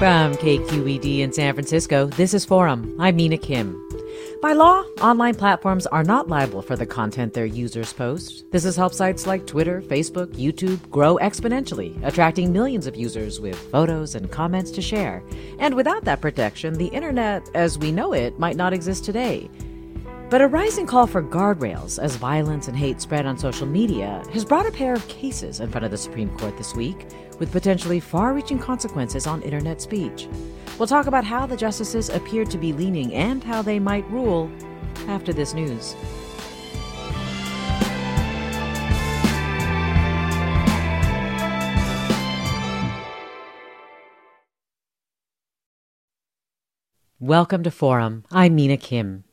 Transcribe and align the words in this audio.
From 0.00 0.32
KQED 0.36 1.18
in 1.18 1.30
San 1.30 1.52
Francisco, 1.52 2.06
this 2.06 2.32
is 2.32 2.46
Forum. 2.46 2.96
I'm 2.98 3.16
Mina 3.16 3.36
Kim. 3.36 3.86
By 4.40 4.54
law, 4.54 4.80
online 5.02 5.34
platforms 5.34 5.86
are 5.88 6.02
not 6.02 6.26
liable 6.26 6.62
for 6.62 6.74
the 6.74 6.86
content 6.86 7.34
their 7.34 7.44
users 7.44 7.92
post. 7.92 8.50
This 8.50 8.64
has 8.64 8.76
helped 8.76 8.94
sites 8.94 9.26
like 9.26 9.46
Twitter, 9.46 9.82
Facebook, 9.82 10.28
YouTube 10.28 10.88
grow 10.88 11.18
exponentially, 11.18 12.02
attracting 12.02 12.50
millions 12.50 12.86
of 12.86 12.96
users 12.96 13.40
with 13.40 13.58
photos 13.70 14.14
and 14.14 14.30
comments 14.30 14.70
to 14.70 14.80
share. 14.80 15.22
And 15.58 15.74
without 15.74 16.04
that 16.04 16.22
protection, 16.22 16.78
the 16.78 16.86
internet 16.86 17.50
as 17.52 17.76
we 17.76 17.92
know 17.92 18.14
it 18.14 18.38
might 18.38 18.56
not 18.56 18.72
exist 18.72 19.04
today. 19.04 19.50
But 20.30 20.42
a 20.42 20.46
rising 20.46 20.86
call 20.86 21.08
for 21.08 21.24
guardrails 21.24 21.98
as 21.98 22.14
violence 22.14 22.68
and 22.68 22.76
hate 22.76 23.00
spread 23.00 23.26
on 23.26 23.36
social 23.36 23.66
media 23.66 24.22
has 24.32 24.44
brought 24.44 24.64
a 24.64 24.70
pair 24.70 24.94
of 24.94 25.08
cases 25.08 25.58
in 25.58 25.68
front 25.68 25.84
of 25.84 25.90
the 25.90 25.98
Supreme 25.98 26.28
Court 26.38 26.56
this 26.56 26.72
week 26.72 27.04
with 27.40 27.50
potentially 27.50 27.98
far 27.98 28.32
reaching 28.32 28.56
consequences 28.56 29.26
on 29.26 29.42
internet 29.42 29.82
speech. 29.82 30.28
We'll 30.78 30.86
talk 30.86 31.08
about 31.08 31.24
how 31.24 31.46
the 31.46 31.56
justices 31.56 32.10
appear 32.10 32.44
to 32.44 32.56
be 32.58 32.72
leaning 32.72 33.12
and 33.12 33.42
how 33.42 33.60
they 33.60 33.80
might 33.80 34.08
rule 34.08 34.48
after 35.08 35.32
this 35.32 35.52
news. 35.52 35.96
Welcome 47.18 47.64
to 47.64 47.72
Forum. 47.72 48.24
I'm 48.30 48.54
Mina 48.54 48.76
Kim. 48.76 49.24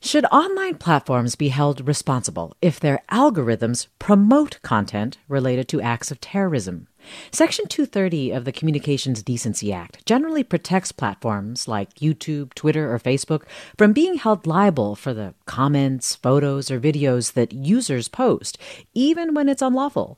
Should 0.00 0.26
online 0.26 0.76
platforms 0.76 1.34
be 1.34 1.48
held 1.48 1.86
responsible 1.88 2.56
if 2.62 2.78
their 2.78 3.02
algorithms 3.10 3.88
promote 3.98 4.62
content 4.62 5.18
related 5.26 5.66
to 5.68 5.80
acts 5.80 6.12
of 6.12 6.20
terrorism? 6.20 6.86
Section 7.32 7.66
230 7.66 8.30
of 8.30 8.44
the 8.44 8.52
Communications 8.52 9.24
Decency 9.24 9.72
Act 9.72 10.06
generally 10.06 10.44
protects 10.44 10.92
platforms 10.92 11.66
like 11.66 11.96
YouTube, 11.96 12.54
Twitter, 12.54 12.94
or 12.94 13.00
Facebook 13.00 13.42
from 13.76 13.92
being 13.92 14.14
held 14.14 14.46
liable 14.46 14.94
for 14.94 15.12
the 15.12 15.34
comments, 15.46 16.14
photos, 16.14 16.70
or 16.70 16.78
videos 16.78 17.32
that 17.32 17.52
users 17.52 18.06
post, 18.06 18.56
even 18.94 19.34
when 19.34 19.48
it's 19.48 19.62
unlawful. 19.62 20.16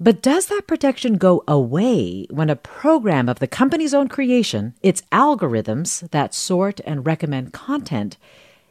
But 0.00 0.22
does 0.22 0.46
that 0.46 0.66
protection 0.66 1.18
go 1.18 1.44
away 1.46 2.26
when 2.30 2.50
a 2.50 2.56
program 2.56 3.28
of 3.28 3.38
the 3.38 3.46
company's 3.46 3.94
own 3.94 4.08
creation, 4.08 4.74
its 4.82 5.02
algorithms 5.12 6.10
that 6.10 6.34
sort 6.34 6.80
and 6.84 7.06
recommend 7.06 7.52
content, 7.52 8.16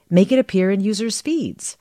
make 0.10 0.32
it 0.32 0.40
appear 0.40 0.72
in 0.72 0.82
users' 0.82 1.22
feeds? 1.22 1.78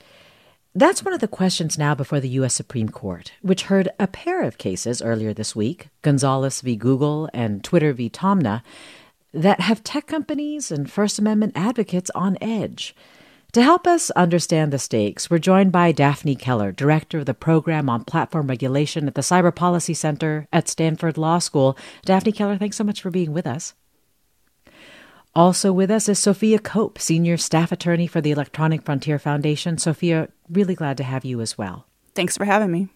That's 0.75 1.05
one 1.05 1.13
of 1.13 1.21
the 1.21 1.29
questions 1.29 1.77
now 1.77 1.95
before 1.95 2.19
the 2.19 2.31
U.S. 2.31 2.55
Supreme 2.55 2.89
Court, 2.89 3.33
which 3.43 3.65
heard 3.65 3.91
a 3.99 4.07
pair 4.07 4.43
of 4.43 4.57
cases 4.57 5.03
earlier 5.03 5.35
this 5.35 5.55
week 5.55 5.89
Gonzalez 6.01 6.63
v. 6.63 6.77
Google 6.77 7.29
and 7.35 7.63
Twitter 7.63 7.93
v. 7.93 8.09
Taamneh 8.09 8.63
that 9.35 9.61
have 9.61 9.85
tech 9.85 10.07
companies 10.07 10.71
and 10.71 10.91
First 10.91 11.19
Amendment 11.19 11.53
advocates 11.55 12.11
on 12.15 12.39
edge. 12.41 12.95
To 13.53 13.63
help 13.63 13.87
us 13.87 14.11
understand 14.13 14.73
the 14.73 14.79
stakes, 14.79 15.29
we're 15.29 15.39
joined 15.39 15.73
by 15.73 15.93
Daphne 15.93 16.37
Keller, 16.37 16.73
director 16.73 17.19
of 17.19 17.27
the 17.27 17.35
program 17.35 17.91
on 17.91 18.05
platform 18.05 18.47
regulation 18.47 19.07
at 19.07 19.15
the 19.15 19.21
Cyber 19.21 19.55
Policy 19.55 19.93
Center 19.93 20.49
at 20.55 20.69
Stanford 20.69 21.19
Law 21.19 21.39
School. 21.39 21.77
Daphne 22.07 22.33
Keller, 22.33 22.57
thanks 22.57 22.79
so 22.79 22.85
much 22.85 23.03
for 23.03 23.11
being 23.11 23.35
with 23.35 23.47
us. 23.47 23.75
Also 25.35 25.73
with 25.73 25.91
us 25.91 26.11
is 26.11 26.19
Sophia 26.19 26.59
Cope, 26.59 26.99
Senior 26.99 27.39
Staff 27.39 27.73
Attorney 27.73 28.07
for 28.07 28.21
the 28.21 28.33
Electronic 28.33 28.83
Frontier 28.83 29.19
Foundation. 29.19 29.79
Sophia, 29.79 30.29
really 30.51 30.75
glad 30.75 30.99
to 30.99 31.05
have 31.05 31.25
you 31.25 31.41
as 31.41 31.57
well. 31.57 31.87
Thanks 32.15 32.37
for 32.37 32.45
having 32.45 32.71
me. 32.71 32.89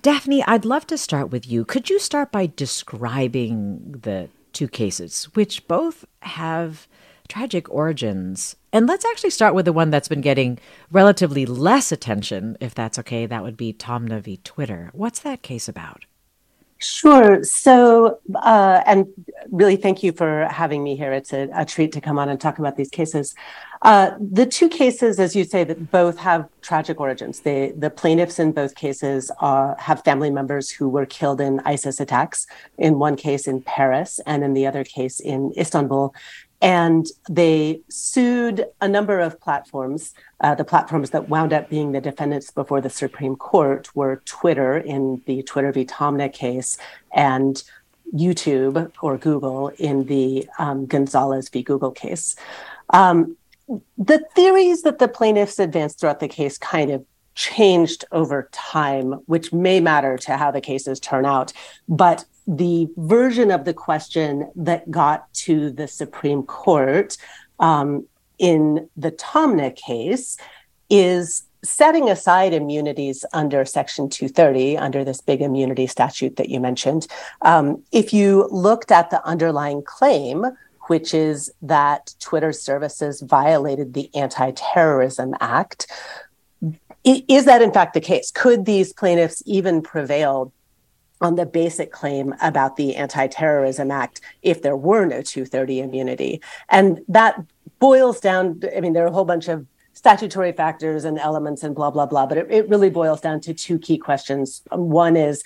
Daphne, 0.00 0.42
I'd 0.44 0.64
love 0.64 0.86
to 0.86 0.96
start 0.96 1.30
with 1.30 1.46
you. 1.46 1.66
Could 1.66 1.90
you 1.90 1.98
start 1.98 2.32
by 2.32 2.50
describing 2.56 3.96
the 4.02 4.30
two 4.54 4.68
cases, 4.68 5.24
which 5.34 5.68
both 5.68 6.06
have 6.22 6.88
tragic 7.28 7.68
origins? 7.68 8.56
And 8.72 8.86
let's 8.86 9.04
actually 9.04 9.28
start 9.30 9.54
with 9.54 9.66
the 9.66 9.74
one 9.74 9.90
that's 9.90 10.08
been 10.08 10.22
getting 10.22 10.58
relatively 10.90 11.44
less 11.44 11.92
attention, 11.92 12.56
if 12.60 12.74
that's 12.74 12.98
okay. 13.00 13.26
That 13.26 13.42
would 13.42 13.58
be 13.58 13.74
Taamneh 13.74 14.22
v. 14.22 14.38
Twitter. 14.38 14.88
What's 14.94 15.20
that 15.20 15.42
case 15.42 15.68
about? 15.68 16.06
Sure. 16.82 17.44
So, 17.44 18.18
uh, 18.34 18.82
and 18.86 19.06
really 19.52 19.76
thank 19.76 20.02
you 20.02 20.10
for 20.10 20.48
having 20.50 20.82
me 20.82 20.96
here. 20.96 21.12
It's 21.12 21.32
a, 21.32 21.48
a, 21.54 21.64
treat 21.64 21.92
to 21.92 22.00
come 22.00 22.18
on 22.18 22.28
and 22.28 22.40
talk 22.40 22.58
about 22.58 22.76
these 22.76 22.90
cases. 22.90 23.36
Uh, 23.82 24.10
the 24.20 24.46
two 24.46 24.68
cases, 24.68 25.20
as 25.20 25.36
you 25.36 25.44
say, 25.44 25.62
that 25.62 25.92
both 25.92 26.18
have 26.18 26.48
tragic 26.60 27.00
origins. 27.00 27.40
They, 27.40 27.70
the 27.70 27.88
plaintiffs 27.88 28.40
in 28.40 28.50
both 28.50 28.74
cases 28.74 29.30
are, 29.38 29.76
have 29.78 30.02
family 30.02 30.30
members 30.30 30.70
who 30.70 30.88
were 30.88 31.06
killed 31.06 31.40
in 31.40 31.60
ISIS 31.60 32.00
attacks, 32.00 32.48
in 32.78 32.98
one 32.98 33.14
case 33.14 33.46
in 33.46 33.62
Paris 33.62 34.18
and 34.26 34.42
in 34.42 34.52
the 34.52 34.66
other 34.66 34.82
case 34.82 35.20
in 35.20 35.52
Istanbul. 35.56 36.12
And 36.62 37.06
they 37.28 37.80
sued 37.90 38.64
a 38.80 38.88
number 38.88 39.18
of 39.18 39.40
platforms. 39.40 40.14
Uh, 40.40 40.54
the 40.54 40.64
platforms 40.64 41.10
that 41.10 41.28
wound 41.28 41.52
up 41.52 41.68
being 41.68 41.92
the 41.92 42.00
defendants 42.00 42.50
before 42.50 42.80
the 42.80 42.88
Supreme 42.88 43.36
Court 43.36 43.94
were 43.94 44.22
Twitter 44.24 44.78
in 44.78 45.20
the 45.26 45.42
Twitter 45.42 45.72
v. 45.72 45.84
Taamneh 45.84 46.32
case 46.32 46.78
and 47.12 47.62
YouTube 48.14 48.90
or 49.02 49.18
Google 49.18 49.68
in 49.78 50.04
the 50.04 50.48
um, 50.58 50.86
Gonzalez 50.86 51.48
v. 51.48 51.62
Google 51.62 51.90
case. 51.90 52.36
Um, 52.90 53.36
the 53.98 54.24
theories 54.34 54.82
that 54.82 54.98
the 54.98 55.08
plaintiffs 55.08 55.58
advanced 55.58 56.00
throughout 56.00 56.20
the 56.20 56.28
case 56.28 56.58
kind 56.58 56.90
of 56.90 57.04
changed 57.34 58.04
over 58.12 58.48
time, 58.52 59.12
which 59.26 59.52
may 59.52 59.80
matter 59.80 60.18
to 60.18 60.36
how 60.36 60.50
the 60.50 60.60
cases 60.60 61.00
turn 61.00 61.24
out. 61.24 61.52
But 61.88 62.24
the 62.46 62.88
version 62.96 63.50
of 63.50 63.64
the 63.64 63.74
question 63.74 64.50
that 64.56 64.90
got 64.90 65.32
to 65.34 65.70
the 65.70 65.88
Supreme 65.88 66.42
Court 66.42 67.16
um, 67.60 68.06
in 68.38 68.88
the 68.96 69.12
Taamneh 69.12 69.76
case 69.76 70.36
is 70.90 71.44
setting 71.64 72.10
aside 72.10 72.52
immunities 72.52 73.24
under 73.32 73.64
Section 73.64 74.08
230, 74.08 74.76
under 74.76 75.04
this 75.04 75.20
big 75.20 75.40
immunity 75.40 75.86
statute 75.86 76.36
that 76.36 76.48
you 76.48 76.58
mentioned. 76.58 77.06
Um, 77.42 77.82
if 77.92 78.12
you 78.12 78.48
looked 78.50 78.90
at 78.90 79.10
the 79.10 79.24
underlying 79.24 79.82
claim, 79.84 80.44
which 80.88 81.14
is 81.14 81.50
that 81.62 82.14
Twitter 82.18 82.52
services 82.52 83.20
violated 83.20 83.94
the 83.94 84.10
Anti 84.14 84.50
Terrorism 84.52 85.34
Act. 85.40 85.86
Is 87.04 87.44
that 87.46 87.62
in 87.62 87.72
fact 87.72 87.94
the 87.94 88.00
case? 88.00 88.30
Could 88.30 88.64
these 88.64 88.92
plaintiffs 88.92 89.42
even 89.46 89.82
prevail 89.82 90.52
on 91.22 91.36
the 91.36 91.46
basic 91.46 91.92
claim 91.92 92.34
about 92.42 92.76
the 92.76 92.96
Anti 92.96 93.28
Terrorism 93.28 93.90
Act 93.90 94.20
if 94.42 94.60
there 94.62 94.76
were 94.76 95.06
no 95.06 95.22
230 95.22 95.80
immunity? 95.80 96.42
And 96.68 97.00
that 97.08 97.40
boils 97.78 98.20
down, 98.20 98.60
I 98.76 98.80
mean, 98.80 98.92
there 98.92 99.04
are 99.04 99.08
a 99.08 99.12
whole 99.12 99.24
bunch 99.24 99.48
of 99.48 99.66
statutory 99.94 100.52
factors 100.52 101.04
and 101.04 101.18
elements 101.18 101.62
and 101.62 101.74
blah, 101.74 101.90
blah, 101.90 102.06
blah, 102.06 102.26
but 102.26 102.38
it, 102.38 102.46
it 102.50 102.68
really 102.68 102.90
boils 102.90 103.20
down 103.20 103.40
to 103.40 103.54
two 103.54 103.78
key 103.78 103.98
questions. 103.98 104.62
One 104.70 105.16
is 105.16 105.44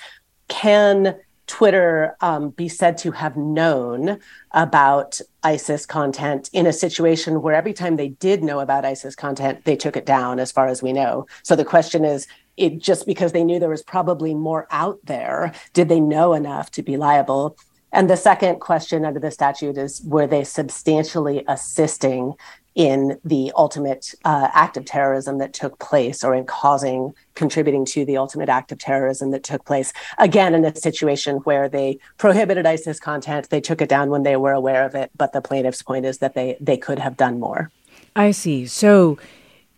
can 0.49 1.17
Twitter 1.47 2.17
um, 2.21 2.51
be 2.51 2.69
said 2.69 2.99
to 2.99 3.13
have 3.13 3.37
known 3.37 4.19
about 4.53 5.21
ISIS 5.43 5.87
content 5.87 6.51
in 6.53 6.67
a 6.67 6.73
situation 6.73 7.41
where 7.41 7.55
every 7.55 7.73
time 7.73 7.97
they 7.97 8.09
did 8.09 8.43
know 8.43 8.61
about 8.61 8.85
ISIS 8.85 9.15
content, 9.15 9.65
they 9.65 9.77
took 9.77 9.97
it 9.97 10.07
down, 10.07 10.41
as 10.41 10.51
far 10.51 10.67
as 10.67 10.83
we 10.83 10.93
know. 10.93 11.27
So 11.43 11.55
the 11.55 11.65
question 11.65 12.05
is, 12.05 12.27
it 12.57 12.79
just 12.79 13.07
because 13.07 13.33
they 13.33 13.45
knew 13.45 13.59
there 13.59 13.69
was 13.69 13.83
probably 13.83 14.35
more 14.35 14.67
out 14.71 14.99
there, 15.05 15.53
did 15.73 15.89
they 15.89 16.01
know 16.01 16.33
enough 16.33 16.71
to 16.73 16.83
be 16.83 16.97
liable? 16.97 17.57
And 17.93 18.11
the 18.11 18.17
second 18.17 18.61
question 18.61 19.05
under 19.05 19.21
the 19.21 19.31
statute 19.31 19.79
is, 19.79 20.03
were 20.03 20.27
they 20.27 20.45
substantially 20.45 21.45
assisting 21.49 22.35
in 22.77 23.19
the 23.25 23.51
ultimate 23.57 24.15
uh, 24.27 24.51
act 24.53 24.77
of 24.77 24.85
terrorism 24.85 25.39
that 25.39 25.55
took 25.55 25.79
place 25.79 26.23
or 26.23 26.35
in 26.35 26.45
causing, 26.45 27.15
contributing 27.35 27.87
to 27.87 28.05
the 28.05 28.19
ultimate 28.19 28.51
act 28.51 28.71
of 28.71 28.79
terrorism 28.79 29.31
that 29.31 29.43
took 29.43 29.65
place. 29.65 29.95
Again, 30.19 30.55
in 30.55 30.63
a 30.63 30.77
situation 30.77 31.37
where 31.39 31.71
they 31.71 31.99
prohibited 32.19 32.67
ISIS 32.67 33.01
content, 33.01 33.49
they 33.49 33.63
took 33.63 33.81
it 33.81 33.89
down 33.89 34.11
when 34.11 34.25
they 34.25 34.37
were 34.37 34.53
aware 34.53 34.85
of 34.85 34.95
it, 34.95 35.11
but 35.17 35.33
the 35.33 35.41
plaintiff's 35.41 35.81
point 35.81 36.05
is 36.05 36.19
that 36.19 36.35
they, 36.35 36.59
they 36.61 36.77
could 36.77 36.99
have 36.99 37.17
done 37.17 37.41
more. 37.41 37.71
I 38.15 38.31
see. 38.31 38.67
So 38.67 39.19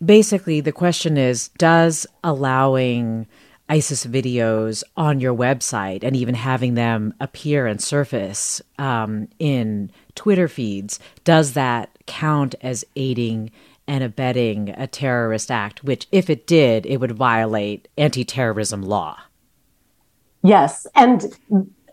basically, 0.03 0.61
the 0.61 0.71
question 0.71 1.17
is 1.17 1.49
Does 1.57 2.07
allowing 2.23 3.27
ISIS 3.69 4.05
videos 4.05 4.83
on 4.97 5.19
your 5.19 5.33
website 5.33 6.03
and 6.03 6.15
even 6.15 6.33
having 6.33 6.73
them 6.73 7.13
appear 7.19 7.67
and 7.67 7.81
surface 7.81 8.61
um, 8.79 9.27
in 9.37 9.91
Twitter 10.15 10.47
feeds, 10.47 10.99
does 11.23 11.53
that 11.53 11.89
count 12.07 12.55
as 12.61 12.83
aiding 12.95 13.51
and 13.87 14.03
abetting 14.03 14.69
a 14.69 14.87
terrorist 14.87 15.51
act, 15.51 15.83
which, 15.83 16.07
if 16.11 16.29
it 16.29 16.47
did, 16.47 16.85
it 16.85 16.97
would 16.97 17.11
violate 17.11 17.87
anti 17.97 18.23
terrorism 18.23 18.81
law? 18.81 19.17
Yes. 20.41 20.87
And 20.95 21.25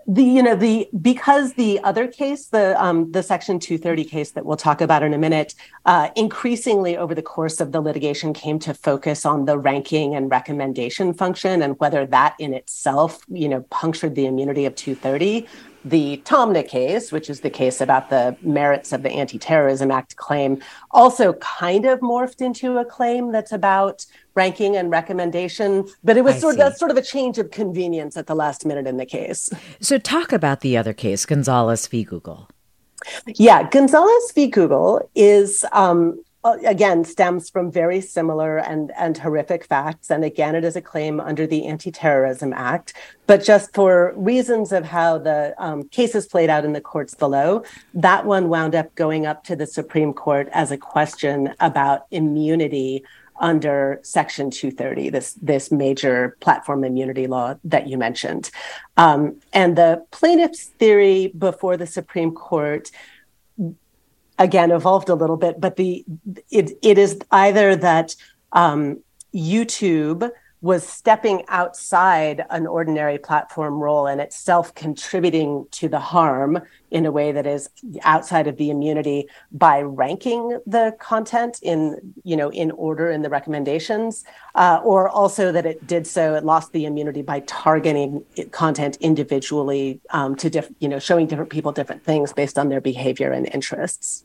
the 0.07 0.23
you 0.23 0.43
know 0.43 0.55
the 0.55 0.89
because 1.03 1.55
the 1.55 1.81
other 1.81 2.07
case 2.07 2.47
the 2.47 2.81
um 2.83 3.11
the 3.11 3.23
section 3.23 3.59
230 3.59 4.05
case 4.05 4.31
that 4.33 4.47
we'll 4.47 4.57
talk 4.57 4.81
about 4.81 5.03
in 5.03 5.13
a 5.13 5.19
minute 5.19 5.55
uh 5.85 6.11
increasingly 6.15 6.97
over 6.97 7.13
the 7.13 7.23
course 7.23 7.61
of 7.61 7.73
the 7.73 7.81
litigation 7.81 8.33
came 8.33 8.59
to 8.59 8.73
focus 8.73 9.27
on 9.27 9.47
the 9.47 9.59
ranking 9.59 10.15
and 10.15 10.31
recommendation 10.31 11.13
function 11.13 11.61
and 11.61 11.79
whether 11.81 12.07
that 12.07 12.37
in 12.39 12.55
itself 12.55 13.25
you 13.29 13.49
know 13.49 13.63
punctured 13.71 14.15
the 14.15 14.27
immunity 14.27 14.65
of 14.65 14.77
230 14.77 15.45
the 15.87 16.21
Taamneh 16.25 16.67
case, 16.67 17.13
which 17.13 17.31
is 17.31 17.41
the 17.41 17.51
case 17.51 17.81
about 17.81 18.11
the 18.11 18.37
merits 18.43 18.93
of 18.93 19.05
the 19.05 19.11
Anti 19.11 19.39
Terrorism 19.39 19.93
Act 19.93 20.17
claim, 20.17 20.61
also 20.91 21.35
kind 21.35 21.87
of 21.87 22.01
morphed 22.01 22.41
into 22.41 22.79
a 22.79 22.85
claim 22.85 23.31
that's 23.31 23.53
about 23.53 24.05
ranking 24.35 24.77
and 24.77 24.91
recommendation. 24.91 25.87
But 26.03 26.17
it 26.17 26.25
was 26.25 26.41
sort 26.41 26.55
of 26.55 26.59
that's 26.59 26.81
sort 26.81 26.91
of 26.91 26.97
a 26.97 27.03
change 27.03 27.39
of 27.39 27.53
convenience 27.53 28.17
at 28.17 28.27
the 28.27 28.35
last 28.35 28.67
minute 28.67 28.89
in 28.89 28.97
the 28.97 29.07
case. 29.07 29.49
So, 29.81 29.97
talk 29.97 30.33
about 30.33 30.61
the 30.61 30.77
other 30.77 30.93
case, 30.93 31.25
Gonzalez 31.25 31.87
v. 31.87 32.03
Google. 32.03 32.51
Yeah, 33.27 33.69
Gonzalez 33.69 34.33
v. 34.35 34.49
Google 34.49 35.09
is 35.15 35.65
um, 35.71 36.21
again 36.55 37.05
stems 37.05 37.51
from 37.51 37.71
very 37.71 38.01
similar 38.01 38.59
and 38.59 38.93
and 38.97 39.19
horrific 39.19 39.65
facts. 39.65 40.11
And 40.11 40.25
again 40.25 40.55
it 40.55 40.65
is 40.65 40.77
a 40.77 40.81
claim 40.81 41.21
under 41.21 41.47
the 41.47 41.67
anti-terrorism 41.67 42.53
act. 42.53 42.95
But 43.27 43.45
just 43.45 43.75
for 43.75 44.13
reasons 44.17 44.73
of 44.73 44.85
how 44.85 45.19
the 45.19 45.55
um, 45.59 45.89
cases 45.89 46.27
played 46.27 46.51
out 46.51 46.65
in 46.65 46.73
the 46.73 46.81
courts 46.81 47.15
below 47.15 47.65
that 47.95 48.25
one 48.25 48.49
wound 48.49 48.75
up 48.75 48.95
going 48.95 49.27
up 49.27 49.45
to 49.45 49.57
the 49.57 49.67
supreme 49.67 50.13
court 50.13 50.49
as 50.53 50.71
a 50.71 50.77
question 50.77 51.55
about 51.61 52.07
immunity 52.11 53.05
under 53.41 54.01
section 54.03 54.51
230 54.51 55.11
this 55.11 55.35
this 55.35 55.71
major 55.71 56.37
platform 56.41 56.85
immunity 56.85 57.27
law 57.27 57.55
that 57.65 57.87
you 57.87 57.99
mentioned. 57.99 58.51
Um, 58.97 59.41
and 59.53 59.77
the 59.77 60.05
plaintiff's 60.11 60.65
theory 60.65 61.29
before 61.39 61.77
the 61.77 61.87
supreme 61.87 62.33
court 62.33 62.91
again 64.39 64.71
evolved 64.71 65.09
a 65.09 65.15
little 65.15 65.37
bit, 65.37 65.61
but 65.61 65.77
the 65.77 66.05
it 66.51 66.79
it 66.83 66.99
is 66.99 67.19
either 67.31 67.77
that 67.77 68.15
um, 68.53 68.99
YouTube 69.35 70.31
was 70.63 70.87
stepping 70.87 71.45
outside 71.49 72.45
an 72.51 72.67
ordinary 72.67 73.19
platform 73.19 73.75
role 73.75 74.07
and 74.07 74.21
itself 74.21 74.75
contributing 74.75 75.67
to 75.71 75.89
the 75.89 75.99
harm 75.99 76.61
in 76.91 77.05
a 77.05 77.13
way 77.13 77.31
that 77.31 77.47
is 77.47 77.69
outside 78.03 78.47
of 78.47 78.57
the 78.57 78.71
immunity 78.71 79.29
by 79.53 79.83
ranking 79.83 80.59
the 80.67 80.97
content 80.99 81.59
in 81.63 82.15
you 82.25 82.37
know 82.37 82.51
in 82.51 82.71
order 82.73 83.11
in 83.11 83.23
the 83.23 83.29
recommendations 83.29 84.25
uh, 84.55 84.81
or 84.83 85.09
also 85.11 85.53
that 85.53 85.67
it 85.67 85.87
did 85.87 86.07
so 86.07 86.35
it 86.35 86.45
lost 86.45 86.73
the 86.73 86.87
immunity 86.87 87.23
by 87.23 87.41
targeting 87.41 88.25
content 88.51 88.97
individually 89.01 90.01
um, 90.11 90.35
to 90.35 90.49
diff- 90.49 90.73
you 90.79 90.89
know 90.89 90.99
showing 90.99 91.27
different 91.27 91.51
people 91.51 91.71
different 91.71 92.03
things 92.03 92.33
based 92.33 92.59
on 92.59 92.71
their 92.71 92.81
behavior 92.81 93.31
and 93.31 93.47
interests. 93.53 94.25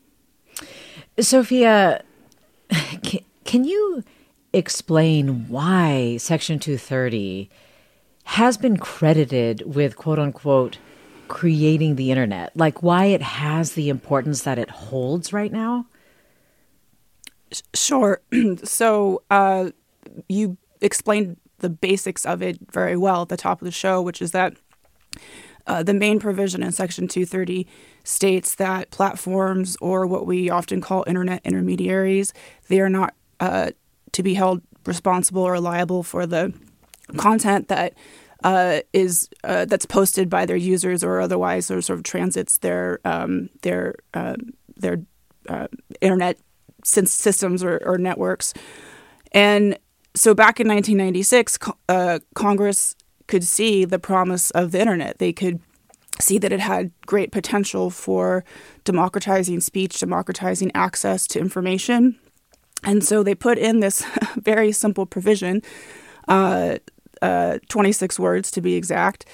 Sophia, 1.19 2.03
can, 3.03 3.19
can 3.43 3.63
you 3.65 4.03
explain 4.53 5.47
why 5.47 6.17
Section 6.17 6.59
230 6.59 7.49
has 8.23 8.57
been 8.57 8.77
credited 8.77 9.63
with 9.65 9.95
quote 9.95 10.19
unquote 10.19 10.77
creating 11.27 11.95
the 11.95 12.11
internet? 12.11 12.55
Like 12.55 12.83
why 12.83 13.05
it 13.05 13.21
has 13.21 13.73
the 13.73 13.89
importance 13.89 14.43
that 14.43 14.59
it 14.59 14.69
holds 14.69 15.33
right 15.33 15.51
now? 15.51 15.85
Sure. 17.73 18.21
so 18.63 19.23
uh, 19.29 19.71
you 20.27 20.57
explained 20.81 21.37
the 21.59 21.69
basics 21.69 22.25
of 22.25 22.41
it 22.41 22.59
very 22.71 22.97
well 22.97 23.23
at 23.23 23.29
the 23.29 23.37
top 23.37 23.61
of 23.61 23.65
the 23.65 23.71
show, 23.71 24.01
which 24.01 24.21
is 24.21 24.31
that 24.31 24.55
uh, 25.67 25.83
the 25.83 25.93
main 25.93 26.19
provision 26.19 26.63
in 26.63 26.71
Section 26.71 27.07
230 27.07 27.67
states 28.03 28.55
that 28.55 28.89
platforms, 28.89 29.77
or 29.79 30.07
what 30.07 30.25
we 30.25 30.49
often 30.49 30.81
call 30.81 31.03
internet 31.05 31.41
intermediaries, 31.45 32.33
they 32.67 32.79
are 32.79 32.89
not 32.89 33.13
uh, 33.39 33.71
to 34.13 34.23
be 34.23 34.33
held 34.33 34.61
responsible 34.85 35.43
or 35.43 35.59
liable 35.59 36.03
for 36.03 36.25
the 36.25 36.53
content 37.17 37.67
that 37.67 37.93
uh, 38.43 38.79
is 38.93 39.29
uh, 39.43 39.65
that's 39.65 39.85
posted 39.85 40.29
by 40.29 40.45
their 40.45 40.55
users 40.55 41.03
or 41.03 41.21
otherwise 41.21 41.69
or 41.69 41.81
sort 41.81 41.99
of 41.99 42.03
transits 42.03 42.57
their 42.59 42.99
um, 43.05 43.49
their 43.61 43.95
uh, 44.13 44.35
their 44.77 45.01
uh, 45.47 45.67
internet 46.01 46.39
systems 46.83 47.63
or, 47.63 47.79
or, 47.85 47.97
networks. 47.97 48.53
And 49.31 49.77
so 50.15 50.33
back 50.33 50.59
in 50.59 50.67
1996, 50.67 51.59
uh, 51.87 52.19
Congress 52.33 52.95
could 53.27 53.43
see 53.43 53.85
the 53.85 53.99
promise 53.99 54.49
of 54.51 54.71
the 54.71 54.81
internet. 54.81 55.19
They 55.19 55.31
could 55.31 55.59
see 56.19 56.37
that 56.39 56.51
it 56.51 56.59
had 56.59 56.91
great 57.05 57.31
potential 57.31 57.89
for 57.89 58.43
democratizing 58.83 59.59
speech, 59.59 59.99
democratizing 59.99 60.71
access 60.73 61.27
to 61.27 61.39
information. 61.39 62.19
And 62.83 63.03
so 63.03 63.23
they 63.23 63.35
put 63.35 63.57
in 63.57 63.79
this 63.79 64.03
very 64.37 64.71
simple 64.71 65.05
provision, 65.05 65.61
uh, 66.27 66.77
uh, 67.21 67.59
26 67.69 68.19
words 68.19 68.51
to 68.51 68.61
be 68.61 68.75
exact. 68.75 69.25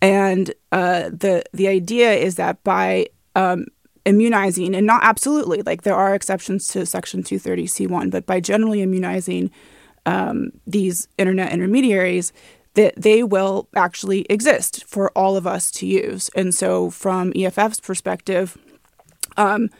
And 0.00 0.52
uh, 0.70 1.08
the 1.08 1.44
the 1.52 1.68
idea 1.68 2.12
is 2.12 2.36
that 2.36 2.62
by 2.62 3.06
um, 3.34 3.66
immunizing, 4.04 4.74
and 4.74 4.86
not 4.86 5.02
absolutely, 5.02 5.62
like 5.62 5.82
there 5.82 5.94
are 5.94 6.14
exceptions 6.14 6.66
to 6.68 6.84
Section 6.84 7.22
230C1, 7.22 8.10
but 8.10 8.26
by 8.26 8.40
generally 8.40 8.82
immunizing 8.82 9.50
um, 10.04 10.50
these 10.66 11.08
internet 11.16 11.52
intermediaries, 11.52 12.32
that 12.74 12.94
they 12.96 13.22
will 13.22 13.68
actually 13.74 14.26
exist 14.28 14.84
for 14.84 15.10
all 15.12 15.36
of 15.36 15.46
us 15.46 15.70
to 15.70 15.86
use. 15.86 16.28
And 16.36 16.54
so, 16.54 16.90
from 16.90 17.32
EFF's 17.34 17.80
perspective, 17.80 18.58
um, 19.36 19.70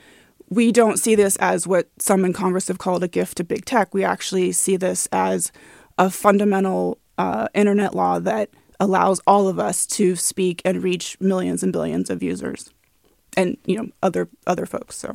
we 0.55 0.71
don't 0.73 0.99
see 0.99 1.15
this 1.15 1.37
as 1.37 1.67
what 1.67 1.89
some 1.99 2.25
in 2.25 2.33
Congress 2.33 2.69
have 2.69 2.79
called 2.79 3.03
a 3.03 3.09
gift 3.09 3.37
to 3.39 3.45
big 3.45 3.65
tech. 3.65 3.93
We 3.93 4.05
actually 4.05 4.53
see 4.53 4.77
this 4.77 5.09
as 5.11 5.51
a 5.99 6.11
fundamental 6.11 6.99
uh, 7.19 7.49
internet 7.55 7.95
law 7.95 8.19
that 8.21 8.51
allows 8.81 9.21
all 9.27 9.49
of 9.49 9.59
us 9.59 9.87
to 9.87 10.17
speak 10.17 10.63
and 10.65 10.83
reach 10.83 11.17
millions 11.21 11.63
and 11.63 11.73
billions 11.73 12.11
of 12.11 12.23
users, 12.23 12.73
and 13.37 13.57
you 13.65 13.77
know 13.77 13.89
other 14.03 14.29
other 14.47 14.67
folks. 14.67 14.97
So, 14.97 15.15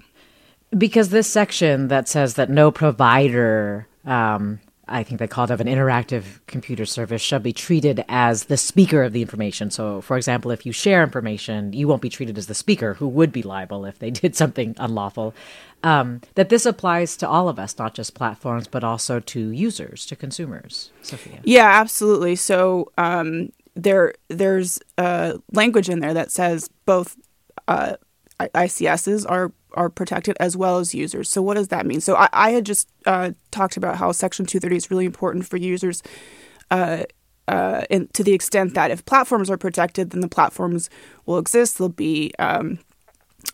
because 0.77 1.09
this 1.09 1.29
section 1.29 1.87
that 1.87 2.07
says 2.07 2.35
that 2.35 2.49
no 2.49 2.71
provider 2.71 3.87
um, 4.05 4.59
I 4.89 5.03
think 5.03 5.19
they 5.19 5.27
called 5.27 5.51
of 5.51 5.61
an 5.61 5.67
interactive 5.67 6.39
computer 6.47 6.85
service, 6.85 7.21
shall 7.21 7.39
be 7.39 7.53
treated 7.53 8.03
as 8.09 8.45
the 8.45 8.57
speaker 8.57 9.03
of 9.03 9.13
the 9.13 9.21
information. 9.21 9.71
So, 9.71 10.01
for 10.01 10.17
example, 10.17 10.51
if 10.51 10.65
you 10.65 10.71
share 10.71 11.03
information, 11.03 11.73
you 11.73 11.87
won't 11.87 12.01
be 12.01 12.09
treated 12.09 12.37
as 12.37 12.47
the 12.47 12.55
speaker, 12.55 12.95
who 12.95 13.07
would 13.07 13.31
be 13.31 13.43
liable 13.43 13.85
if 13.85 13.99
they 13.99 14.11
did 14.11 14.35
something 14.35 14.75
unlawful. 14.77 15.33
Um, 15.83 16.21
that 16.35 16.49
this 16.49 16.65
applies 16.65 17.15
to 17.17 17.29
all 17.29 17.47
of 17.47 17.57
us, 17.57 17.77
not 17.77 17.93
just 17.93 18.13
platforms, 18.13 18.67
but 18.67 18.83
also 18.83 19.19
to 19.19 19.49
users, 19.51 20.05
to 20.07 20.15
consumers. 20.15 20.91
Sophia. 21.01 21.39
Yeah, 21.43 21.67
absolutely. 21.67 22.35
So 22.35 22.91
um, 22.97 23.53
there, 23.75 24.13
there's 24.27 24.79
uh, 24.97 25.37
language 25.53 25.87
in 25.87 25.99
there 26.01 26.13
that 26.13 26.31
says 26.31 26.69
both 26.85 27.15
uh, 27.67 27.95
ICSs 28.39 29.25
are 29.29 29.51
are 29.73 29.89
protected 29.89 30.35
as 30.39 30.57
well 30.57 30.77
as 30.77 30.95
users. 30.95 31.29
So 31.29 31.41
what 31.41 31.55
does 31.55 31.69
that 31.69 31.85
mean? 31.85 32.01
So 32.01 32.15
I, 32.15 32.29
I 32.31 32.49
had 32.51 32.65
just 32.65 32.89
uh, 33.05 33.31
talked 33.51 33.77
about 33.77 33.97
how 33.97 34.11
Section 34.11 34.45
230 34.45 34.75
is 34.75 34.91
really 34.91 35.05
important 35.05 35.45
for 35.45 35.57
users. 35.57 36.01
Uh, 36.71 37.03
uh, 37.47 37.83
and 37.89 38.13
to 38.13 38.23
the 38.23 38.33
extent 38.33 38.75
that 38.75 38.91
if 38.91 39.05
platforms 39.05 39.49
are 39.49 39.57
protected, 39.57 40.11
then 40.11 40.21
the 40.21 40.27
platforms 40.27 40.89
will 41.25 41.39
exist. 41.39 41.77
They'll 41.77 41.89
be 41.89 42.31
um, 42.37 42.79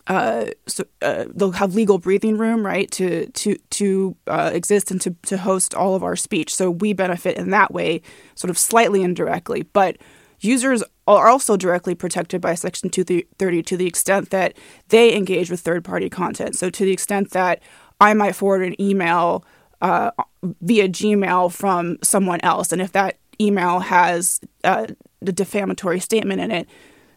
uh, 0.06 0.46
so, 0.66 0.84
uh, 1.02 1.24
they'll 1.34 1.52
have 1.52 1.74
legal 1.74 1.98
breathing 1.98 2.38
room, 2.38 2.64
right, 2.64 2.90
to 2.92 3.26
to 3.30 3.56
to 3.70 4.16
uh, 4.26 4.50
exist 4.52 4.90
and 4.90 5.00
to 5.00 5.14
to 5.22 5.38
host 5.38 5.74
all 5.74 5.94
of 5.94 6.02
our 6.02 6.16
speech. 6.16 6.54
So 6.54 6.70
we 6.70 6.92
benefit 6.92 7.36
in 7.36 7.50
that 7.50 7.72
way, 7.72 8.02
sort 8.34 8.50
of 8.50 8.58
slightly 8.58 9.02
indirectly. 9.02 9.62
But 9.62 9.96
users 10.40 10.82
are 11.06 11.28
also 11.28 11.56
directly 11.56 11.94
protected 11.94 12.40
by 12.40 12.54
Section 12.54 12.90
230 12.90 13.62
to 13.62 13.76
the 13.76 13.86
extent 13.86 14.30
that 14.30 14.54
they 14.88 15.14
engage 15.14 15.50
with 15.50 15.60
third 15.60 15.84
party 15.84 16.08
content. 16.08 16.56
So, 16.56 16.70
to 16.70 16.84
the 16.84 16.92
extent 16.92 17.30
that 17.30 17.62
I 18.00 18.14
might 18.14 18.34
forward 18.34 18.62
an 18.62 18.80
email 18.80 19.44
uh, 19.80 20.10
via 20.42 20.88
Gmail 20.88 21.52
from 21.52 21.98
someone 22.02 22.40
else, 22.42 22.72
and 22.72 22.82
if 22.82 22.92
that 22.92 23.18
email 23.40 23.80
has 23.80 24.40
uh, 24.64 24.86
the 25.20 25.32
defamatory 25.32 26.00
statement 26.00 26.40
in 26.40 26.50
it, 26.50 26.68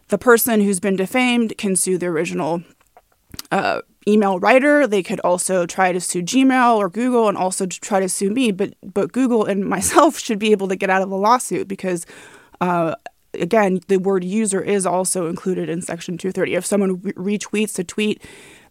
the 0.08 0.18
person 0.18 0.60
who's 0.60 0.80
been 0.80 0.96
defamed 0.96 1.56
can 1.56 1.76
sue 1.76 1.96
the 1.96 2.06
original 2.06 2.62
uh, 3.50 3.80
email 4.06 4.38
writer. 4.38 4.86
They 4.86 5.02
could 5.02 5.20
also 5.20 5.66
try 5.66 5.92
to 5.92 6.00
sue 6.00 6.22
Gmail 6.22 6.76
or 6.76 6.88
Google 6.88 7.28
and 7.28 7.36
also 7.38 7.66
try 7.66 8.00
to 8.00 8.08
sue 8.08 8.30
me. 8.30 8.50
But 8.50 8.74
but 8.82 9.12
Google 9.12 9.44
and 9.44 9.64
myself 9.68 10.18
should 10.18 10.38
be 10.38 10.52
able 10.52 10.68
to 10.68 10.76
get 10.76 10.90
out 10.90 11.02
of 11.02 11.10
the 11.10 11.16
lawsuit 11.16 11.68
because 11.68 12.06
uh, 12.60 12.94
again, 13.34 13.80
the 13.88 13.98
word 13.98 14.24
user 14.24 14.60
is 14.60 14.86
also 14.86 15.26
included 15.26 15.68
in 15.68 15.82
Section 15.82 16.18
230. 16.18 16.54
If 16.54 16.66
someone 16.66 17.00
re- 17.00 17.38
retweets 17.38 17.78
a 17.78 17.84
tweet 17.84 18.22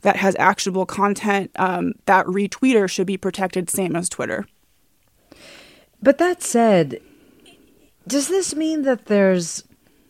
that 0.02 0.18
has 0.18 0.36
actionable 0.38 0.86
content, 0.86 1.52
um, 1.56 1.94
that 2.06 2.26
retweeter 2.26 2.90
should 2.90 3.08
be 3.08 3.18
protected, 3.18 3.70
same 3.70 3.96
as 3.96 4.10
Twitter. 4.10 4.46
But 6.02 6.18
that 6.18 6.42
said, 6.42 7.02
does 8.08 8.28
this 8.28 8.56
mean 8.56 8.84
that 8.84 9.06
there's 9.06 9.64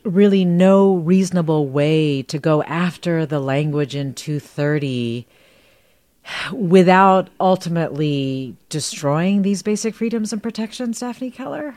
really 0.03 0.45
no 0.45 0.95
reasonable 0.95 1.67
way 1.67 2.21
to 2.24 2.39
go 2.39 2.63
after 2.63 3.25
the 3.25 3.39
language 3.39 3.95
in 3.95 4.13
230 4.13 5.27
without 6.53 7.29
ultimately 7.39 8.55
destroying 8.69 9.41
these 9.41 9.63
basic 9.63 9.95
freedoms 9.95 10.31
and 10.31 10.43
protections, 10.43 11.00
Daphne 11.00 11.31
Keller? 11.31 11.75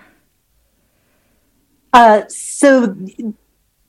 Uh, 1.92 2.22
so, 2.28 2.96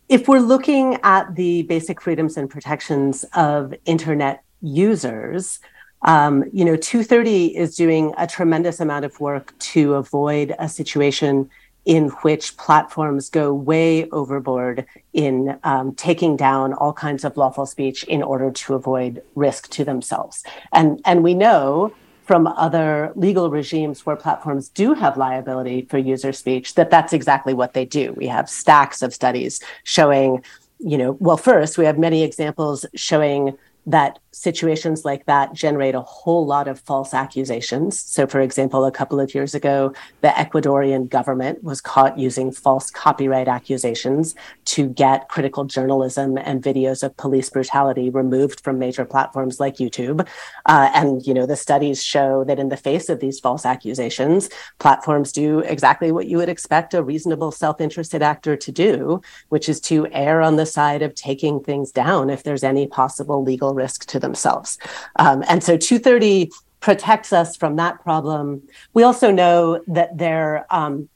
if 0.10 0.28
we're 0.28 0.40
looking 0.40 1.00
at 1.04 1.36
the 1.36 1.64
basic 1.64 2.02
freedoms 2.02 2.38
and 2.38 2.50
protections 2.50 3.24
of 3.34 3.74
internet 3.86 4.44
users, 4.62 5.60
um, 6.04 6.44
you 6.52 6.66
know, 6.66 6.76
230 6.76 7.56
is 7.56 7.76
doing 7.76 8.14
a 8.18 8.28
tremendous 8.28 8.80
amount 8.80 9.06
of 9.06 9.18
work 9.20 9.58
to 9.60 9.94
avoid 9.94 10.54
a 10.60 10.68
situation 10.68 11.50
in 11.86 12.10
which 12.22 12.56
platforms 12.58 13.30
go 13.30 13.54
way 13.54 14.10
overboard 14.12 14.86
in 15.14 15.58
um, 15.64 15.94
taking 15.96 16.38
down 16.38 16.74
all 16.74 16.94
kinds 16.94 17.24
of 17.24 17.36
lawful 17.36 17.66
speech 17.66 18.04
in 18.06 18.24
order 18.24 18.52
to 18.52 18.74
avoid 18.74 19.22
risk 19.36 19.70
to 19.70 19.84
themselves. 19.84 20.44
And 20.72 21.02
and 21.06 21.24
we 21.24 21.34
know 21.34 21.94
from 22.24 22.48
other 22.48 23.12
legal 23.16 23.50
regimes 23.50 24.06
where 24.06 24.16
platforms 24.16 24.70
do 24.70 24.94
have 24.94 25.18
liability 25.18 25.86
for 25.90 25.98
user 25.98 26.32
speech 26.32 26.76
that 26.76 26.90
that's 26.90 27.14
exactly 27.14 27.54
what 27.54 27.74
they 27.74 27.86
do. 27.86 28.14
We 28.14 28.28
have 28.28 28.50
stacks 28.50 29.02
of 29.02 29.14
studies 29.14 29.62
showing, 29.84 30.44
you 30.80 30.98
know, 30.98 31.18
well, 31.20 31.38
first, 31.38 31.78
we 31.78 31.86
have 31.86 31.98
many 31.98 32.24
examples 32.24 32.86
showing 32.96 33.58
that 33.86 34.20
situations 34.34 35.06
like 35.06 35.26
that 35.26 35.54
generate 35.54 35.94
a 35.94 36.02
whole 36.02 36.46
lot 36.46 36.68
of 36.68 36.80
false 36.80 37.14
accusations. 37.14 38.00
So, 38.00 38.26
for 38.26 38.42
example, 38.42 38.84
a 38.86 38.92
couple 38.92 39.20
of 39.20 39.34
years 39.34 39.54
ago, 39.54 39.94
the 40.22 40.30
Ecuadorian 40.30 41.08
government 41.08 41.64
was 41.64 41.82
caught 41.82 42.18
using 42.18 42.52
false 42.52 42.90
copyright 42.90 43.48
accusations 43.48 44.36
to 44.66 44.90
get 44.90 45.30
critical 45.30 45.66
journalism 45.66 46.38
and 46.38 46.64
videos 46.64 47.04
of 47.04 47.16
police 47.18 47.50
brutality 47.50 48.10
removed 48.10 48.62
from 48.62 48.80
major 48.80 49.06
platforms 49.06 49.60
like 49.60 49.76
YouTube. 49.78 50.28
Uh, 50.66 50.90
and, 50.94 51.26
you 51.28 51.34
know, 51.34 51.46
the 51.46 51.56
studies 51.56 52.04
show 52.04 52.44
that 52.46 52.60
in 52.60 52.70
the 52.70 52.78
face 52.78 53.10
of 53.10 53.20
these 53.20 53.40
false 53.40 53.66
accusations, 53.66 54.50
platforms 54.80 55.32
do 55.32 55.60
exactly 55.60 56.12
what 56.12 56.28
you 56.28 56.38
would 56.38 56.50
expect 56.50 56.94
a 56.94 57.04
reasonable 57.04 57.52
self 57.52 57.80
interested 57.80 58.24
actor 58.24 58.56
to 58.58 58.72
do, 58.72 59.22
which 59.50 59.70
is 59.70 59.80
to 59.80 60.08
err 60.12 60.42
on 60.42 60.56
the 60.56 60.66
side 60.66 61.02
of 61.02 61.14
taking 61.14 61.60
things 61.60 61.92
down 61.92 62.30
if 62.30 62.44
there's 62.44 62.64
any 62.64 62.88
possible 62.88 63.44
legal 63.44 63.73
risk 63.74 64.06
to 64.08 64.20
themselves. 64.20 64.78
Um, 65.18 65.44
and 65.48 65.64
so 65.64 65.78
230 65.78 66.52
protects 66.80 67.32
us 67.32 67.56
from 67.56 67.78
that 67.78 68.02
problem. 68.04 68.62
We 68.94 69.04
also 69.04 69.32
know 69.32 69.82
that 69.88 70.18
there, 70.18 70.66
um, 70.70 71.10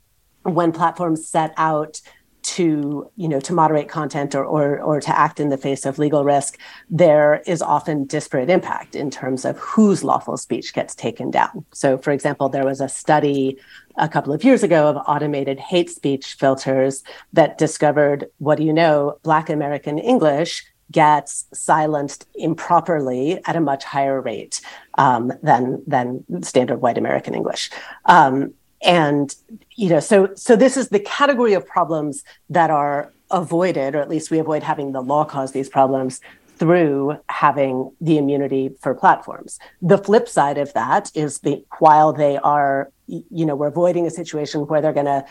when 0.43 0.71
platforms 0.71 1.27
set 1.27 1.53
out 1.57 2.01
to 2.47 3.11
you 3.17 3.27
know 3.27 3.41
to 3.41 3.51
moderate 3.51 3.89
content 3.89 4.33
or, 4.33 4.45
or 4.45 4.79
or 4.79 5.01
to 5.01 5.19
act 5.19 5.41
in 5.41 5.49
the 5.49 5.57
face 5.57 5.85
of 5.85 5.99
legal 5.99 6.23
risk 6.23 6.57
there 6.89 7.41
is 7.45 7.61
often 7.61 8.05
disparate 8.05 8.49
impact 8.49 8.95
in 8.95 9.11
terms 9.11 9.43
of 9.43 9.57
whose 9.57 10.01
lawful 10.01 10.37
speech 10.37 10.73
gets 10.73 10.95
taken 10.95 11.29
down 11.29 11.65
so 11.73 11.97
for 11.97 12.11
example 12.11 12.47
there 12.47 12.63
was 12.63 12.79
a 12.79 12.87
study 12.87 13.57
a 13.97 14.07
couple 14.07 14.31
of 14.31 14.45
years 14.45 14.63
ago 14.63 14.87
of 14.87 14.95
automated 15.07 15.59
hate 15.59 15.89
speech 15.89 16.35
filters 16.35 17.03
that 17.33 17.57
discovered 17.57 18.27
what 18.37 18.57
do 18.57 18.63
you 18.63 18.71
know 18.71 19.17
black 19.23 19.49
american 19.49 19.99
english 19.99 20.63
gets 20.91 21.45
silenced 21.53 22.27
improperly 22.35 23.39
at 23.45 23.55
a 23.55 23.61
much 23.61 23.83
higher 23.83 24.21
rate 24.21 24.61
um, 24.97 25.31
than 25.43 25.83
than 25.85 26.23
standard 26.43 26.77
white 26.77 26.97
American 26.97 27.33
English. 27.33 27.69
Um, 28.05 28.53
and 28.83 29.33
you 29.75 29.89
know, 29.89 29.99
so 29.99 30.33
so 30.35 30.55
this 30.55 30.77
is 30.77 30.89
the 30.89 30.99
category 30.99 31.53
of 31.53 31.65
problems 31.65 32.23
that 32.49 32.69
are 32.69 33.11
avoided, 33.31 33.95
or 33.95 34.01
at 34.01 34.09
least 34.09 34.31
we 34.31 34.39
avoid 34.39 34.63
having 34.63 34.91
the 34.91 35.01
law 35.01 35.25
cause 35.25 35.51
these 35.51 35.69
problems 35.69 36.21
through 36.57 37.19
having 37.29 37.91
the 38.01 38.17
immunity 38.17 38.71
for 38.81 38.95
platforms. 38.95 39.59
The 39.81 39.97
flip 39.97 40.27
side 40.27 40.57
of 40.57 40.73
that 40.73 41.11
is 41.13 41.39
the 41.39 41.63
while 41.79 42.13
they 42.13 42.37
are 42.37 42.91
you 43.07 43.45
know 43.45 43.55
we're 43.55 43.67
avoiding 43.67 44.05
a 44.05 44.11
situation 44.11 44.67
where 44.67 44.81
they're 44.81 44.93
going 44.93 45.05
to 45.05 45.23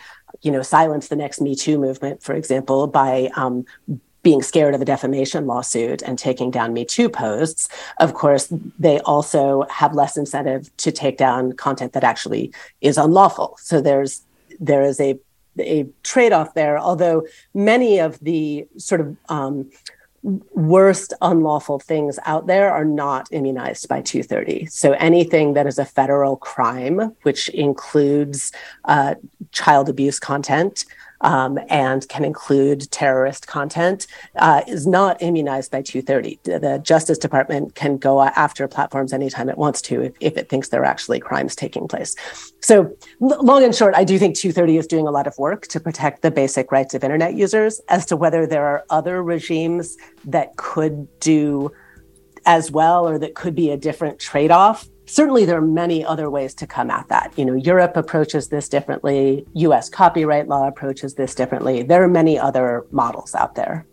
you 0.43 0.51
know 0.51 0.63
silence 0.63 1.09
the 1.09 1.17
next 1.17 1.41
me 1.41 1.55
too 1.55 1.79
movement 1.79 2.23
for 2.23 2.35
example 2.35 2.87
by 2.87 3.29
um, 3.37 3.65
being 4.27 4.43
scared 4.43 4.75
of 4.75 4.83
a 4.83 4.85
defamation 4.85 5.47
lawsuit 5.47 6.03
and 6.03 6.19
taking 6.19 6.51
down 6.51 6.73
Me 6.73 6.85
Too 6.85 7.09
posts, 7.09 7.69
of 8.01 8.15
course, 8.15 8.53
they 8.77 8.99
also 9.03 9.65
have 9.71 9.95
less 9.95 10.17
incentive 10.17 10.77
to 10.79 10.91
take 10.91 11.17
down 11.17 11.53
content 11.53 11.93
that 11.93 12.03
actually 12.03 12.53
is 12.81 12.99
unlawful. 12.99 13.57
So 13.63 13.81
there's 13.81 14.23
there 14.59 14.83
is 14.83 14.99
a 14.99 15.17
a 15.61 15.87
trade-off 16.03 16.55
there. 16.55 16.77
Although 16.77 17.25
many 17.55 18.01
of 18.01 18.19
the 18.19 18.67
sort 18.77 19.01
of 19.01 19.17
um, 19.29 19.71
worst 20.55 21.13
unlawful 21.23 21.79
things 21.79 22.19
out 22.25 22.49
there 22.49 22.69
are 22.73 22.85
not 22.85 23.29
immunized 23.31 23.89
by 23.89 24.01
230. 24.01 24.67
So 24.67 24.91
anything 24.95 25.55
that 25.55 25.69
is 25.69 25.79
a 25.79 25.85
federal 25.85 26.37
crime, 26.37 27.15
which 27.23 27.49
includes 27.51 28.51
uh, 28.87 29.15
child 29.53 29.89
abuse 29.89 30.19
content, 30.19 30.85
um, 31.21 31.59
and 31.69 32.09
can 32.09 32.25
include 32.25 32.91
terrorist 32.91 33.47
content 33.47 34.07
uh, 34.37 34.63
is 34.67 34.87
not 34.87 35.21
immunized 35.23 35.71
by 35.71 35.83
230. 35.83 36.41
The 36.45 36.81
Justice 36.83 37.19
Department 37.19 37.75
can 37.75 37.97
go 37.97 38.23
after 38.23 38.69
platforms 38.69 39.13
anytime 39.13 39.49
it 39.49 39.59
wants 39.59 39.81
to 39.83 40.03
if, 40.03 40.15
if 40.21 40.37
it 40.37 40.49
thinks 40.49 40.69
there 40.69 40.83
are 40.83 40.87
actually 40.87 41.21
crimes 41.21 41.55
taking 41.55 41.89
place. 41.89 42.15
So, 42.61 42.97
long 43.21 43.63
and 43.63 43.75
short, 43.75 43.95
I 43.95 44.05
do 44.05 44.19
think 44.19 44.37
230 44.37 44.77
is 44.77 44.87
doing 44.87 45.07
a 45.07 45.11
lot 45.11 45.27
of 45.27 45.37
work 45.39 45.67
to 45.69 45.81
protect 45.81 46.23
the 46.23 46.31
basic 46.31 46.73
rights 46.73 46.95
of 46.95 47.05
internet 47.05 47.35
users. 47.35 47.81
As 47.89 48.07
to 48.07 48.17
whether 48.17 48.47
there 48.47 48.67
are 48.67 48.85
other 48.91 49.23
regimes 49.23 49.97
that 50.25 50.57
could 50.57 51.09
do 51.21 51.71
as 52.45 52.71
well 52.71 53.09
or 53.09 53.19
that 53.19 53.35
could 53.35 53.55
be 53.55 53.71
a 53.71 53.77
different 53.77 54.19
trade 54.19 54.51
off, 54.51 54.89
certainly 55.07 55.45
there 55.45 55.59
are 55.59 55.63
many 55.63 56.05
other 56.05 56.29
ways 56.29 56.55
to 56.55 56.67
come 56.67 56.91
at 56.91 57.09
that. 57.09 57.33
You 57.37 57.45
know, 57.45 57.55
Europe 57.55 57.97
approaches 57.97 58.49
this 58.49 58.69
differently, 58.69 59.47
US 59.55 59.89
copyright 59.89 60.49
law 60.49 60.69
approaches 60.69 61.15
this 61.15 61.35
differently. 61.35 61.83
There 61.83 62.03
are 62.03 62.09
many 62.09 62.39
other 62.39 62.85
models 62.91 63.35
out 63.35 63.55
there. 63.55 63.87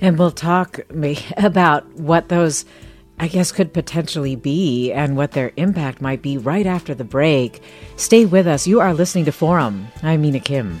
And 0.00 0.18
we'll 0.18 0.30
talk 0.30 0.80
about 1.36 1.86
what 1.94 2.28
those 2.28 2.64
I 3.22 3.28
guess, 3.28 3.52
could 3.52 3.74
potentially 3.74 4.34
be 4.34 4.92
and 4.92 5.14
what 5.14 5.32
their 5.32 5.52
impact 5.58 6.00
might 6.00 6.22
be 6.22 6.38
right 6.38 6.66
after 6.66 6.94
the 6.94 7.04
break. 7.04 7.62
Stay 7.96 8.24
with 8.24 8.46
us. 8.46 8.66
You 8.66 8.80
are 8.80 8.94
listening 8.94 9.26
to 9.26 9.32
Forum. 9.32 9.88
I'm 10.02 10.22
Mina 10.22 10.40
Kim. 10.40 10.80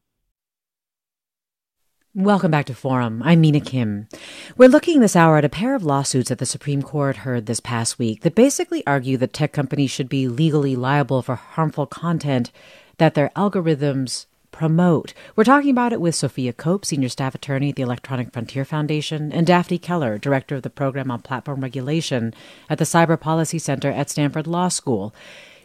Welcome 2.13 2.51
back 2.51 2.65
to 2.65 2.75
Forum. 2.75 3.21
I'm 3.23 3.39
Mina 3.39 3.61
Kim. 3.61 4.09
We're 4.57 4.67
looking 4.67 4.99
this 4.99 5.15
hour 5.15 5.37
at 5.37 5.45
a 5.45 5.49
pair 5.49 5.75
of 5.75 5.85
lawsuits 5.85 6.27
that 6.27 6.39
the 6.39 6.45
Supreme 6.45 6.81
Court 6.81 7.15
heard 7.15 7.45
this 7.45 7.61
past 7.61 7.97
week 7.97 8.23
that 8.23 8.35
basically 8.35 8.85
argue 8.85 9.15
that 9.15 9.31
tech 9.31 9.53
companies 9.53 9.91
should 9.91 10.09
be 10.09 10.27
legally 10.27 10.75
liable 10.75 11.21
for 11.21 11.35
harmful 11.35 11.85
content 11.85 12.51
that 12.97 13.13
their 13.13 13.29
algorithms 13.29 14.25
promote. 14.51 15.13
We're 15.37 15.45
talking 15.45 15.69
about 15.69 15.93
it 15.93 16.01
with 16.01 16.13
Sophia 16.13 16.51
Cope, 16.51 16.85
Senior 16.85 17.07
Staff 17.07 17.33
Attorney 17.33 17.69
at 17.69 17.77
the 17.77 17.83
Electronic 17.83 18.33
Frontier 18.33 18.65
Foundation, 18.65 19.31
and 19.31 19.47
Daphne 19.47 19.77
Keller, 19.77 20.17
Director 20.17 20.55
of 20.55 20.63
the 20.63 20.69
Program 20.69 21.09
on 21.11 21.21
Platform 21.21 21.61
Regulation 21.61 22.33
at 22.69 22.77
the 22.77 22.83
Cyber 22.83 23.17
Policy 23.17 23.57
Center 23.57 23.89
at 23.89 24.09
Stanford 24.09 24.47
Law 24.47 24.67
School. 24.67 25.15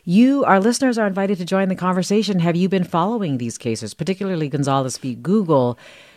You, 0.04 0.44
our 0.44 0.60
listeners, 0.60 0.96
are 0.96 1.08
invited 1.08 1.38
to 1.38 1.44
join 1.44 1.68
the 1.68 1.74
conversation. 1.74 2.38
Have 2.38 2.54
you 2.54 2.68
been 2.68 2.84
following 2.84 3.38
these 3.38 3.58
cases, 3.58 3.94
particularly 3.94 4.48
Gonzalez 4.48 4.96
v. 4.98 5.16
Google? 5.16 5.76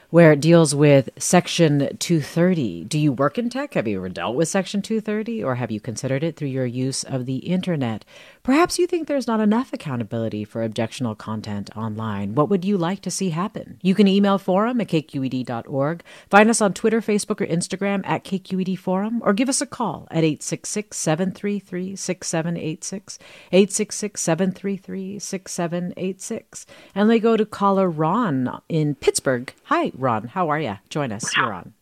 Where 0.10 0.32
it 0.32 0.42
deals 0.42 0.74
with 0.74 1.10
Section 1.18 1.96
230. 1.98 2.86
Do 2.86 2.98
you 2.98 3.14
work 3.14 3.38
in 3.38 3.50
tech? 3.50 3.76
Have 3.76 3.88
you 3.88 3.98
ever 3.98 4.10
dealt 4.10 4.36
with 4.36 4.48
Section 4.48 4.82
230 4.82 5.44
or 5.44 5.56
have 5.56 5.70
you 5.70 5.80
considered 5.80 6.24
it 6.24 6.36
through 6.36 6.48
your 6.48 6.66
use 6.66 7.04
of 7.04 7.26
the 7.26 7.38
internet? 7.38 8.04
Perhaps 8.44 8.80
you 8.80 8.88
think 8.88 9.08
there's 9.08 9.28
not 9.28 9.40
enough 9.40 9.74
accountability 9.74 10.46
for 10.46 10.64
objectionable 10.64 11.16
content 11.16 11.70
online. 11.76 12.36
What 12.36 12.50
would 12.50 12.64
you 12.64 12.78
like 12.78 13.02
to 13.02 13.12
see 13.12 13.32
happen? 13.32 13.80
You 13.82 13.94
can 13.94 14.08
email 14.08 14.38
forum 14.38 14.80
at 14.80 14.88
kqed.org, 14.88 16.04
find 16.30 16.50
us 16.50 16.62
on 16.62 16.74
Twitter, 16.74 17.02
Facebook, 17.02 17.42
or 17.42 17.46
Instagram 17.46 18.02
at 18.06 18.24
KQED 18.24 18.78
Forum, 18.78 19.22
or 19.24 19.34
give 19.34 19.50
us 19.50 19.62
a 19.62 19.66
call 19.66 20.08
at 20.10 20.24
866 20.24 20.98
733 20.98 21.96
6786, 21.96 23.20
866 23.52 24.22
733 24.22 25.20
6786. 25.20 26.66
And 26.96 27.10
they 27.10 27.20
go 27.20 27.36
to 27.36 27.46
caller 27.46 27.90
Ron 27.90 28.62
in 28.70 28.96
Pittsburgh. 28.96 29.54
Hi, 29.66 29.92
Ron. 29.96 30.30
How 30.30 30.50
are 30.50 30.60
you? 30.60 30.78
Join 30.90 31.12
us. 31.12 31.36
You're 31.36 31.54
on. 31.54 31.74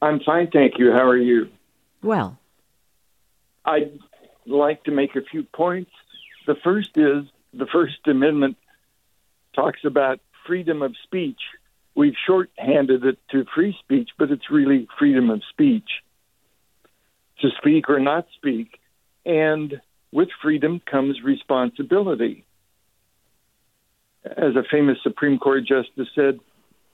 I'm 0.00 0.20
fine, 0.20 0.50
thank 0.50 0.78
you. 0.78 0.90
How 0.92 1.06
are 1.06 1.16
you? 1.16 1.48
Well, 2.02 2.38
I'd 3.64 3.98
like 4.46 4.84
to 4.84 4.90
make 4.90 5.16
a 5.16 5.22
few 5.22 5.44
points. 5.44 5.90
The 6.46 6.56
first 6.62 6.90
is 6.96 7.24
the 7.52 7.66
First 7.72 8.06
Amendment 8.06 8.56
talks 9.54 9.80
about 9.84 10.20
freedom 10.46 10.82
of 10.82 10.94
speech. 11.04 11.40
We've 11.94 12.16
shorthanded 12.26 13.04
it 13.04 13.18
to 13.30 13.44
free 13.54 13.76
speech, 13.80 14.10
but 14.18 14.30
it's 14.30 14.50
really 14.50 14.88
freedom 14.98 15.30
of 15.30 15.42
speech 15.50 15.88
to 17.40 17.48
speak 17.58 17.88
or 17.88 18.00
not 18.00 18.26
speak. 18.36 18.78
And 19.24 19.80
with 20.12 20.28
freedom 20.42 20.80
comes 20.80 21.22
responsibility. 21.22 22.44
As 24.24 24.56
a 24.56 24.64
famous 24.70 24.98
Supreme 25.02 25.38
Court 25.38 25.64
justice 25.66 26.08
said, 26.14 26.40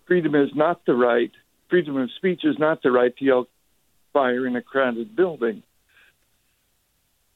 freedom 0.06 0.34
is 0.34 0.50
not 0.54 0.84
the 0.86 0.94
right, 0.94 1.30
freedom 1.68 1.96
of 1.96 2.10
speech 2.16 2.40
is 2.44 2.58
not 2.58 2.82
the 2.82 2.90
right 2.90 3.16
to 3.16 3.24
yell 3.24 3.46
fire 4.12 4.46
in 4.46 4.56
a 4.56 4.62
crowded 4.62 5.14
building. 5.14 5.62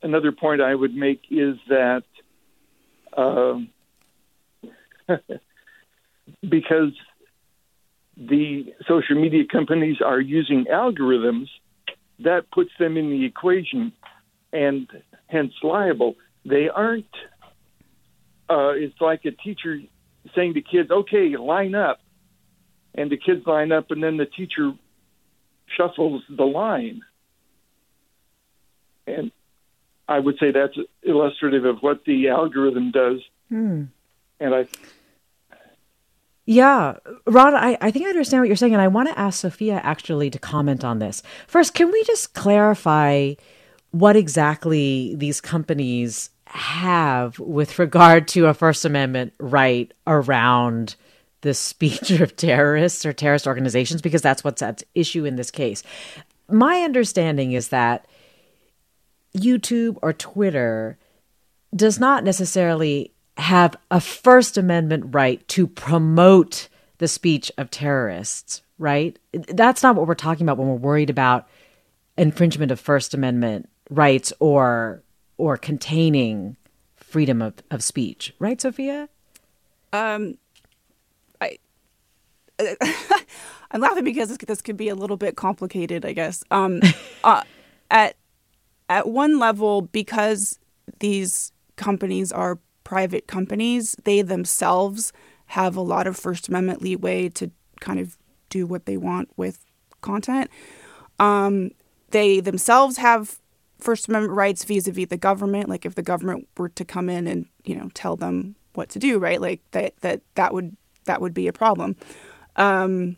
Another 0.04 0.32
point 0.32 0.60
I 0.60 0.74
would 0.74 0.94
make 0.94 1.22
is 1.30 1.56
that 1.70 2.02
um, 3.16 3.70
because 6.42 6.92
the 8.14 8.74
social 8.86 9.16
media 9.16 9.44
companies 9.50 9.96
are 10.04 10.20
using 10.20 10.66
algorithms, 10.70 11.46
that 12.18 12.50
puts 12.52 12.70
them 12.78 12.98
in 12.98 13.08
the 13.08 13.24
equation 13.24 13.92
and 14.52 14.86
hence 15.26 15.54
liable. 15.62 16.16
They 16.44 16.68
aren't. 16.68 17.06
Uh, 18.50 18.72
it's 18.74 19.00
like 19.00 19.24
a 19.24 19.30
teacher 19.30 19.78
saying 20.36 20.52
to 20.52 20.60
kids, 20.60 20.90
"Okay, 20.90 21.34
line 21.38 21.74
up," 21.74 22.00
and 22.94 23.10
the 23.10 23.16
kids 23.16 23.46
line 23.46 23.72
up, 23.72 23.90
and 23.90 24.02
then 24.02 24.18
the 24.18 24.26
teacher 24.26 24.72
shuffles 25.74 26.22
the 26.28 26.44
line. 26.44 27.00
And 29.06 29.32
I 30.08 30.18
would 30.18 30.38
say 30.38 30.50
that's 30.50 30.76
illustrative 31.02 31.64
of 31.64 31.78
what 31.80 32.04
the 32.04 32.28
algorithm 32.28 32.90
does. 32.90 33.20
Hmm. 33.48 33.84
And 34.40 34.54
I. 34.54 34.66
Yeah, 36.46 36.96
Ron, 37.26 37.54
I, 37.54 37.78
I 37.80 37.90
think 37.90 38.04
I 38.04 38.10
understand 38.10 38.42
what 38.42 38.48
you're 38.48 38.56
saying, 38.56 38.74
and 38.74 38.82
I 38.82 38.88
want 38.88 39.08
to 39.08 39.18
ask 39.18 39.40
Sophia 39.40 39.80
actually 39.82 40.28
to 40.28 40.38
comment 40.38 40.84
on 40.84 40.98
this. 40.98 41.22
First, 41.46 41.72
can 41.72 41.90
we 41.90 42.04
just 42.04 42.34
clarify 42.34 43.34
what 43.92 44.16
exactly 44.16 45.14
these 45.16 45.40
companies 45.40 46.30
have 46.46 47.38
with 47.38 47.78
regard 47.78 48.28
to 48.28 48.46
a 48.46 48.54
First 48.54 48.84
Amendment 48.84 49.32
right 49.38 49.92
around 50.06 50.96
the 51.40 51.54
speech 51.54 52.10
of 52.10 52.36
terrorists 52.36 53.06
or 53.06 53.12
terrorist 53.12 53.46
organizations 53.46 54.02
because 54.02 54.22
that's 54.22 54.42
what's 54.42 54.62
at 54.62 54.82
issue 54.94 55.24
in 55.24 55.36
this 55.36 55.50
case. 55.50 55.82
My 56.48 56.82
understanding 56.82 57.52
is 57.52 57.68
that 57.68 58.06
YouTube 59.36 59.98
or 60.02 60.12
Twitter 60.12 60.98
does 61.74 61.98
not 61.98 62.24
necessarily 62.24 63.12
have 63.36 63.76
a 63.90 64.00
First 64.00 64.56
Amendment 64.56 65.14
right 65.14 65.46
to 65.48 65.66
promote 65.66 66.68
the 66.98 67.08
speech 67.08 67.50
of 67.58 67.70
terrorists, 67.70 68.62
right? 68.78 69.18
That's 69.32 69.82
not 69.82 69.96
what 69.96 70.06
we're 70.06 70.14
talking 70.14 70.46
about 70.46 70.58
when 70.58 70.68
we're 70.68 70.74
worried 70.74 71.10
about 71.10 71.48
infringement 72.16 72.70
of 72.70 72.78
First 72.78 73.12
Amendment 73.14 73.68
rights 73.90 74.32
or 74.38 75.02
or 75.36 75.56
containing 75.56 76.56
freedom 76.96 77.42
of, 77.42 77.54
of 77.70 77.82
speech, 77.82 78.32
right, 78.38 78.60
Sophia? 78.60 79.08
Um, 79.92 80.38
I 81.40 81.58
I'm 83.70 83.80
laughing 83.80 84.04
because 84.04 84.28
this, 84.28 84.38
this 84.38 84.62
could 84.62 84.76
be 84.76 84.88
a 84.88 84.94
little 84.94 85.16
bit 85.16 85.36
complicated, 85.36 86.04
I 86.04 86.12
guess. 86.12 86.44
Um, 86.50 86.80
uh, 87.24 87.42
at 87.90 88.16
at 88.88 89.08
one 89.08 89.38
level, 89.38 89.82
because 89.82 90.58
these 91.00 91.52
companies 91.76 92.32
are 92.32 92.58
private 92.84 93.26
companies, 93.26 93.96
they 94.04 94.22
themselves 94.22 95.12
have 95.46 95.76
a 95.76 95.80
lot 95.80 96.06
of 96.06 96.16
First 96.16 96.48
Amendment 96.48 96.82
leeway 96.82 97.28
to 97.30 97.50
kind 97.80 97.98
of 97.98 98.16
do 98.50 98.66
what 98.66 98.86
they 98.86 98.96
want 98.96 99.28
with 99.36 99.64
content. 100.00 100.50
Um, 101.18 101.70
they 102.10 102.40
themselves 102.40 102.98
have 102.98 103.40
First 103.78 104.08
Amendment 104.08 104.34
rights 104.34 104.64
vis-a-vis 104.64 105.08
the 105.08 105.16
government. 105.16 105.68
Like 105.68 105.84
if 105.84 105.94
the 105.94 106.02
government 106.02 106.48
were 106.56 106.68
to 106.70 106.84
come 106.84 107.08
in 107.08 107.26
and 107.26 107.46
you 107.64 107.76
know 107.76 107.90
tell 107.94 108.16
them 108.16 108.56
what 108.74 108.88
to 108.90 108.98
do, 108.98 109.18
right? 109.18 109.40
Like 109.40 109.60
that 109.72 109.94
that 110.00 110.20
that 110.34 110.52
would 110.54 110.76
that 111.04 111.20
would 111.20 111.34
be 111.34 111.48
a 111.48 111.52
problem 111.52 111.96
um, 112.56 113.16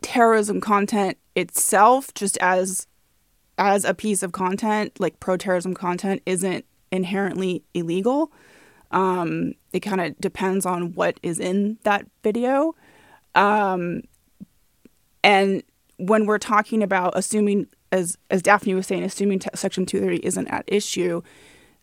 terrorism 0.00 0.60
content 0.60 1.18
itself, 1.34 2.12
just 2.14 2.36
as 2.38 2.86
as 3.58 3.84
a 3.84 3.94
piece 3.94 4.22
of 4.22 4.32
content, 4.32 4.98
like 4.98 5.20
pro 5.20 5.36
terrorism 5.36 5.74
content, 5.74 6.22
isn't 6.26 6.64
inherently 6.90 7.62
illegal. 7.74 8.32
Um, 8.90 9.54
it 9.72 9.80
kind 9.80 10.00
of 10.00 10.18
depends 10.18 10.66
on 10.66 10.92
what 10.92 11.18
is 11.22 11.40
in 11.40 11.78
that 11.84 12.06
video. 12.22 12.74
Um, 13.34 14.02
and 15.24 15.62
when 15.96 16.26
we're 16.26 16.38
talking 16.38 16.82
about 16.82 17.12
assuming, 17.16 17.68
as 17.90 18.18
as 18.30 18.42
Daphne 18.42 18.74
was 18.74 18.86
saying, 18.86 19.02
assuming 19.02 19.38
t- 19.38 19.48
Section 19.54 19.86
230 19.86 20.26
isn't 20.26 20.48
at 20.48 20.64
issue, 20.66 21.22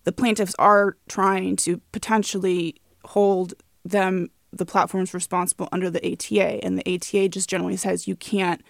the 0.04 0.12
plaintiffs 0.12 0.56
are 0.60 0.98
trying 1.08 1.56
to 1.58 1.82
potentially 1.92 2.76
hold 3.06 3.54
them, 3.84 4.30
the 4.52 4.66
platforms, 4.66 5.14
responsible 5.14 5.70
under 5.72 5.90
the 5.90 6.14
ATA, 6.14 6.64
and 6.64 6.78
the 6.78 6.96
ATA 6.96 7.30
just 7.30 7.50
generally 7.50 7.78
says 7.78 8.08
you 8.08 8.16
can't 8.16 8.62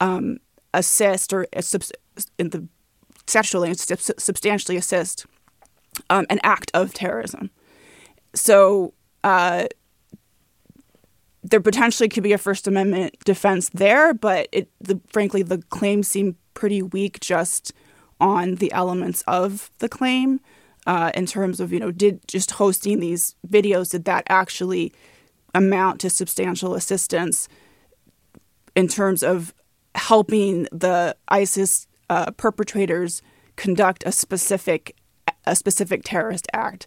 um, 0.00 0.38
assist 0.74 1.32
or 1.32 1.46
uh, 1.56 1.60
in 2.38 2.50
the 2.50 2.66
statutory 3.26 3.72
substantially 3.74 4.76
assist 4.76 5.26
um, 6.08 6.26
an 6.30 6.40
act 6.42 6.70
of 6.74 6.92
terrorism. 6.92 7.50
So 8.34 8.94
uh, 9.24 9.66
there 11.42 11.60
potentially 11.60 12.08
could 12.08 12.22
be 12.22 12.32
a 12.32 12.38
First 12.38 12.66
Amendment 12.66 13.16
defense 13.24 13.70
there, 13.70 14.14
but 14.14 14.48
it, 14.52 14.68
the, 14.80 15.00
frankly, 15.12 15.42
the 15.42 15.62
claims 15.70 16.08
seem 16.08 16.36
pretty 16.54 16.82
weak 16.82 17.20
just 17.20 17.72
on 18.20 18.56
the 18.56 18.72
elements 18.72 19.22
of 19.26 19.70
the 19.78 19.88
claim. 19.88 20.40
Uh, 20.86 21.12
in 21.14 21.26
terms 21.26 21.60
of 21.60 21.72
you 21.72 21.78
know, 21.78 21.90
did 21.90 22.26
just 22.26 22.52
hosting 22.52 23.00
these 23.00 23.34
videos 23.46 23.90
did 23.90 24.06
that 24.06 24.24
actually 24.30 24.92
amount 25.54 26.00
to 26.00 26.08
substantial 26.08 26.74
assistance 26.74 27.48
in 28.74 28.88
terms 28.88 29.22
of 29.22 29.52
helping 29.94 30.66
the 30.72 31.14
ISIS 31.28 31.86
uh, 32.10 32.30
perpetrators 32.32 33.22
conduct 33.56 34.04
a 34.04 34.12
specific 34.12 34.94
a 35.46 35.56
specific 35.56 36.02
terrorist 36.04 36.46
act? 36.52 36.86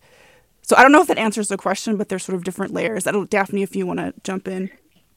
So 0.62 0.76
I 0.76 0.84
don't 0.84 0.92
know 0.92 1.02
if 1.02 1.08
that 1.08 1.18
answers 1.18 1.48
the 1.48 1.58
question, 1.58 1.98
but 1.98 2.10
there's 2.10 2.24
sort 2.24 2.36
of 2.36 2.44
different 2.44 2.74
layers. 2.74 3.08
I 3.08 3.12
don't, 3.12 3.30
Daphne, 3.30 3.64
if 3.64 3.76
you 3.76 3.88
want 3.88 4.00
to 4.00 4.14
jump 4.24 4.48
in. 4.48 4.70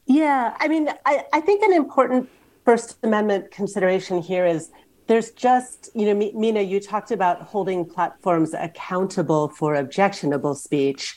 Yeah, 0.05 0.55
I 0.59 0.67
mean, 0.67 0.89
I, 1.05 1.23
I 1.31 1.41
think 1.41 1.63
an 1.63 1.73
important 1.73 2.29
First 2.65 2.97
Amendment 3.03 3.51
consideration 3.51 4.21
here 4.21 4.45
is 4.45 4.71
there's 5.07 5.31
just, 5.31 5.89
you 5.95 6.05
know, 6.05 6.31
Mina, 6.33 6.61
you 6.61 6.79
talked 6.79 7.11
about 7.11 7.41
holding 7.43 7.85
platforms 7.85 8.53
accountable 8.53 9.49
for 9.49 9.75
objectionable 9.75 10.55
speech. 10.55 11.15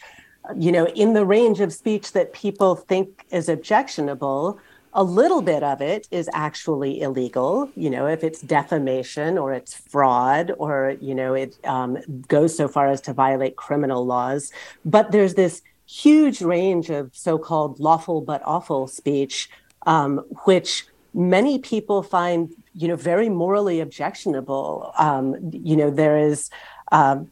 You 0.57 0.73
know, 0.73 0.87
in 0.89 1.13
the 1.13 1.25
range 1.25 1.61
of 1.61 1.73
speech 1.73 2.13
that 2.13 2.33
people 2.33 2.77
think 2.77 3.27
is 3.31 3.49
objectionable, 3.49 4.61
a 4.93 5.05
little 5.05 5.43
bit 5.43 5.63
of 5.63 5.81
it 5.81 6.09
is 6.11 6.29
actually 6.33 7.01
illegal 7.01 7.71
you 7.77 7.89
know 7.91 8.07
if 8.07 8.25
it's 8.25 8.41
defamation 8.41 9.39
or 9.39 9.53
it's 9.53 9.75
fraud 9.75 10.53
or 10.59 10.97
you 11.01 11.15
know 11.15 11.35
it 11.35 11.57
um, 11.65 11.99
goes 12.29 12.57
so 12.57 12.67
far 12.67 12.89
as 12.89 13.01
to 13.01 13.13
violate 13.13 13.57
criminal 13.57 14.05
laws. 14.05 14.53
But 14.85 15.13
there's 15.13 15.35
this 15.35 15.63
huge 15.87 16.41
range 16.41 16.91
of 16.91 17.11
so-called 17.13 17.81
lawful 17.81 18.21
but 18.21 18.43
awful 18.45 18.87
speech 18.87 19.49
um, 19.87 20.19
which 20.45 20.87
many 21.15 21.59
people 21.59 22.03
find 22.03 22.53
you 22.75 22.89
know 22.89 22.97
very 22.97 23.29
morally 23.29 23.81
objectionable. 23.81 24.93
Um, 24.99 25.37
you 25.53 25.77
know 25.77 25.91
there 25.91 26.19
is 26.19 26.51
um, 26.93 27.31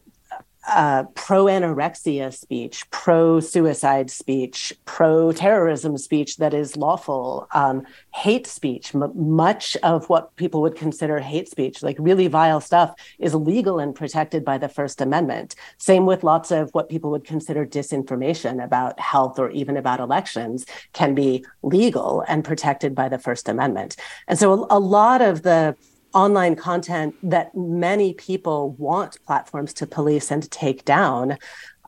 uh, 0.69 1.03
pro 1.15 1.45
anorexia 1.45 2.33
speech, 2.33 2.89
pro 2.91 3.39
suicide 3.39 4.09
speech, 4.09 4.73
pro 4.85 5.31
terrorism 5.31 5.97
speech 5.97 6.37
that 6.37 6.53
is 6.53 6.77
lawful, 6.77 7.47
um, 7.53 7.85
hate 8.13 8.47
speech. 8.47 8.93
M- 8.93 9.11
much 9.15 9.75
of 9.77 10.07
what 10.09 10.35
people 10.35 10.61
would 10.61 10.75
consider 10.75 11.19
hate 11.19 11.49
speech, 11.49 11.81
like 11.83 11.97
really 11.99 12.27
vile 12.27 12.61
stuff, 12.61 12.93
is 13.17 13.33
legal 13.33 13.79
and 13.79 13.95
protected 13.95 14.45
by 14.45 14.57
the 14.57 14.69
First 14.69 15.01
Amendment. 15.01 15.55
Same 15.77 16.05
with 16.05 16.23
lots 16.23 16.51
of 16.51 16.69
what 16.73 16.89
people 16.89 17.11
would 17.11 17.25
consider 17.25 17.65
disinformation 17.65 18.63
about 18.63 18.99
health 18.99 19.39
or 19.39 19.49
even 19.51 19.77
about 19.77 19.99
elections 19.99 20.65
can 20.93 21.15
be 21.15 21.45
legal 21.63 22.23
and 22.27 22.43
protected 22.43 22.93
by 22.93 23.09
the 23.09 23.17
First 23.17 23.49
Amendment. 23.49 23.95
And 24.27 24.37
so 24.37 24.65
a, 24.65 24.77
a 24.77 24.79
lot 24.79 25.21
of 25.21 25.41
the 25.41 25.75
online 26.13 26.55
content 26.55 27.15
that 27.23 27.55
many 27.55 28.13
people 28.13 28.71
want 28.71 29.23
platforms 29.25 29.73
to 29.75 29.87
police 29.87 30.31
and 30.31 30.43
to 30.43 30.49
take 30.49 30.85
down. 30.85 31.37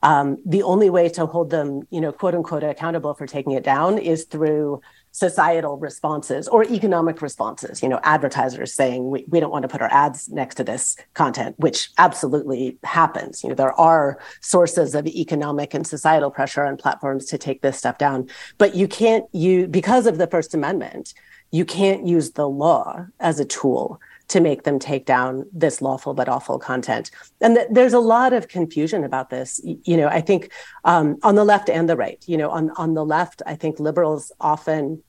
Um, 0.02 0.38
the 0.44 0.64
only 0.64 0.90
way 0.90 1.08
to 1.10 1.26
hold 1.26 1.50
them, 1.50 1.86
you 1.90 2.00
know, 2.00 2.10
quote 2.10 2.34
unquote, 2.34 2.64
accountable 2.64 3.14
for 3.14 3.26
taking 3.26 3.52
it 3.52 3.62
down 3.62 3.98
is 3.98 4.24
through 4.24 4.80
societal 5.12 5.76
responses 5.76 6.48
or 6.48 6.64
economic 6.64 7.22
responses. 7.22 7.82
You 7.82 7.88
know, 7.88 8.00
advertisers 8.02 8.72
saying 8.72 9.10
we, 9.10 9.24
we 9.28 9.40
don't 9.40 9.52
want 9.52 9.62
to 9.62 9.68
put 9.68 9.82
our 9.82 9.92
ads 9.92 10.28
next 10.30 10.56
to 10.56 10.64
this 10.64 10.96
content, 11.14 11.54
which 11.58 11.90
absolutely 11.98 12.78
happens. 12.82 13.44
You 13.44 13.50
know, 13.50 13.54
there 13.54 13.78
are 13.78 14.18
sources 14.40 14.94
of 14.94 15.06
economic 15.06 15.74
and 15.74 15.86
societal 15.86 16.30
pressure 16.30 16.64
on 16.64 16.76
platforms 16.78 17.26
to 17.26 17.38
take 17.38 17.60
this 17.60 17.78
stuff 17.78 17.98
down, 17.98 18.28
but 18.58 18.74
you 18.74 18.88
can't 18.88 19.26
use 19.32 19.68
because 19.68 20.06
of 20.06 20.18
the 20.18 20.26
First 20.26 20.54
Amendment. 20.54 21.14
You 21.50 21.66
can't 21.66 22.06
use 22.06 22.30
the 22.30 22.48
law 22.48 23.06
as 23.20 23.38
a 23.38 23.44
tool 23.44 24.00
to 24.28 24.40
make 24.40 24.62
them 24.62 24.78
take 24.78 25.06
down 25.06 25.46
this 25.52 25.82
lawful 25.82 26.14
but 26.14 26.28
awful 26.28 26.58
content. 26.58 27.10
And 27.40 27.56
th- 27.56 27.68
there's 27.70 27.92
a 27.92 27.98
lot 27.98 28.32
of 28.32 28.48
confusion 28.48 29.04
about 29.04 29.30
this. 29.30 29.60
You 29.64 29.96
know, 29.96 30.08
I 30.08 30.20
think 30.20 30.50
um, 30.84 31.18
on 31.22 31.34
the 31.34 31.44
left 31.44 31.68
and 31.68 31.88
the 31.88 31.96
right. 31.96 32.22
You 32.26 32.36
know, 32.36 32.50
on 32.50 32.70
on 32.72 32.94
the 32.94 33.04
left, 33.04 33.42
I 33.46 33.54
think 33.54 33.78
liberals 33.80 34.32
often 34.40 35.02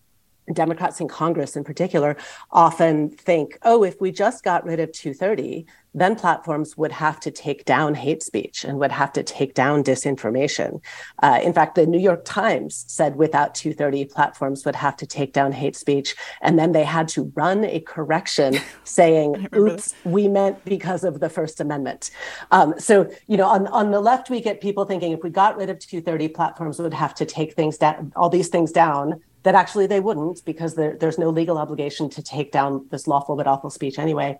Democrats 0.52 1.00
in 1.00 1.08
Congress 1.08 1.56
in 1.56 1.64
particular 1.64 2.18
often 2.52 3.10
think, 3.10 3.58
oh, 3.64 3.84
if 3.84 4.02
we 4.02 4.12
just 4.12 4.44
got 4.44 4.66
rid 4.66 4.80
of 4.80 4.92
230, 4.92 5.66
then 5.96 6.16
platforms 6.16 6.76
would 6.76 6.92
have 6.92 7.20
to 7.20 7.32
take 7.32 7.66
down 7.66 7.94
hate 7.94 8.24
speech 8.24 8.64
and 8.64 8.80
would 8.80 8.92
have 8.92 9.14
to 9.14 9.24
take 9.24 9.54
down 9.54 9.84
disinformation. 9.84 10.82
Uh, 11.22 11.40
in 11.44 11.54
fact, 11.54 11.76
the 11.76 11.86
New 11.86 12.00
York 12.00 12.26
Times 12.26 12.84
said 12.88 13.16
without 13.16 13.54
230, 13.54 14.06
platforms 14.06 14.66
would 14.66 14.76
have 14.76 14.98
to 14.98 15.06
take 15.06 15.34
down 15.34 15.52
hate 15.52 15.76
speech. 15.76 16.16
And 16.42 16.58
then 16.58 16.72
they 16.72 16.84
had 16.84 17.08
to 17.10 17.32
run 17.36 17.64
a 17.64 17.80
correction 17.80 18.58
saying, 18.84 19.48
oops, 19.56 19.94
we 20.04 20.28
meant 20.28 20.64
because 20.66 21.04
of 21.04 21.20
the 21.20 21.30
First 21.30 21.62
Amendment. 21.62 22.10
Um, 22.52 22.74
so, 22.80 23.10
you 23.28 23.38
know, 23.38 23.48
on, 23.48 23.68
on 23.68 23.92
the 23.92 24.02
left, 24.02 24.30
we 24.30 24.42
get 24.42 24.62
people 24.62 24.86
thinking 24.86 25.12
if 25.12 25.24
we 25.24 25.30
got 25.30 25.58
rid 25.58 25.70
of 25.70 25.80
230, 25.80 26.30
platforms 26.30 26.80
would 26.80 26.94
have 26.94 27.14
to 27.16 27.26
take 27.26 27.54
things 27.54 27.78
down, 27.78 28.12
all 28.16 28.30
these 28.30 28.50
things 28.50 28.72
down 28.72 29.22
that 29.44 29.56
actually 29.56 29.88
they 29.88 30.00
wouldn't 30.00 30.44
because 30.46 30.76
there, 30.76 30.98
there's 30.98 31.18
no 31.18 31.30
legal 31.30 31.58
obligation 31.58 32.10
to 32.10 32.24
take 32.24 32.52
down 32.52 32.88
this 32.92 33.08
lawful 33.08 33.36
but 33.36 33.48
awful 33.48 33.70
speech 33.70 34.00
anyway. 34.00 34.40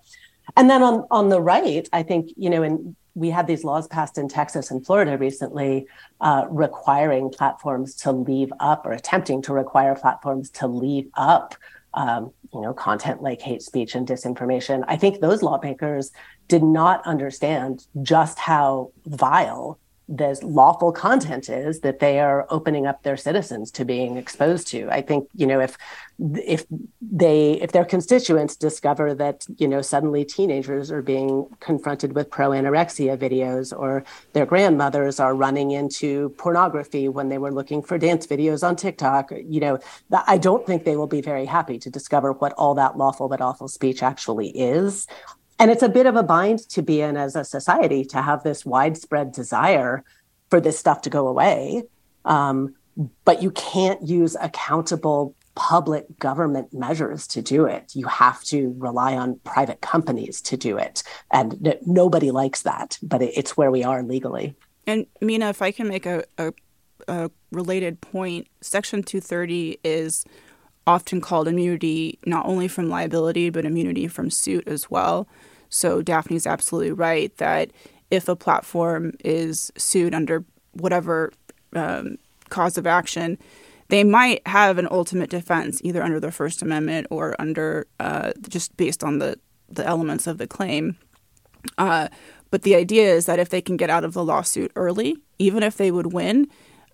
And 0.56 0.68
then 0.68 0.82
on 0.82 1.06
on 1.10 1.28
the 1.28 1.40
right, 1.40 1.88
I 1.92 2.02
think 2.02 2.30
you 2.36 2.50
know, 2.50 2.62
and 2.62 2.96
we 3.14 3.30
had 3.30 3.46
these 3.46 3.64
laws 3.64 3.86
passed 3.86 4.18
in 4.18 4.28
Texas 4.28 4.70
and 4.70 4.84
Florida 4.84 5.16
recently, 5.16 5.86
uh, 6.20 6.46
requiring 6.50 7.30
platforms 7.30 7.94
to 7.94 8.12
leave 8.12 8.52
up 8.60 8.84
or 8.84 8.92
attempting 8.92 9.40
to 9.42 9.52
require 9.52 9.94
platforms 9.94 10.50
to 10.50 10.66
leave 10.66 11.08
up, 11.14 11.54
um, 11.94 12.32
you 12.52 12.60
know, 12.60 12.74
content 12.74 13.22
like 13.22 13.40
hate 13.40 13.62
speech 13.62 13.94
and 13.94 14.06
disinformation. 14.06 14.84
I 14.88 14.96
think 14.96 15.20
those 15.20 15.42
lawmakers 15.42 16.10
did 16.48 16.62
not 16.62 17.06
understand 17.06 17.86
just 18.02 18.38
how 18.38 18.90
vile 19.06 19.78
this 20.08 20.42
lawful 20.42 20.92
content 20.92 21.48
is 21.48 21.80
that 21.80 21.98
they 21.98 22.20
are 22.20 22.46
opening 22.50 22.86
up 22.86 23.02
their 23.02 23.16
citizens 23.16 23.70
to 23.70 23.84
being 23.84 24.16
exposed 24.16 24.68
to. 24.68 24.88
I 24.90 25.00
think 25.00 25.28
you 25.34 25.46
know 25.46 25.60
if 25.60 25.78
if 26.18 26.66
they 27.00 27.52
if 27.54 27.72
their 27.72 27.84
constituents 27.84 28.54
discover 28.54 29.14
that 29.14 29.46
you 29.56 29.66
know 29.66 29.80
suddenly 29.80 30.24
teenagers 30.24 30.92
are 30.92 31.02
being 31.02 31.48
confronted 31.60 32.14
with 32.14 32.30
pro 32.30 32.50
anorexia 32.50 33.16
videos 33.16 33.76
or 33.76 34.04
their 34.32 34.46
grandmothers 34.46 35.18
are 35.18 35.34
running 35.34 35.70
into 35.70 36.28
pornography 36.30 37.08
when 37.08 37.30
they 37.30 37.38
were 37.38 37.52
looking 37.52 37.82
for 37.82 37.98
dance 37.98 38.26
videos 38.26 38.66
on 38.66 38.76
tiktok 38.76 39.32
you 39.44 39.60
know 39.60 39.78
i 40.26 40.38
don't 40.38 40.66
think 40.66 40.84
they 40.84 40.96
will 40.96 41.08
be 41.08 41.20
very 41.20 41.46
happy 41.46 41.78
to 41.78 41.90
discover 41.90 42.32
what 42.32 42.52
all 42.52 42.74
that 42.74 42.96
lawful 42.96 43.28
but 43.28 43.40
awful 43.40 43.68
speech 43.68 44.02
actually 44.02 44.48
is 44.50 45.06
and 45.58 45.70
it's 45.70 45.82
a 45.82 45.88
bit 45.88 46.06
of 46.06 46.16
a 46.16 46.22
bind 46.22 46.68
to 46.70 46.82
be 46.82 47.00
in 47.00 47.16
as 47.16 47.36
a 47.36 47.44
society 47.44 48.04
to 48.06 48.22
have 48.22 48.42
this 48.42 48.64
widespread 48.64 49.32
desire 49.32 50.04
for 50.50 50.60
this 50.60 50.78
stuff 50.78 51.02
to 51.02 51.10
go 51.10 51.28
away. 51.28 51.84
Um, 52.24 52.74
but 53.24 53.42
you 53.42 53.50
can't 53.50 54.06
use 54.06 54.36
accountable 54.40 55.34
public 55.54 56.18
government 56.18 56.72
measures 56.72 57.26
to 57.28 57.42
do 57.42 57.64
it. 57.64 57.94
You 57.94 58.06
have 58.06 58.42
to 58.44 58.74
rely 58.78 59.16
on 59.16 59.38
private 59.44 59.80
companies 59.80 60.40
to 60.42 60.56
do 60.56 60.76
it. 60.76 61.02
And 61.30 61.66
n- 61.66 61.78
nobody 61.86 62.30
likes 62.30 62.62
that, 62.62 62.98
but 63.02 63.22
it, 63.22 63.32
it's 63.36 63.56
where 63.56 63.70
we 63.70 63.84
are 63.84 64.02
legally. 64.02 64.54
And 64.86 65.06
Mina, 65.20 65.48
if 65.48 65.62
I 65.62 65.70
can 65.70 65.88
make 65.88 66.06
a, 66.06 66.24
a, 66.38 66.52
a 67.08 67.30
related 67.52 68.00
point, 68.00 68.48
Section 68.60 69.02
230 69.02 69.78
is 69.84 70.24
often 70.86 71.20
called 71.20 71.48
immunity 71.48 72.18
not 72.26 72.46
only 72.46 72.68
from 72.68 72.88
liability, 72.88 73.50
but 73.50 73.64
immunity 73.64 74.06
from 74.06 74.30
suit 74.30 74.66
as 74.66 74.90
well. 74.90 75.26
So 75.68 76.02
Daphne's 76.02 76.46
absolutely 76.46 76.92
right 76.92 77.34
that 77.38 77.70
if 78.10 78.28
a 78.28 78.36
platform 78.36 79.12
is 79.24 79.72
sued 79.76 80.14
under 80.14 80.44
whatever 80.72 81.32
um, 81.74 82.16
cause 82.48 82.78
of 82.78 82.86
action, 82.86 83.38
they 83.88 84.04
might 84.04 84.46
have 84.46 84.78
an 84.78 84.88
ultimate 84.90 85.30
defense, 85.30 85.80
either 85.84 86.02
under 86.02 86.20
the 86.20 86.32
First 86.32 86.62
Amendment 86.62 87.06
or 87.10 87.34
under 87.38 87.86
uh, 88.00 88.32
just 88.48 88.76
based 88.76 89.02
on 89.04 89.18
the, 89.18 89.38
the 89.68 89.84
elements 89.86 90.26
of 90.26 90.38
the 90.38 90.46
claim. 90.46 90.96
Uh, 91.78 92.08
but 92.50 92.62
the 92.62 92.74
idea 92.74 93.12
is 93.12 93.26
that 93.26 93.38
if 93.38 93.48
they 93.48 93.60
can 93.60 93.76
get 93.76 93.90
out 93.90 94.04
of 94.04 94.12
the 94.12 94.24
lawsuit 94.24 94.70
early, 94.76 95.16
even 95.38 95.62
if 95.62 95.76
they 95.76 95.90
would 95.90 96.12
win, 96.12 96.46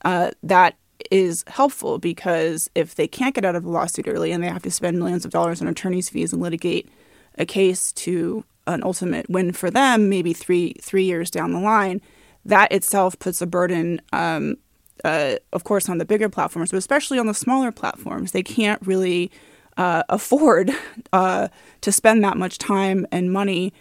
uh, 0.05 0.31
that 0.42 0.76
is 1.10 1.44
helpful 1.46 1.98
because 1.98 2.70
if 2.74 2.94
they 2.94 3.08
can't 3.08 3.34
get 3.34 3.44
out 3.44 3.56
of 3.56 3.62
the 3.62 3.70
lawsuit 3.70 4.08
early 4.08 4.32
and 4.32 4.42
they 4.42 4.48
have 4.48 4.62
to 4.62 4.70
spend 4.70 4.98
millions 4.98 5.24
of 5.24 5.30
dollars 5.30 5.60
on 5.60 5.68
attorney's 5.68 6.08
fees 6.08 6.32
and 6.32 6.42
litigate 6.42 6.88
a 7.38 7.46
case 7.46 7.92
to 7.92 8.44
an 8.66 8.82
ultimate 8.84 9.28
win 9.28 9.52
for 9.52 9.70
them, 9.70 10.08
maybe 10.08 10.32
three 10.32 10.74
three 10.80 11.04
years 11.04 11.30
down 11.30 11.52
the 11.52 11.60
line, 11.60 12.00
that 12.44 12.70
itself 12.72 13.18
puts 13.18 13.40
a 13.40 13.46
burden, 13.46 14.00
um, 14.12 14.56
uh, 15.04 15.36
of 15.52 15.64
course, 15.64 15.88
on 15.88 15.98
the 15.98 16.04
bigger 16.04 16.28
platforms, 16.28 16.70
but 16.70 16.76
especially 16.76 17.18
on 17.18 17.26
the 17.26 17.34
smaller 17.34 17.72
platforms. 17.72 18.32
They 18.32 18.42
can't 18.42 18.84
really 18.86 19.30
uh, 19.76 20.02
afford 20.08 20.70
uh, 21.12 21.48
to 21.80 21.92
spend 21.92 22.22
that 22.24 22.36
much 22.36 22.58
time 22.58 23.06
and 23.10 23.32
money 23.32 23.72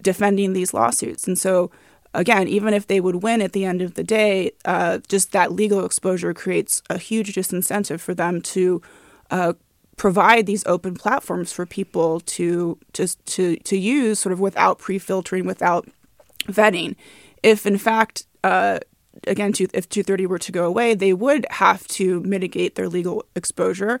defending 0.00 0.52
these 0.52 0.74
lawsuits, 0.74 1.26
and 1.26 1.38
so 1.38 1.70
again, 2.14 2.48
even 2.48 2.72
if 2.72 2.86
they 2.86 3.00
would 3.00 3.22
win 3.22 3.42
at 3.42 3.52
the 3.52 3.64
end 3.64 3.82
of 3.82 3.94
the 3.94 4.04
day, 4.04 4.52
uh, 4.64 4.98
just 5.08 5.32
that 5.32 5.52
legal 5.52 5.84
exposure 5.84 6.32
creates 6.32 6.82
a 6.88 6.98
huge 6.98 7.34
disincentive 7.34 8.00
for 8.00 8.14
them 8.14 8.40
to 8.40 8.80
uh, 9.30 9.52
provide 9.96 10.46
these 10.46 10.64
open 10.66 10.94
platforms 10.94 11.52
for 11.52 11.66
people 11.66 12.20
to 12.20 12.78
just 12.92 13.24
to 13.26 13.56
to 13.58 13.76
use, 13.76 14.18
sort 14.18 14.32
of 14.32 14.40
without 14.40 14.78
pre-filtering, 14.78 15.44
without 15.44 15.88
vetting. 16.46 16.96
If 17.42 17.66
in 17.66 17.78
fact, 17.78 18.26
uh, 18.42 18.78
again, 19.26 19.52
if 19.58 19.88
230 19.88 20.26
were 20.26 20.38
to 20.38 20.52
go 20.52 20.64
away, 20.66 20.94
they 20.94 21.12
would 21.12 21.46
have 21.50 21.86
to 21.88 22.20
mitigate 22.20 22.74
their 22.74 22.88
legal 22.88 23.24
exposure, 23.34 24.00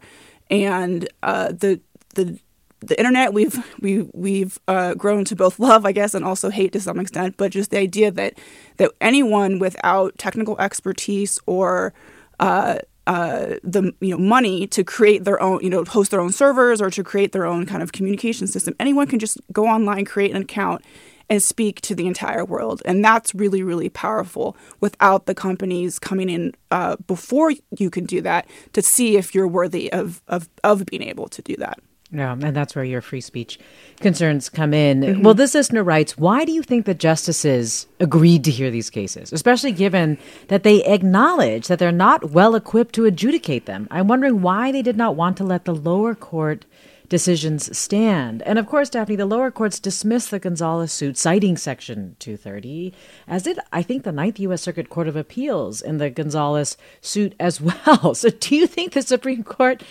and 0.50 1.08
uh, 1.22 1.48
the 1.52 1.80
the 2.14 2.38
the 2.86 2.98
internet 2.98 3.32
we've 3.32 3.56
we 3.80 4.02
we've 4.12 4.58
uh, 4.68 4.94
grown 4.94 5.24
to 5.26 5.36
both 5.36 5.58
love, 5.58 5.86
I 5.86 5.92
guess, 5.92 6.14
and 6.14 6.24
also 6.24 6.50
hate 6.50 6.72
to 6.72 6.80
some 6.80 7.00
extent. 7.00 7.36
But 7.36 7.52
just 7.52 7.70
the 7.70 7.78
idea 7.78 8.10
that 8.12 8.38
that 8.76 8.92
anyone 9.00 9.58
without 9.58 10.16
technical 10.18 10.58
expertise 10.58 11.38
or 11.46 11.94
uh, 12.40 12.78
uh, 13.06 13.56
the 13.62 13.92
you 14.00 14.10
know 14.10 14.18
money 14.18 14.66
to 14.68 14.84
create 14.84 15.24
their 15.24 15.40
own 15.40 15.60
you 15.62 15.70
know 15.70 15.84
host 15.84 16.10
their 16.10 16.20
own 16.20 16.32
servers 16.32 16.80
or 16.80 16.90
to 16.90 17.04
create 17.04 17.32
their 17.32 17.46
own 17.46 17.66
kind 17.66 17.82
of 17.82 17.92
communication 17.92 18.46
system, 18.46 18.74
anyone 18.80 19.06
can 19.06 19.18
just 19.18 19.38
go 19.52 19.66
online, 19.66 20.04
create 20.04 20.30
an 20.30 20.42
account, 20.42 20.82
and 21.28 21.42
speak 21.42 21.80
to 21.82 21.94
the 21.94 22.06
entire 22.06 22.44
world, 22.44 22.82
and 22.84 23.04
that's 23.04 23.34
really 23.34 23.62
really 23.62 23.88
powerful. 23.88 24.56
Without 24.80 25.26
the 25.26 25.34
companies 25.34 25.98
coming 25.98 26.30
in 26.30 26.54
uh, 26.70 26.96
before 27.06 27.52
you 27.78 27.90
can 27.90 28.04
do 28.04 28.20
that 28.22 28.46
to 28.72 28.82
see 28.82 29.16
if 29.16 29.34
you're 29.34 29.48
worthy 29.48 29.92
of 29.92 30.22
of 30.28 30.48
of 30.62 30.86
being 30.86 31.02
able 31.02 31.28
to 31.28 31.42
do 31.42 31.56
that. 31.56 31.78
Yeah, 32.14 32.32
and 32.32 32.54
that's 32.54 32.76
where 32.76 32.84
your 32.84 33.00
free 33.00 33.20
speech 33.20 33.58
concerns 34.00 34.48
come 34.48 34.72
in. 34.72 35.00
Mm-hmm. 35.00 35.22
Well, 35.22 35.34
this 35.34 35.54
listener 35.54 35.82
writes, 35.82 36.16
why 36.16 36.44
do 36.44 36.52
you 36.52 36.62
think 36.62 36.86
the 36.86 36.94
justices 36.94 37.88
agreed 37.98 38.44
to 38.44 38.52
hear 38.52 38.70
these 38.70 38.88
cases, 38.88 39.32
especially 39.32 39.72
given 39.72 40.18
that 40.46 40.62
they 40.62 40.84
acknowledge 40.84 41.66
that 41.66 41.80
they're 41.80 41.90
not 41.90 42.30
well 42.30 42.54
equipped 42.54 42.94
to 42.94 43.04
adjudicate 43.04 43.66
them? 43.66 43.88
I'm 43.90 44.06
wondering 44.06 44.42
why 44.42 44.70
they 44.70 44.82
did 44.82 44.96
not 44.96 45.16
want 45.16 45.36
to 45.38 45.44
let 45.44 45.64
the 45.64 45.74
lower 45.74 46.14
court 46.14 46.64
decisions 47.08 47.76
stand. 47.76 48.42
And 48.42 48.58
of 48.58 48.66
course, 48.66 48.90
Daphne, 48.90 49.16
the 49.16 49.26
lower 49.26 49.50
courts 49.50 49.78
dismissed 49.78 50.30
the 50.30 50.38
Gonzalez 50.38 50.92
suit, 50.92 51.16
citing 51.18 51.56
Section 51.56 52.16
230, 52.18 52.94
as 53.28 53.42
did, 53.42 53.58
I 53.72 53.82
think, 53.82 54.04
the 54.04 54.12
Ninth 54.12 54.40
U.S. 54.40 54.62
Circuit 54.62 54.88
Court 54.88 55.08
of 55.08 55.16
Appeals 55.16 55.82
in 55.82 55.98
the 55.98 56.10
Gonzalez 56.10 56.76
suit 57.00 57.34
as 57.38 57.60
well. 57.86 58.14
So 58.14 58.30
do 58.30 58.56
you 58.56 58.66
think 58.66 58.92
the 58.92 59.02
Supreme 59.02 59.44
Court 59.44 59.82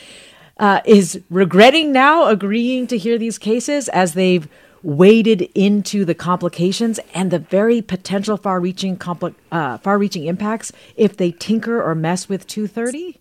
uh, 0.63 0.79
is 0.85 1.19
regretting 1.29 1.91
now 1.91 2.27
agreeing 2.27 2.87
to 2.87 2.97
hear 2.97 3.17
these 3.17 3.37
cases 3.37 3.89
as 3.89 4.13
they've 4.13 4.47
waded 4.81 5.41
into 5.53 6.05
the 6.05 6.15
complications 6.15 7.01
and 7.13 7.31
the 7.31 7.39
very 7.39 7.81
potential 7.81 8.37
far-reaching 8.37 8.95
compli- 8.95 9.35
uh, 9.51 9.77
far-reaching 9.79 10.25
impacts 10.25 10.71
if 10.95 11.17
they 11.17 11.31
tinker 11.31 11.83
or 11.83 11.93
mess 11.93 12.29
with 12.29 12.47
230 12.47 13.19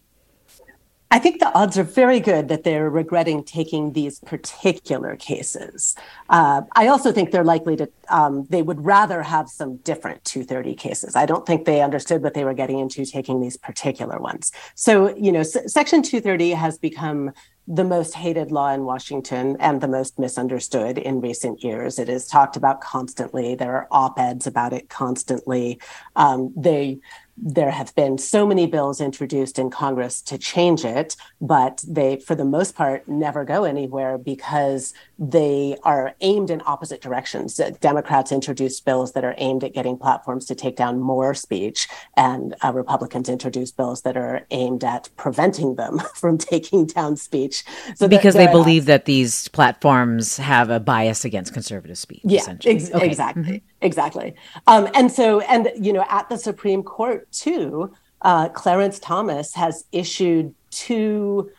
I 1.13 1.19
think 1.19 1.41
the 1.41 1.53
odds 1.53 1.77
are 1.77 1.83
very 1.83 2.21
good 2.21 2.49
that 2.49 2.65
they're 2.65 2.89
regretting 2.89 3.45
taking 3.45 3.93
these 3.93 4.19
particular 4.21 5.15
cases. 5.15 5.95
Uh, 6.31 6.63
I 6.73 6.87
also 6.87 7.13
think 7.13 7.33
they're 7.33 7.45
likely 7.45 7.77
to, 7.77 7.91
um, 8.09 8.47
they 8.49 8.63
would 8.63 8.83
rather 8.83 9.23
have 9.23 9.51
some 9.51 9.77
different 9.77 10.25
230 10.25 10.75
cases. 10.75 11.15
I 11.15 11.27
don't 11.27 11.45
think 11.45 11.67
they 11.67 11.83
understood 11.83 12.23
what 12.23 12.33
they 12.33 12.45
were 12.45 12.55
getting 12.55 12.79
into 12.79 13.05
taking 13.05 13.43
these 13.43 13.59
particular 13.59 14.19
ones. 14.21 14.53
So, 14.75 15.15
you 15.15 15.33
know, 15.33 15.41
S- 15.41 15.71
Section 15.71 16.03
230 16.03 16.53
has 16.53 16.79
become 16.79 17.33
the 17.69 17.85
most 17.85 18.15
hated 18.15 18.51
law 18.51 18.73
in 18.73 18.85
Washington 18.85 19.57
and 19.61 19.81
the 19.81 19.89
most 19.89 20.19
misunderstood 20.19 20.99
in 20.99 21.21
recent 21.21 21.63
years. 21.63 21.99
It 21.99 22.09
is 22.09 22.27
talked 22.27 22.57
about 22.57 22.81
constantly. 22.81 23.55
There 23.55 23.77
are 23.77 23.89
op 23.93 24.19
eds 24.19 24.47
about 24.47 24.73
it 24.73 24.89
constantly. 24.89 25.79
Um, 26.17 26.53
they 26.57 26.99
there 27.37 27.71
have 27.71 27.95
been 27.95 28.19
so 28.19 28.47
many 28.47 28.67
bills 28.67 29.01
introduced 29.01 29.59
in 29.59 29.71
Congress 29.71 30.21
to 30.23 30.39
change 30.39 30.85
it, 30.85 31.17
but 31.41 31.83
they, 31.89 32.17
for 32.17 32.35
the 32.35 32.45
most 32.45 32.75
part, 32.75 33.09
never 33.09 33.45
go 33.45 33.65
anywhere 33.65 34.19
because 34.19 34.93
they 35.23 35.77
are 35.85 36.17
aimed 36.21 36.51
in 36.51 36.61
opposite 36.67 37.01
directions. 37.01 37.61
Democrats 37.81 38.33
introduced 38.33 38.85
bills 38.85 39.13
that 39.13 39.25
are 39.25 39.37
aimed 39.39 39.63
at 39.63 39.73
getting 39.73 39.97
platforms 39.97 40.47
to 40.47 40.55
take 40.57 40.75
down 40.75 40.99
more 40.99 41.33
speech, 41.33 41.87
and 42.17 42.57
uh, 42.65 42.73
Republicans 42.73 43.29
introduced 43.29 43.77
bills 43.77 44.03
that 44.03 44.17
are 44.17 44.45
aimed 44.51 44.83
at 44.83 45.09
preventing 45.17 45.77
them 45.77 46.01
from 46.17 46.37
taking 46.37 46.87
down 46.87 47.17
speech. 47.17 47.63
So 47.95 48.09
because 48.09 48.35
they 48.35 48.49
believe 48.49 48.87
that 48.87 49.05
these 49.05 49.47
platforms 49.49 50.39
have 50.39 50.71
a 50.71 50.81
bias 50.81 51.25
against 51.25 51.53
conservative 51.53 51.99
speech. 51.99 52.23
Yeah, 52.25 52.57
ex- 52.65 52.91
okay. 52.91 53.07
exactly. 53.07 53.43
Mm-hmm. 53.43 53.67
Exactly. 53.81 54.35
Um, 54.67 54.89
and 54.93 55.11
so, 55.11 55.41
and, 55.43 55.71
you 55.77 55.93
know, 55.93 56.05
at 56.09 56.29
the 56.29 56.37
Supreme 56.37 56.83
Court, 56.83 57.31
too, 57.31 57.93
uh, 58.23 58.49
Clarence 58.49 58.99
Thomas 58.99 59.55
has 59.55 59.85
issued 59.93 60.53
two 60.71 61.51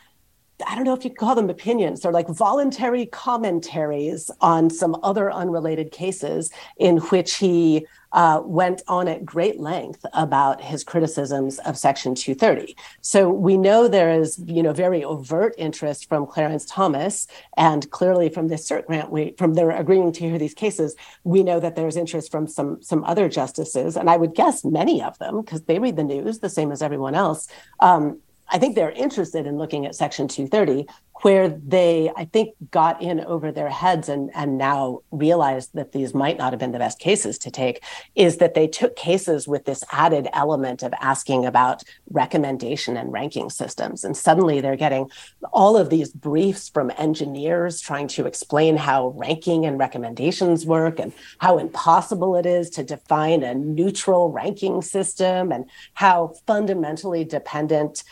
I 0.67 0.75
don't 0.75 0.83
know 0.83 0.93
if 0.93 1.03
you 1.03 1.11
call 1.11 1.35
them 1.35 1.49
opinions. 1.49 2.01
They're 2.01 2.11
like 2.11 2.27
voluntary 2.27 3.05
commentaries 3.05 4.29
on 4.41 4.69
some 4.69 4.97
other 5.03 5.31
unrelated 5.31 5.91
cases 5.91 6.51
in 6.77 6.97
which 6.97 7.35
he 7.35 7.85
uh, 8.13 8.41
went 8.45 8.81
on 8.87 9.07
at 9.07 9.25
great 9.25 9.59
length 9.59 10.05
about 10.13 10.61
his 10.61 10.83
criticisms 10.83 11.57
of 11.59 11.77
Section 11.77 12.13
230. 12.13 12.75
So 13.01 13.29
we 13.29 13.57
know 13.57 13.87
there 13.87 14.11
is, 14.11 14.39
you 14.45 14.61
know, 14.61 14.71
very 14.71 15.03
overt 15.03 15.55
interest 15.57 16.07
from 16.07 16.27
Clarence 16.27 16.65
Thomas, 16.65 17.27
and 17.57 17.89
clearly 17.89 18.29
from 18.29 18.47
this 18.47 18.69
cert 18.69 18.85
grant, 18.85 19.09
we 19.11 19.33
from 19.37 19.55
their 19.55 19.71
agreeing 19.71 20.11
to 20.13 20.29
hear 20.29 20.37
these 20.37 20.53
cases, 20.53 20.95
we 21.23 21.43
know 21.43 21.59
that 21.59 21.75
there's 21.75 21.97
interest 21.97 22.31
from 22.31 22.47
some 22.47 22.81
some 22.81 23.03
other 23.03 23.27
justices, 23.27 23.97
and 23.97 24.09
I 24.09 24.17
would 24.17 24.35
guess 24.35 24.63
many 24.63 25.01
of 25.01 25.17
them 25.17 25.41
because 25.41 25.63
they 25.63 25.79
read 25.79 25.95
the 25.95 26.03
news 26.03 26.39
the 26.39 26.49
same 26.49 26.71
as 26.71 26.83
everyone 26.83 27.15
else. 27.15 27.47
Um, 27.79 28.19
I 28.49 28.59
think 28.59 28.75
they're 28.75 28.91
interested 28.91 29.47
in 29.47 29.57
looking 29.57 29.85
at 29.85 29.95
Section 29.95 30.27
230 30.27 30.87
where 31.23 31.47
they, 31.47 32.11
I 32.17 32.25
think, 32.25 32.53
got 32.69 33.01
in 33.01 33.21
over 33.21 33.49
their 33.49 33.69
heads 33.69 34.09
and, 34.09 34.29
and 34.35 34.57
now 34.57 34.99
realized 35.09 35.71
that 35.73 35.93
these 35.93 36.13
might 36.13 36.37
not 36.37 36.51
have 36.51 36.59
been 36.59 36.73
the 36.73 36.79
best 36.79 36.99
cases 36.99 37.37
to 37.39 37.49
take, 37.49 37.81
is 38.13 38.37
that 38.37 38.55
they 38.55 38.67
took 38.67 38.97
cases 38.97 39.47
with 39.47 39.63
this 39.63 39.85
added 39.93 40.27
element 40.33 40.83
of 40.83 40.93
asking 40.99 41.45
about 41.45 41.81
recommendation 42.11 42.97
and 42.97 43.13
ranking 43.13 43.49
systems. 43.49 44.03
And 44.03 44.17
suddenly 44.17 44.59
they're 44.59 44.75
getting 44.75 45.09
all 45.53 45.77
of 45.77 45.89
these 45.89 46.11
briefs 46.11 46.67
from 46.67 46.91
engineers 46.97 47.79
trying 47.79 48.09
to 48.09 48.25
explain 48.25 48.75
how 48.75 49.09
ranking 49.15 49.65
and 49.65 49.79
recommendations 49.79 50.65
work 50.65 50.99
and 50.99 51.13
how 51.37 51.57
impossible 51.57 52.35
it 52.35 52.45
is 52.45 52.69
to 52.71 52.83
define 52.83 53.43
a 53.43 53.55
neutral 53.55 54.29
ranking 54.29 54.81
system 54.81 55.53
and 55.53 55.69
how 55.93 56.33
fundamentally 56.45 57.23
dependent, 57.23 58.03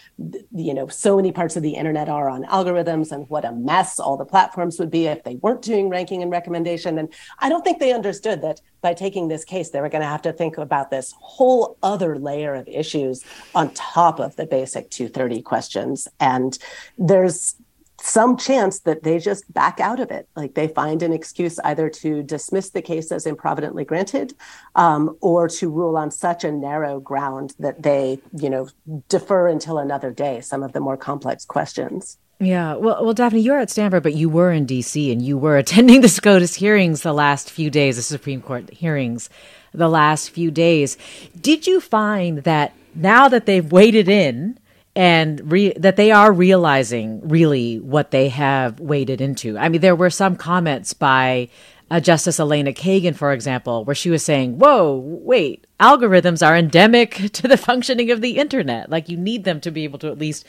you 0.56 0.74
know, 0.74 0.88
so 0.88 1.18
many 1.18 1.34
parts 1.34 1.58
of 1.58 1.62
the 1.62 1.76
internet 1.76 2.08
are 2.08 2.30
on 2.30 2.46
algorithms 2.46 3.01
and 3.10 3.30
what 3.30 3.46
a 3.46 3.54
mess 3.54 4.00
all 4.00 4.18
the 4.18 4.26
platforms 4.26 4.78
would 4.78 4.92
be 4.92 5.08
if 5.08 5.24
they 5.24 5.36
weren't 5.36 5.62
doing 5.62 5.88
ranking 5.88 6.22
and 6.22 6.30
recommendation. 6.30 6.98
And 6.98 7.08
I 7.40 7.48
don't 7.48 7.64
think 7.64 7.80
they 7.80 7.94
understood 7.94 8.42
that 8.42 8.60
by 8.82 8.94
taking 8.94 9.30
this 9.30 9.46
case, 9.46 9.70
they 9.70 9.80
were 9.80 9.88
going 9.88 10.02
to 10.02 10.08
have 10.08 10.24
to 10.24 10.34
think 10.34 10.58
about 10.58 10.92
this 10.92 11.14
whole 11.18 11.78
other 11.82 12.20
layer 12.20 12.54
of 12.54 12.68
issues 12.68 13.24
on 13.56 13.74
top 13.74 14.20
of 14.20 14.36
the 14.36 14.46
basic 14.46 14.90
230 14.90 15.42
questions. 15.42 16.10
And 16.20 16.58
there's 16.98 17.56
some 18.02 18.36
chance 18.36 18.80
that 18.80 19.04
they 19.04 19.20
just 19.20 19.52
back 19.54 19.80
out 19.80 20.00
of 20.00 20.12
it. 20.12 20.28
Like 20.36 20.56
they 20.56 20.68
find 20.68 21.04
an 21.04 21.14
excuse 21.14 21.60
either 21.60 21.90
to 21.90 22.24
dismiss 22.24 22.72
the 22.72 22.82
case 22.82 23.12
as 23.12 23.26
improvidently 23.26 23.86
granted 23.86 24.34
um, 24.76 25.16
or 25.22 25.48
to 25.48 25.70
rule 25.70 25.98
on 25.98 26.12
such 26.12 26.44
a 26.44 26.52
narrow 26.52 27.00
ground 27.00 27.54
that 27.60 27.84
they, 27.84 28.20
you 28.34 28.50
know, 28.50 28.68
defer 29.08 29.48
until 29.48 29.78
another 29.78 30.12
day 30.12 30.42
some 30.42 30.64
of 30.64 30.74
the 30.74 30.80
more 30.80 30.98
complex 30.98 31.46
questions. 31.46 32.18
Yeah, 32.42 32.74
well, 32.74 33.06
well, 33.06 33.14
Daphne, 33.14 33.40
you're 33.40 33.60
at 33.60 33.70
Stanford, 33.70 34.02
but 34.02 34.16
you 34.16 34.28
were 34.28 34.52
in 34.52 34.66
D.C. 34.66 35.12
and 35.12 35.22
you 35.22 35.38
were 35.38 35.58
attending 35.60 36.02
the 36.02 36.10
SCOTUS 36.10 36.56
hearings 36.56 37.04
the 37.04 37.14
last 37.14 37.52
few 37.52 37.70
days, 37.70 37.98
the 37.98 38.02
Supreme 38.02 38.42
Court 38.42 38.72
hearings 38.72 39.30
the 39.74 39.88
last 39.88 40.32
few 40.32 40.50
days. 40.50 40.98
Did 41.40 41.68
you 41.68 41.80
find 41.80 42.40
that 42.40 42.74
now 42.96 43.30
that 43.30 43.46
they've 43.46 43.72
waded 43.72 44.10
in 44.10 44.60
and 44.96 45.52
re- 45.52 45.74
that 45.78 45.96
they 45.96 46.12
are 46.12 46.34
realizing 46.34 47.26
really 47.30 47.80
what 47.80 48.10
they 48.10 48.30
have 48.30 48.80
waded 48.80 49.22
into? 49.22 49.56
I 49.58 49.70
mean, 49.70 49.82
there 49.82 49.96
were 49.96 50.10
some 50.10 50.36
comments 50.36 50.94
by 50.94 51.48
uh, 51.92 52.00
Justice 52.00 52.40
Elena 52.40 52.74
Kagan, 52.74 53.16
for 53.16 53.34
example, 53.34 53.86
where 53.86 53.96
she 53.96 54.10
was 54.10 54.26
saying, 54.26 54.58
Whoa, 54.58 54.98
wait, 54.98 55.68
algorithms 55.80 56.46
are 56.46 56.58
endemic 56.58 57.16
to 57.34 57.48
the 57.48 57.56
functioning 57.56 58.10
of 58.10 58.22
the 58.22 58.38
internet. 58.38 58.90
Like, 58.90 59.10
you 59.10 59.18
need 59.18 59.44
them 59.44 59.62
to 59.62 59.70
be 59.70 59.84
able 59.84 60.00
to 60.00 60.08
at 60.08 60.18
least 60.18 60.46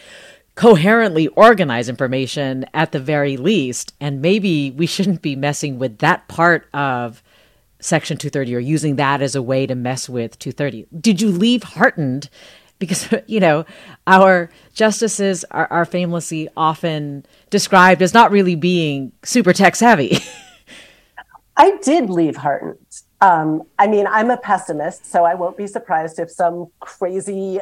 coherently 0.54 1.28
organize 1.28 1.88
information 1.88 2.66
at 2.74 2.92
the 2.92 3.00
very 3.00 3.36
least. 3.36 3.94
And 4.00 4.20
maybe 4.20 4.70
we 4.70 4.86
shouldn't 4.94 5.22
be 5.22 5.36
messing 5.36 5.78
with 5.78 5.98
that 5.98 6.28
part 6.28 6.66
of 6.72 7.22
Section 7.80 8.16
230 8.16 8.54
or 8.54 8.60
using 8.60 8.96
that 8.96 9.22
as 9.22 9.34
a 9.34 9.42
way 9.42 9.66
to 9.66 9.74
mess 9.74 10.08
with 10.08 10.38
230. 10.38 10.86
Did 11.00 11.20
you 11.20 11.30
leave 11.30 11.62
heartened? 11.62 12.28
Because, 12.82 13.14
you 13.28 13.38
know, 13.38 13.64
our 14.08 14.50
justices 14.74 15.44
are, 15.52 15.68
are 15.70 15.84
famously 15.84 16.48
often 16.56 17.24
described 17.48 18.02
as 18.02 18.12
not 18.12 18.32
really 18.32 18.56
being 18.56 19.12
super 19.22 19.52
tech 19.52 19.76
savvy. 19.76 20.18
I 21.56 21.76
did 21.76 22.10
leave 22.10 22.34
heartened. 22.34 22.78
Um, 23.20 23.62
I 23.78 23.86
mean, 23.86 24.08
I'm 24.08 24.32
a 24.32 24.36
pessimist, 24.36 25.08
so 25.08 25.24
I 25.24 25.34
won't 25.34 25.56
be 25.56 25.68
surprised 25.68 26.18
if 26.18 26.28
some 26.28 26.72
crazy 26.80 27.60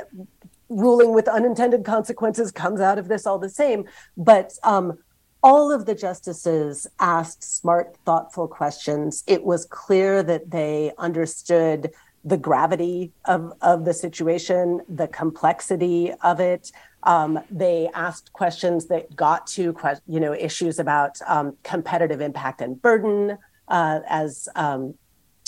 ruling 0.70 1.12
with 1.12 1.28
unintended 1.28 1.84
consequences 1.84 2.50
comes 2.50 2.80
out 2.80 2.98
of 2.98 3.08
this 3.08 3.26
all 3.26 3.38
the 3.38 3.50
same. 3.50 3.84
But 4.16 4.52
um, 4.62 4.98
all 5.42 5.72
of 5.72 5.86
the 5.86 5.94
justices 5.94 6.86
asked 6.98 7.42
smart, 7.42 7.96
thoughtful 8.06 8.48
questions. 8.48 9.24
It 9.26 9.44
was 9.44 9.66
clear 9.66 10.22
that 10.22 10.50
they 10.50 10.92
understood 10.96 11.90
the 12.24 12.36
gravity 12.36 13.12
of, 13.24 13.52
of 13.62 13.84
the 13.84 13.94
situation, 13.94 14.80
the 14.88 15.08
complexity 15.08 16.12
of 16.22 16.38
it. 16.38 16.70
Um, 17.04 17.40
they 17.50 17.88
asked 17.94 18.32
questions 18.34 18.86
that 18.86 19.16
got 19.16 19.46
to 19.48 19.74
you 20.06 20.20
know 20.20 20.34
issues 20.34 20.78
about 20.78 21.18
um, 21.26 21.56
competitive 21.62 22.20
impact 22.20 22.60
and 22.60 22.80
burden, 22.80 23.38
uh, 23.68 24.00
as 24.06 24.48
um, 24.54 24.94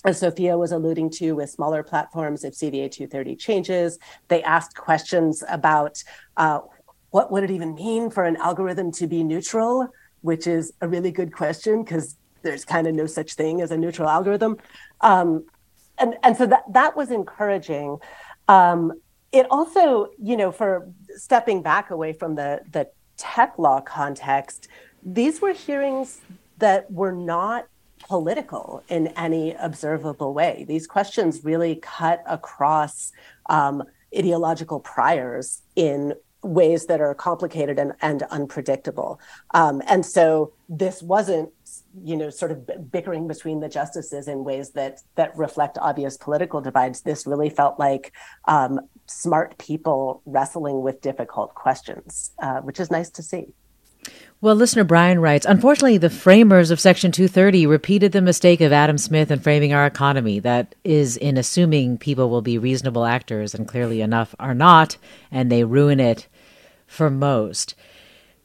as 0.04 0.18
Sophia 0.18 0.58
was 0.58 0.72
alluding 0.72 1.10
to 1.10 1.32
with 1.32 1.50
smaller 1.50 1.82
platforms, 1.82 2.44
if 2.44 2.54
CDA 2.54 2.90
230 2.90 3.36
changes, 3.36 3.98
they 4.28 4.42
asked 4.42 4.76
questions 4.76 5.44
about 5.48 6.02
uh, 6.36 6.60
what 7.10 7.30
would 7.30 7.44
it 7.44 7.50
even 7.50 7.74
mean 7.74 8.10
for 8.10 8.24
an 8.24 8.36
algorithm 8.36 8.90
to 8.92 9.06
be 9.06 9.22
neutral, 9.22 9.88
which 10.22 10.46
is 10.46 10.72
a 10.80 10.88
really 10.88 11.12
good 11.12 11.32
question 11.32 11.84
because 11.84 12.16
there's 12.42 12.64
kind 12.64 12.86
of 12.86 12.94
no 12.94 13.06
such 13.06 13.34
thing 13.34 13.60
as 13.60 13.70
a 13.70 13.76
neutral 13.76 14.08
algorithm. 14.08 14.56
Um, 15.00 15.44
and, 15.98 16.16
and 16.22 16.36
so 16.36 16.46
that, 16.46 16.64
that 16.72 16.96
was 16.96 17.10
encouraging. 17.10 17.98
Um, 18.48 18.92
it 19.30 19.46
also, 19.50 20.08
you 20.20 20.36
know, 20.36 20.50
for 20.50 20.88
stepping 21.16 21.62
back 21.62 21.90
away 21.90 22.12
from 22.12 22.34
the, 22.34 22.62
the 22.70 22.88
tech 23.16 23.54
law 23.58 23.80
context, 23.80 24.68
these 25.04 25.40
were 25.40 25.52
hearings 25.52 26.20
that 26.58 26.90
were 26.90 27.12
not 27.12 27.66
political 28.08 28.82
in 28.88 29.08
any 29.08 29.54
observable 29.54 30.34
way. 30.34 30.64
These 30.68 30.86
questions 30.86 31.44
really 31.44 31.76
cut 31.76 32.22
across 32.26 33.12
um, 33.48 33.82
ideological 34.16 34.80
priors 34.80 35.62
in 35.76 36.14
ways 36.42 36.86
that 36.86 37.00
are 37.00 37.14
complicated 37.14 37.78
and, 37.78 37.92
and 38.02 38.24
unpredictable. 38.24 39.20
Um, 39.54 39.80
and 39.86 40.04
so 40.04 40.52
this 40.68 41.00
wasn't, 41.00 41.50
you 42.02 42.16
know, 42.16 42.30
sort 42.30 42.50
of 42.50 42.90
bickering 42.90 43.28
between 43.28 43.60
the 43.60 43.68
justices 43.68 44.26
in 44.26 44.44
ways 44.44 44.70
that 44.70 45.00
that 45.14 45.36
reflect 45.36 45.78
obvious 45.80 46.16
political 46.16 46.60
divides. 46.60 47.02
This 47.02 47.26
really 47.26 47.48
felt 47.48 47.78
like 47.78 48.12
um, 48.46 48.80
smart 49.06 49.56
people 49.58 50.22
wrestling 50.26 50.82
with 50.82 51.00
difficult 51.00 51.54
questions, 51.54 52.32
uh, 52.42 52.60
which 52.60 52.80
is 52.80 52.90
nice 52.90 53.10
to 53.10 53.22
see. 53.22 53.54
Well, 54.42 54.56
listener 54.56 54.82
Brian 54.82 55.20
writes 55.20 55.46
Unfortunately, 55.46 55.98
the 55.98 56.10
framers 56.10 56.72
of 56.72 56.80
Section 56.80 57.12
230 57.12 57.64
repeated 57.64 58.10
the 58.10 58.20
mistake 58.20 58.60
of 58.60 58.72
Adam 58.72 58.98
Smith 58.98 59.30
in 59.30 59.38
framing 59.38 59.72
our 59.72 59.86
economy 59.86 60.40
that 60.40 60.74
is, 60.82 61.16
in 61.16 61.36
assuming 61.36 61.96
people 61.96 62.28
will 62.28 62.42
be 62.42 62.58
reasonable 62.58 63.04
actors, 63.04 63.54
and 63.54 63.68
clearly 63.68 64.00
enough 64.00 64.34
are 64.40 64.52
not, 64.52 64.96
and 65.30 65.50
they 65.50 65.62
ruin 65.62 66.00
it 66.00 66.26
for 66.88 67.08
most. 67.08 67.76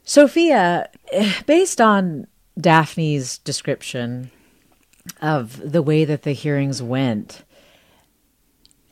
Sophia, 0.04 0.88
eh, 1.10 1.32
based 1.46 1.80
on 1.80 2.28
Daphne's 2.56 3.38
description 3.38 4.30
of 5.20 5.72
the 5.72 5.82
way 5.82 6.04
that 6.04 6.22
the 6.22 6.30
hearings 6.30 6.80
went, 6.80 7.42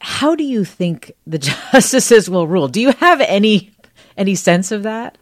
how 0.00 0.34
do 0.34 0.42
you 0.42 0.64
think 0.64 1.12
the 1.24 1.38
justices 1.72 2.28
will 2.28 2.48
rule? 2.48 2.66
Do 2.66 2.80
you 2.80 2.90
have 2.94 3.20
any 3.20 3.70
any 4.16 4.34
sense 4.34 4.72
of 4.72 4.82
that? 4.82 5.16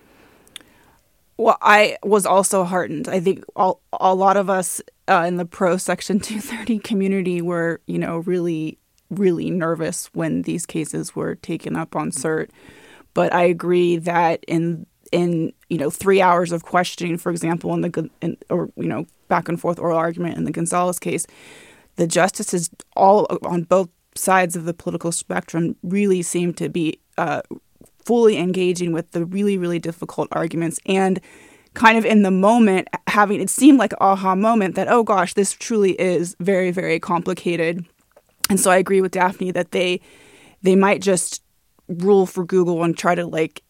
Well, 1.36 1.58
I 1.60 1.96
was 2.02 2.26
also 2.26 2.64
heartened. 2.64 3.08
I 3.08 3.20
think 3.20 3.44
all, 3.56 3.80
a 3.92 4.14
lot 4.14 4.36
of 4.36 4.48
us 4.48 4.80
uh, 5.08 5.24
in 5.26 5.36
the 5.36 5.44
pro 5.44 5.76
Section 5.76 6.20
230 6.20 6.78
community 6.78 7.42
were, 7.42 7.80
you 7.86 7.98
know, 7.98 8.18
really, 8.18 8.78
really 9.10 9.50
nervous 9.50 10.06
when 10.14 10.42
these 10.42 10.64
cases 10.64 11.16
were 11.16 11.34
taken 11.34 11.76
up 11.76 11.96
on 11.96 12.10
cert. 12.10 12.50
But 13.14 13.32
I 13.32 13.42
agree 13.44 13.96
that 13.98 14.44
in 14.46 14.86
in 15.12 15.52
you 15.68 15.78
know 15.78 15.90
three 15.90 16.20
hours 16.20 16.50
of 16.50 16.64
questioning, 16.64 17.18
for 17.18 17.30
example, 17.30 17.72
in 17.74 17.82
the 17.82 18.10
in, 18.20 18.36
or 18.50 18.70
you 18.76 18.88
know 18.88 19.06
back 19.28 19.48
and 19.48 19.60
forth 19.60 19.78
oral 19.78 19.98
argument 19.98 20.36
in 20.36 20.44
the 20.44 20.52
Gonzalez 20.52 20.98
case, 20.98 21.26
the 21.96 22.06
justices 22.06 22.70
all 22.96 23.26
on 23.44 23.62
both 23.62 23.88
sides 24.16 24.56
of 24.56 24.64
the 24.64 24.74
political 24.74 25.12
spectrum 25.12 25.76
really 25.82 26.22
seemed 26.22 26.56
to 26.56 26.68
be 26.68 26.98
uh, 27.18 27.42
fully 28.04 28.36
engaging 28.36 28.92
with 28.92 29.10
the 29.12 29.24
really, 29.24 29.58
really 29.58 29.78
difficult 29.78 30.28
arguments 30.32 30.78
and 30.86 31.20
kind 31.74 31.98
of 31.98 32.04
in 32.04 32.22
the 32.22 32.30
moment 32.30 32.88
having 33.08 33.40
it 33.40 33.50
seem 33.50 33.76
like 33.76 33.92
aha 34.00 34.34
moment 34.34 34.76
that, 34.76 34.88
oh 34.88 35.02
gosh, 35.02 35.34
this 35.34 35.52
truly 35.52 36.00
is 36.00 36.36
very, 36.40 36.70
very 36.70 37.00
complicated. 37.00 37.84
And 38.48 38.60
so 38.60 38.70
I 38.70 38.76
agree 38.76 39.00
with 39.00 39.12
Daphne 39.12 39.50
that 39.52 39.72
they 39.72 40.00
they 40.62 40.76
might 40.76 41.02
just 41.02 41.42
rule 41.88 42.26
for 42.26 42.44
Google 42.44 42.82
and 42.82 42.96
try 42.96 43.14
to 43.14 43.26
like 43.26 43.62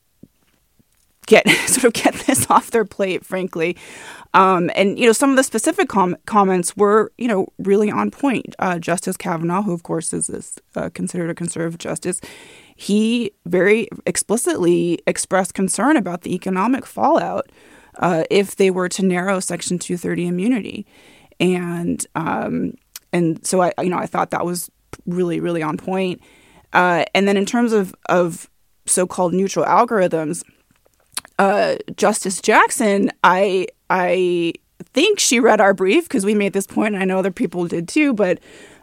get 1.27 1.49
sort 1.67 1.85
of 1.85 1.93
get 1.93 2.15
this 2.27 2.47
off 2.51 2.71
their 2.71 2.85
plate, 2.85 3.25
frankly. 3.25 3.77
Um, 4.33 4.71
and 4.75 4.99
you 4.99 5.07
know, 5.07 5.13
some 5.13 5.31
of 5.31 5.37
the 5.37 5.45
specific 5.45 5.89
com- 5.89 6.17
comments 6.27 6.77
were 6.77 7.13
you 7.19 7.29
know 7.29 7.49
really 7.59 7.91
on 7.91 8.11
point. 8.11 8.55
Uh, 8.59 8.79
justice 8.79 9.17
Kavanaugh, 9.17 9.63
who 9.63 9.73
of 9.73 9.83
course 9.83 10.13
is 10.13 10.27
this, 10.27 10.59
uh, 10.77 10.91
considered 10.93 11.31
a 11.31 11.35
conservative 11.35 11.79
justice, 11.79 12.21
he 12.77 13.33
very 13.47 13.89
explicitly 14.07 15.01
expressed 15.07 15.55
concern 15.55 15.97
about 15.97 16.23
the 16.23 16.35
economic 16.35 16.87
fallout 16.87 17.51
uh, 17.99 18.25
if 18.31 18.57
they 18.57 18.71
were 18.71 18.89
to 18.89 19.05
narrow 19.05 19.41
Section 19.41 19.79
230 19.79 20.27
immunity, 20.27 20.87
and 21.39 22.05
um, 22.15 22.75
and 23.13 23.45
so 23.47 23.63
I 23.63 23.73
you 23.81 23.91
know 23.91 23.99
I 23.99 24.07
thought 24.07 24.31
that 24.31 24.45
was 24.45 24.71
really 25.07 25.41
really 25.41 25.63
on 25.63 25.77
point. 25.77 26.21
Uh, 26.73 27.05
and 27.15 27.29
then 27.29 27.37
in 27.37 27.47
terms 27.47 27.73
of 27.73 27.95
of 28.09 28.51
so-called 28.87 29.33
neutral 29.33 29.65
algorithms, 29.65 30.43
uh, 31.39 31.77
Justice 31.97 32.41
Jackson, 32.41 33.11
I 33.23 33.69
I 33.89 34.55
think 34.93 35.19
she 35.19 35.41
read 35.41 35.61
our 35.61 35.75
brief 35.75 36.05
because 36.05 36.25
we 36.25 36.35
made 36.35 36.53
this 36.53 36.67
point. 36.67 36.95
And 36.95 37.03
I 37.03 37.07
know 37.07 37.19
other 37.19 37.31
people 37.31 37.67
did 37.67 37.89
too, 37.89 38.13
but 38.13 38.41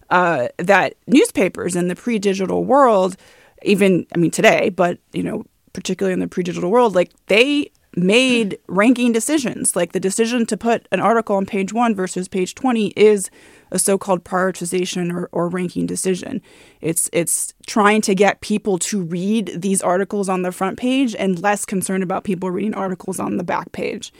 uh, 0.09 0.49
that 0.57 0.95
newspapers 1.07 1.75
in 1.75 1.87
the 1.87 1.95
pre-digital 1.95 2.63
world 2.63 3.15
even 3.63 4.05
I 4.13 4.17
mean 4.17 4.31
today, 4.31 4.69
but 4.69 4.99
you 5.13 5.23
know, 5.23 5.43
particularly 5.73 6.13
in 6.13 6.19
the 6.19 6.27
pre-digital 6.27 6.69
world, 6.69 6.95
like 6.95 7.11
they 7.27 7.71
made 7.95 8.57
ranking 8.67 9.11
decisions. 9.11 9.75
Like 9.75 9.91
the 9.91 9.99
decision 9.99 10.45
to 10.47 10.57
put 10.57 10.87
an 10.91 10.99
article 10.99 11.35
on 11.35 11.45
page 11.45 11.73
one 11.73 11.93
versus 11.93 12.27
page 12.27 12.55
20 12.55 12.87
is 12.95 13.29
a 13.71 13.79
so-called 13.79 14.23
prioritization 14.23 15.13
or, 15.13 15.29
or 15.31 15.49
ranking 15.49 15.85
decision. 15.85 16.41
It's 16.79 17.09
it's 17.11 17.53
trying 17.67 18.01
to 18.01 18.15
get 18.15 18.41
people 18.41 18.77
to 18.79 19.01
read 19.01 19.53
these 19.55 19.81
articles 19.81 20.29
on 20.29 20.41
the 20.41 20.51
front 20.51 20.77
page 20.77 21.15
and 21.15 21.41
less 21.41 21.65
concerned 21.65 22.03
about 22.03 22.23
people 22.23 22.49
reading 22.51 22.73
articles 22.73 23.19
on 23.19 23.37
the 23.37 23.43
back 23.43 23.71
page. 23.71 24.13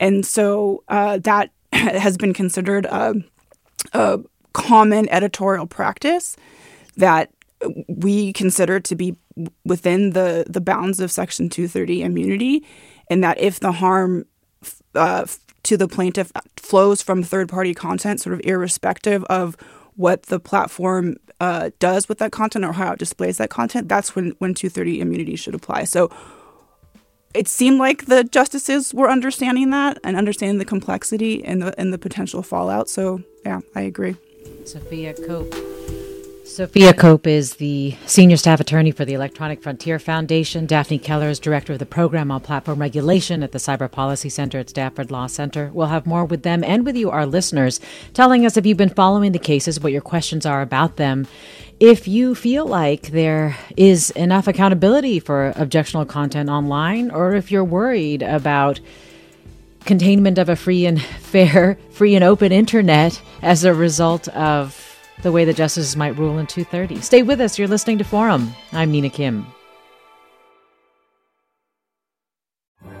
And 0.00 0.24
so 0.24 0.84
uh, 0.88 1.18
that 1.18 1.50
has 1.72 2.16
been 2.16 2.34
considered 2.34 2.86
a, 2.86 3.14
a 3.92 4.20
common 4.52 5.08
editorial 5.08 5.66
practice 5.66 6.36
that 6.96 7.30
we 7.88 8.32
consider 8.32 8.80
to 8.80 8.94
be 8.94 9.16
within 9.64 10.10
the 10.10 10.44
the 10.48 10.60
bounds 10.60 11.00
of 11.00 11.10
Section 11.10 11.48
230 11.48 12.02
immunity, 12.02 12.64
and 13.10 13.22
that 13.24 13.38
if 13.40 13.60
the 13.60 13.72
harm 13.72 14.26
uh, 14.94 15.26
to 15.64 15.76
the 15.76 15.88
plaintiff 15.88 16.32
flows 16.56 17.02
from 17.02 17.22
third 17.22 17.48
party 17.48 17.74
content, 17.74 18.20
sort 18.20 18.34
of 18.34 18.40
irrespective 18.44 19.24
of 19.24 19.56
what 19.96 20.24
the 20.24 20.40
platform 20.40 21.16
uh, 21.40 21.70
does 21.78 22.08
with 22.08 22.18
that 22.18 22.32
content 22.32 22.64
or 22.64 22.72
how 22.72 22.92
it 22.92 22.98
displays 22.98 23.38
that 23.38 23.50
content, 23.50 23.88
that's 23.88 24.14
when 24.14 24.34
when 24.38 24.54
230 24.54 25.00
immunity 25.00 25.36
should 25.36 25.54
apply. 25.54 25.84
So. 25.84 26.10
It 27.36 27.48
seemed 27.48 27.80
like 27.80 28.06
the 28.06 28.22
justices 28.22 28.94
were 28.94 29.10
understanding 29.10 29.70
that 29.70 29.98
and 30.04 30.16
understanding 30.16 30.58
the 30.58 30.64
complexity 30.64 31.44
and 31.44 31.60
the 31.60 31.74
and 31.80 31.92
the 31.92 31.98
potential 31.98 32.44
fallout. 32.44 32.88
So 32.88 33.24
yeah, 33.44 33.58
I 33.74 33.80
agree. 33.80 34.14
Sophia 34.64 35.14
Cope. 35.14 35.52
Sophia 36.44 36.92
Cope 36.92 37.26
is 37.26 37.54
the 37.54 37.96
senior 38.04 38.36
staff 38.36 38.60
attorney 38.60 38.90
for 38.90 39.06
the 39.06 39.14
Electronic 39.14 39.62
Frontier 39.62 39.98
Foundation. 39.98 40.66
Daphne 40.66 40.98
Keller 40.98 41.30
is 41.30 41.40
director 41.40 41.72
of 41.72 41.78
the 41.78 41.86
program 41.86 42.30
on 42.30 42.42
platform 42.42 42.80
regulation 42.80 43.42
at 43.42 43.52
the 43.52 43.58
Cyber 43.58 43.90
Policy 43.90 44.28
Center 44.28 44.58
at 44.58 44.68
Stanford 44.68 45.10
Law 45.10 45.26
Center. 45.26 45.70
We'll 45.72 45.86
have 45.86 46.04
more 46.04 46.26
with 46.26 46.42
them 46.42 46.62
and 46.62 46.84
with 46.84 46.96
you, 46.96 47.10
our 47.10 47.24
listeners, 47.24 47.80
telling 48.12 48.44
us 48.44 48.58
if 48.58 48.66
you've 48.66 48.76
been 48.76 48.90
following 48.90 49.32
the 49.32 49.38
cases, 49.38 49.80
what 49.80 49.90
your 49.90 50.02
questions 50.02 50.44
are 50.44 50.60
about 50.60 50.96
them. 50.96 51.26
If 51.80 52.06
you 52.06 52.34
feel 52.34 52.66
like 52.66 53.08
there 53.08 53.56
is 53.74 54.10
enough 54.10 54.46
accountability 54.46 55.20
for 55.20 55.54
objectionable 55.56 56.12
content 56.12 56.50
online, 56.50 57.10
or 57.10 57.34
if 57.34 57.50
you're 57.50 57.64
worried 57.64 58.22
about 58.22 58.80
containment 59.86 60.36
of 60.36 60.50
a 60.50 60.56
free 60.56 60.84
and 60.84 61.00
fair, 61.20 61.78
free 61.90 62.14
and 62.14 62.22
open 62.22 62.52
internet 62.52 63.22
as 63.40 63.64
a 63.64 63.72
result 63.72 64.28
of 64.28 64.93
the 65.22 65.32
way 65.32 65.44
the 65.44 65.54
justices 65.54 65.96
might 65.96 66.18
rule 66.18 66.38
in 66.38 66.46
230. 66.46 67.00
Stay 67.00 67.22
with 67.22 67.40
us. 67.40 67.58
You're 67.58 67.68
listening 67.68 67.98
to 67.98 68.04
Forum. 68.04 68.52
I'm 68.72 68.92
Mina 68.92 69.10
Kim. 69.10 69.46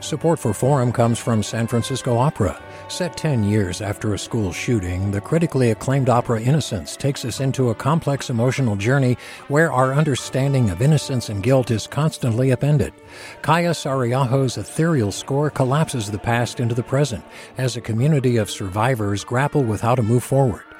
Support 0.00 0.38
for 0.38 0.52
Forum 0.52 0.92
comes 0.92 1.18
from 1.18 1.42
San 1.42 1.66
Francisco 1.66 2.18
Opera. 2.18 2.60
Set 2.88 3.16
10 3.16 3.42
years 3.42 3.80
after 3.80 4.12
a 4.12 4.18
school 4.18 4.52
shooting, 4.52 5.10
the 5.10 5.20
critically 5.20 5.70
acclaimed 5.70 6.10
opera 6.10 6.42
Innocence 6.42 6.94
takes 6.94 7.24
us 7.24 7.40
into 7.40 7.70
a 7.70 7.74
complex 7.74 8.28
emotional 8.28 8.76
journey 8.76 9.16
where 9.48 9.72
our 9.72 9.94
understanding 9.94 10.68
of 10.68 10.82
innocence 10.82 11.30
and 11.30 11.42
guilt 11.42 11.70
is 11.70 11.86
constantly 11.86 12.52
upended. 12.52 12.92
Kaija 13.40 13.70
Saariaho's 13.70 14.58
ethereal 14.58 15.10
score 15.10 15.48
collapses 15.48 16.10
the 16.10 16.18
past 16.18 16.60
into 16.60 16.74
the 16.74 16.82
present 16.82 17.24
as 17.56 17.78
a 17.78 17.80
community 17.80 18.36
of 18.36 18.50
survivors 18.50 19.24
grapple 19.24 19.64
with 19.64 19.80
how 19.80 19.94
to 19.94 20.02
move 20.02 20.22
forward. 20.22 20.64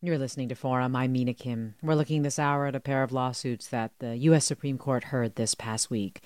You're 0.00 0.16
listening 0.16 0.48
to 0.50 0.54
Forum. 0.54 0.94
I'm 0.94 1.10
Mina 1.10 1.34
Kim. 1.34 1.74
We're 1.82 1.96
looking 1.96 2.22
this 2.22 2.38
hour 2.38 2.66
at 2.66 2.76
a 2.76 2.80
pair 2.80 3.02
of 3.02 3.10
lawsuits 3.10 3.66
that 3.66 3.90
the 3.98 4.16
U.S. 4.18 4.44
Supreme 4.44 4.78
Court 4.78 5.04
heard 5.04 5.34
this 5.34 5.56
past 5.56 5.90
week. 5.90 6.22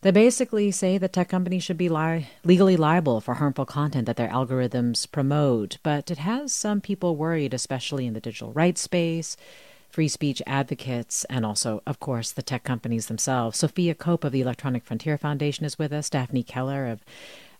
They 0.00 0.10
basically 0.10 0.70
say 0.70 0.96
that 0.96 1.12
tech 1.12 1.28
companies 1.28 1.62
should 1.62 1.76
be 1.76 1.90
li- 1.90 2.28
legally 2.44 2.78
liable 2.78 3.20
for 3.20 3.34
harmful 3.34 3.66
content 3.66 4.06
that 4.06 4.16
their 4.16 4.30
algorithms 4.30 5.10
promote, 5.10 5.76
but 5.82 6.10
it 6.10 6.16
has 6.16 6.54
some 6.54 6.80
people 6.80 7.14
worried, 7.14 7.52
especially 7.52 8.06
in 8.06 8.14
the 8.14 8.20
digital 8.20 8.54
rights 8.54 8.80
space, 8.80 9.36
free 9.90 10.08
speech 10.08 10.40
advocates, 10.46 11.26
and 11.26 11.44
also, 11.44 11.82
of 11.86 12.00
course, 12.00 12.32
the 12.32 12.42
tech 12.42 12.64
companies 12.64 13.08
themselves. 13.08 13.58
Sophia 13.58 13.94
Cope 13.94 14.24
of 14.24 14.32
the 14.32 14.40
Electronic 14.40 14.82
Frontier 14.82 15.18
Foundation 15.18 15.66
is 15.66 15.78
with 15.78 15.92
us. 15.92 16.08
Daphne 16.08 16.42
Keller 16.42 16.86
of 16.86 17.04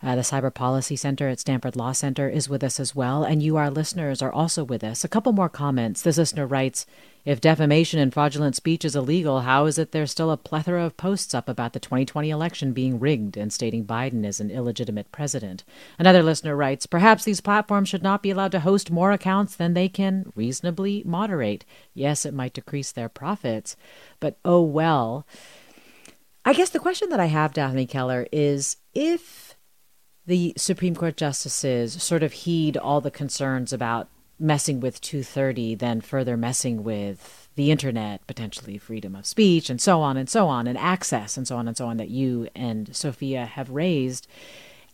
uh, 0.03 0.17
the 0.17 0.23
Cyber 0.23 0.53
Policy 0.53 0.97
Center 0.97 1.29
at 1.29 1.41
Stanford 1.41 1.77
Law 1.77 1.93
Center 1.93 2.29
is 2.29 2.49
with 2.49 2.65
us 2.65 2.81
as 2.81 2.95
well, 2.95 3.23
and 3.23 3.43
you, 3.43 3.57
our 3.57 3.71
listeners, 3.71 4.23
are 4.23 4.33
also 4.33 4.65
with 4.65 4.83
us. 4.83 5.05
A 5.05 5.09
couple 5.09 5.33
more 5.33 5.51
comments. 5.51 6.01
This 6.01 6.17
listener 6.17 6.47
writes 6.47 6.87
If 7.27 7.41
defamation 7.41 8.01
and 8.01 8.13
fraudulent 8.13 8.57
speech 8.57 8.85
is 8.87 8.97
illegal, 8.97 9.41
how 9.41 9.67
is 9.67 9.79
it 9.79 9.93
there's 9.93 10.11
still 10.11 10.31
a 10.31 10.39
plethora 10.39 10.87
of 10.87 10.97
posts 10.97 11.35
up 11.35 11.51
about 11.51 11.75
the 11.75 11.81
2020 11.81 12.31
election 12.31 12.73
being 12.73 12.99
rigged 12.99 13.37
and 13.37 13.53
stating 13.53 13.85
Biden 13.85 14.25
is 14.25 14.41
an 14.41 14.51
illegitimate 14.51 15.13
president? 15.13 15.65
Another 15.99 16.23
listener 16.23 16.57
writes 16.57 16.87
Perhaps 16.87 17.25
these 17.25 17.43
platforms 17.43 17.91
should 17.91 18.03
not 18.03 18.23
be 18.23 18.31
allowed 18.31 18.53
to 18.53 18.61
host 18.61 18.91
more 18.91 19.13
accounts 19.13 19.55
than 19.55 19.75
they 19.75 19.89
can 19.91 20.33
reasonably 20.35 21.03
moderate. 21.05 21.67
Yes, 21.93 22.25
it 22.25 22.33
might 22.33 22.55
decrease 22.55 22.91
their 22.91 23.11
profits, 23.11 23.77
but 24.19 24.39
oh 24.47 24.63
well. 24.63 25.27
I 26.43 26.55
guess 26.55 26.71
the 26.71 26.79
question 26.79 27.11
that 27.11 27.21
I 27.21 27.27
have, 27.27 27.53
Daphne 27.53 27.85
Keller, 27.85 28.27
is 28.33 28.79
if 28.95 29.50
the 30.27 30.53
Supreme 30.57 30.95
Court 30.95 31.17
justices 31.17 32.03
sort 32.03 32.23
of 32.23 32.33
heed 32.33 32.77
all 32.77 33.01
the 33.01 33.11
concerns 33.11 33.73
about 33.73 34.09
messing 34.39 34.81
with 34.81 35.01
230, 35.01 35.75
then 35.75 36.01
further 36.01 36.37
messing 36.37 36.83
with 36.83 37.49
the 37.57 37.71
internet, 37.71 38.27
potentially 38.27 38.79
freedom 38.79 39.15
of 39.15 39.27
speech, 39.27 39.69
and 39.69 39.81
so 39.81 40.01
on 40.01 40.17
and 40.17 40.31
so 40.31 40.49
on, 40.49 40.67
and 40.67 40.79
access, 40.79 41.37
and 41.37 41.47
so 41.47 41.57
on 41.57 41.69
and 41.69 41.77
so 41.77 41.87
on, 41.87 41.99
that 41.99 42.09
you 42.09 42.49
and 42.55 42.95
Sophia 42.97 43.45
have 43.45 43.71
raised. 43.71 44.27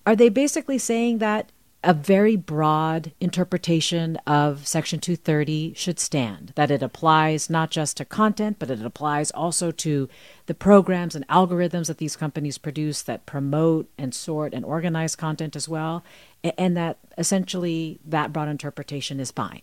Are 0.04 0.16
they 0.16 0.28
basically 0.28 0.78
saying 0.78 1.18
that 1.18 1.52
a 1.84 1.94
very 1.94 2.36
broad 2.36 3.12
interpretation 3.20 4.16
of 4.26 4.66
Section 4.66 4.98
230 4.98 5.74
should 5.74 6.00
stand, 6.00 6.52
that 6.56 6.70
it 6.70 6.82
applies 6.82 7.48
not 7.48 7.70
just 7.70 7.96
to 7.98 8.04
content, 8.04 8.58
but 8.58 8.70
it 8.70 8.84
applies 8.84 9.30
also 9.30 9.70
to 9.70 10.08
the 10.46 10.54
programs 10.54 11.14
and 11.14 11.26
algorithms 11.28 11.86
that 11.86 11.98
these 11.98 12.16
companies 12.16 12.58
produce 12.58 13.02
that 13.02 13.26
promote 13.26 13.88
and 13.96 14.14
sort 14.14 14.52
and 14.52 14.64
organize 14.64 15.14
content 15.14 15.54
as 15.54 15.68
well, 15.68 16.02
and 16.42 16.76
that 16.76 16.98
essentially 17.18 18.00
that 18.04 18.32
broad 18.32 18.48
interpretation 18.48 19.20
is 19.20 19.30
fine. 19.30 19.62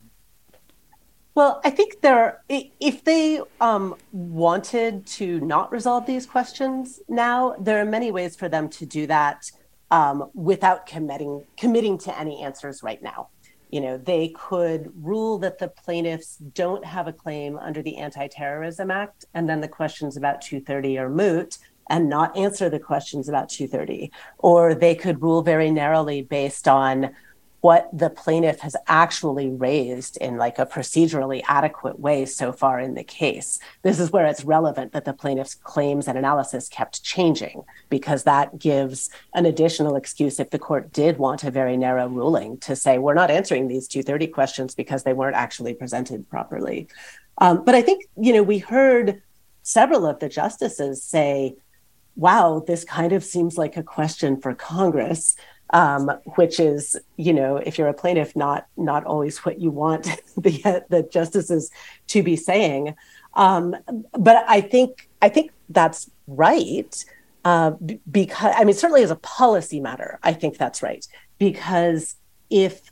Well, 1.35 1.61
I 1.65 1.71
think 1.71 2.01
there, 2.01 2.43
if 2.47 3.03
they 3.03 3.41
um, 3.59 3.95
wanted 4.11 5.07
to 5.07 5.39
not 5.41 5.71
resolve 5.71 6.05
these 6.05 6.27
questions 6.27 7.01
now, 7.09 7.55
there 7.59 7.81
are 7.81 7.85
many 7.85 8.11
ways 8.11 8.35
for 8.35 8.47
them 8.47 8.69
to 8.69 8.85
do 8.85 9.07
that 9.07 9.51
um, 9.93 10.31
without 10.33 10.87
committing 10.87 11.45
committing 11.55 11.99
to 11.99 12.19
any 12.19 12.41
answers 12.41 12.81
right 12.81 13.01
now. 13.03 13.29
You 13.69 13.81
know, 13.81 13.97
they 13.97 14.29
could 14.29 14.91
rule 15.01 15.37
that 15.39 15.59
the 15.59 15.67
plaintiffs 15.67 16.37
don't 16.37 16.83
have 16.83 17.07
a 17.07 17.13
claim 17.13 17.57
under 17.57 17.81
the 17.83 17.97
Anti-Terrorism 17.97 18.89
Act, 18.89 19.25
and 19.35 19.47
then 19.47 19.61
the 19.61 19.67
questions 19.67 20.17
about 20.17 20.41
230 20.41 20.97
are 20.97 21.09
moot 21.09 21.59
and 21.89 22.09
not 22.09 22.35
answer 22.35 22.69
the 22.69 22.79
questions 22.79 23.29
about 23.29 23.49
230. 23.49 24.11
Or 24.39 24.73
they 24.73 24.95
could 24.95 25.21
rule 25.21 25.43
very 25.43 25.69
narrowly 25.69 26.23
based 26.23 26.67
on 26.67 27.11
what 27.63 27.87
the 27.93 28.09
plaintiff 28.09 28.59
has 28.59 28.75
actually 28.87 29.49
raised 29.49 30.17
in 30.17 30.35
like 30.35 30.59
a 30.59 30.65
procedurally 30.65 31.41
adequate 31.47 31.97
way 31.97 32.25
so 32.25 32.51
far 32.51 32.77
in 32.77 32.93
the 32.93 33.05
case. 33.05 33.57
This 33.83 34.01
is 34.01 34.11
where 34.11 34.25
it's 34.25 34.43
relevant 34.43 34.91
that 34.91 35.05
the 35.05 35.13
plaintiff's 35.13 35.55
claims 35.55 36.09
and 36.09 36.17
analysis 36.17 36.67
kept 36.67 37.01
changing 37.03 37.63
because 37.89 38.23
that 38.23 38.59
gives 38.59 39.09
an 39.33 39.45
additional 39.45 39.95
excuse 39.95 40.41
if 40.41 40.49
the 40.49 40.59
court 40.59 40.91
did 40.91 41.17
want 41.17 41.45
a 41.45 41.51
very 41.51 41.77
narrow 41.77 42.09
ruling 42.09 42.57
to 42.57 42.75
say 42.75 42.97
we're 42.97 43.13
not 43.13 43.31
answering 43.31 43.69
these 43.69 43.87
230 43.87 44.27
questions 44.27 44.75
because 44.75 45.03
they 45.03 45.13
weren't 45.13 45.37
actually 45.37 45.73
presented 45.73 46.29
properly. 46.29 46.89
Um, 47.37 47.63
but 47.63 47.75
I 47.75 47.81
think 47.81 48.03
you 48.17 48.33
know 48.33 48.43
we 48.43 48.57
heard 48.57 49.21
several 49.61 50.05
of 50.05 50.19
the 50.19 50.27
justices 50.27 51.01
say, 51.01 51.55
"Wow, 52.17 52.61
this 52.67 52.83
kind 52.83 53.13
of 53.13 53.23
seems 53.23 53.57
like 53.57 53.77
a 53.77 53.83
question 53.83 54.41
for 54.41 54.53
Congress." 54.53 55.37
Um, 55.73 56.11
which 56.35 56.59
is, 56.59 56.95
you 57.17 57.33
know, 57.33 57.57
if 57.57 57.77
you're 57.77 57.87
a 57.87 57.93
plaintiff, 57.93 58.35
not 58.35 58.67
not 58.77 59.03
always 59.05 59.39
what 59.39 59.59
you 59.59 59.71
want 59.71 60.03
the 60.37 60.85
the 60.89 61.03
justices 61.11 61.71
to 62.07 62.23
be 62.23 62.35
saying. 62.35 62.95
Um, 63.33 63.75
but 64.13 64.45
I 64.47 64.61
think 64.61 65.09
I 65.21 65.29
think 65.29 65.51
that's 65.69 66.09
right 66.27 67.03
uh, 67.43 67.71
because 68.09 68.53
I 68.55 68.63
mean 68.63 68.75
certainly 68.75 69.03
as 69.03 69.11
a 69.11 69.17
policy 69.17 69.79
matter, 69.79 70.19
I 70.23 70.33
think 70.33 70.57
that's 70.57 70.83
right 70.83 71.05
because 71.39 72.15
if 72.51 72.91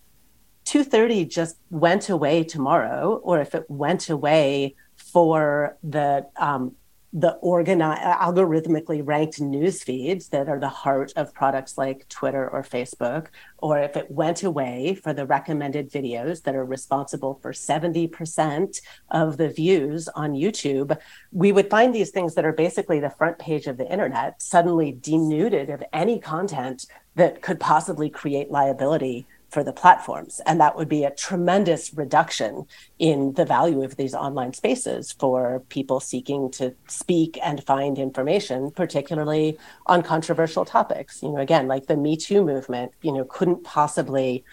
230 0.66 1.26
just 1.26 1.58
went 1.70 2.10
away 2.10 2.44
tomorrow, 2.44 3.20
or 3.24 3.40
if 3.42 3.54
it 3.54 3.66
went 3.70 4.10
away 4.10 4.76
for 4.96 5.78
the 5.84 6.26
um, 6.38 6.76
the 7.14 7.32
organized, 7.41 8.01
uh, 8.03 8.18
algorithmically 8.20 9.01
ranked 9.05 9.41
news 9.41 9.84
feeds 9.84 10.30
that 10.30 10.47
are 10.47 10.59
the 10.59 10.70
heart 10.70 11.12
of 11.18 11.34
products 11.34 11.78
like 11.78 12.07
Twitter 12.07 12.49
or 12.49 12.64
Facebook, 12.64 13.28
or 13.57 13.80
if 13.80 13.97
it 13.97 14.09
went 14.09 14.43
away 14.43 14.95
for 14.95 15.14
the 15.14 15.26
recommended 15.26 15.91
videos 15.91 16.43
that 16.43 16.55
are 16.55 16.64
responsible 16.64 17.38
for 17.41 17.51
70% 17.51 18.80
of 19.09 19.36
the 19.36 19.49
views 19.49 20.07
on 20.09 20.32
YouTube, 20.32 20.97
we 21.34 21.51
would 21.51 21.70
find 21.70 21.93
these 21.93 22.12
things 22.12 22.36
that 22.36 22.45
are 22.45 22.53
basically 22.53 23.01
the 23.01 23.09
front 23.09 23.38
page 23.39 23.68
of 23.68 23.78
the 23.78 23.91
internet 23.91 24.41
suddenly 24.41 24.93
denuded 24.93 25.70
of 25.70 25.84
any 25.91 26.18
content 26.18 26.86
that 27.16 27.41
could 27.41 27.59
possibly 27.59 28.09
create 28.09 28.51
liability 28.51 29.28
for 29.52 29.64
the 29.64 29.74
platforms. 29.74 30.39
And 30.45 30.60
that 30.62 30.78
would 30.78 30.88
be 30.88 31.04
a 31.04 31.12
tremendous 31.12 31.93
reduction 31.93 32.66
in 32.99 33.34
the 33.34 33.45
value 33.45 33.84
of 33.84 33.97
these 33.97 34.16
online 34.16 34.54
spaces 34.54 35.12
for 35.12 35.62
people 35.68 35.99
seeking 35.99 36.49
to 36.52 36.74
speak 36.88 37.38
and 37.43 37.64
find 37.64 37.99
information, 37.99 38.72
particularly 38.72 39.58
on 39.86 40.04
controversial 40.04 40.64
topics. 40.64 41.22
You 41.22 41.34
know, 41.34 41.39
again, 41.39 41.68
like 41.68 41.88
the 41.88 41.97
Me 41.97 42.16
Too 42.16 42.43
movement, 42.43 42.93
you 43.02 43.12
know, 43.12 43.26
couldn't 43.26 43.64
possibly 43.64 44.45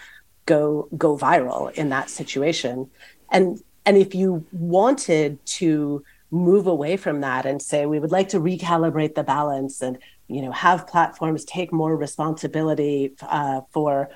go 0.46 0.88
go 0.96 1.16
viral 1.16 1.72
in 1.72 1.90
that 1.90 2.10
situation. 2.10 2.90
And 3.30 3.62
and 3.86 3.96
if 3.96 4.14
you 4.14 4.44
wanted 4.52 5.44
to 5.46 6.02
move 6.30 6.66
away 6.66 6.96
from 6.96 7.20
that 7.20 7.46
and 7.46 7.62
say 7.62 7.86
we 7.86 7.98
would 7.98 8.12
like 8.12 8.28
to 8.30 8.40
recalibrate 8.40 9.14
the 9.14 9.22
balance 9.22 9.80
and 9.80 9.98
you 10.28 10.42
know 10.42 10.52
have 10.52 10.86
platforms 10.86 11.44
take 11.44 11.72
more 11.72 11.96
responsibility 11.96 13.14
uh, 13.22 13.62
for 13.70 14.10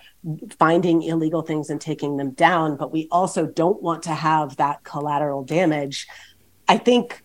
finding 0.58 1.02
illegal 1.02 1.42
things 1.42 1.68
and 1.68 1.80
taking 1.80 2.16
them 2.16 2.30
down 2.30 2.76
but 2.76 2.92
we 2.92 3.08
also 3.10 3.46
don't 3.46 3.82
want 3.82 4.02
to 4.04 4.14
have 4.14 4.56
that 4.56 4.84
collateral 4.84 5.42
damage. 5.42 6.06
I 6.68 6.78
think 6.78 7.22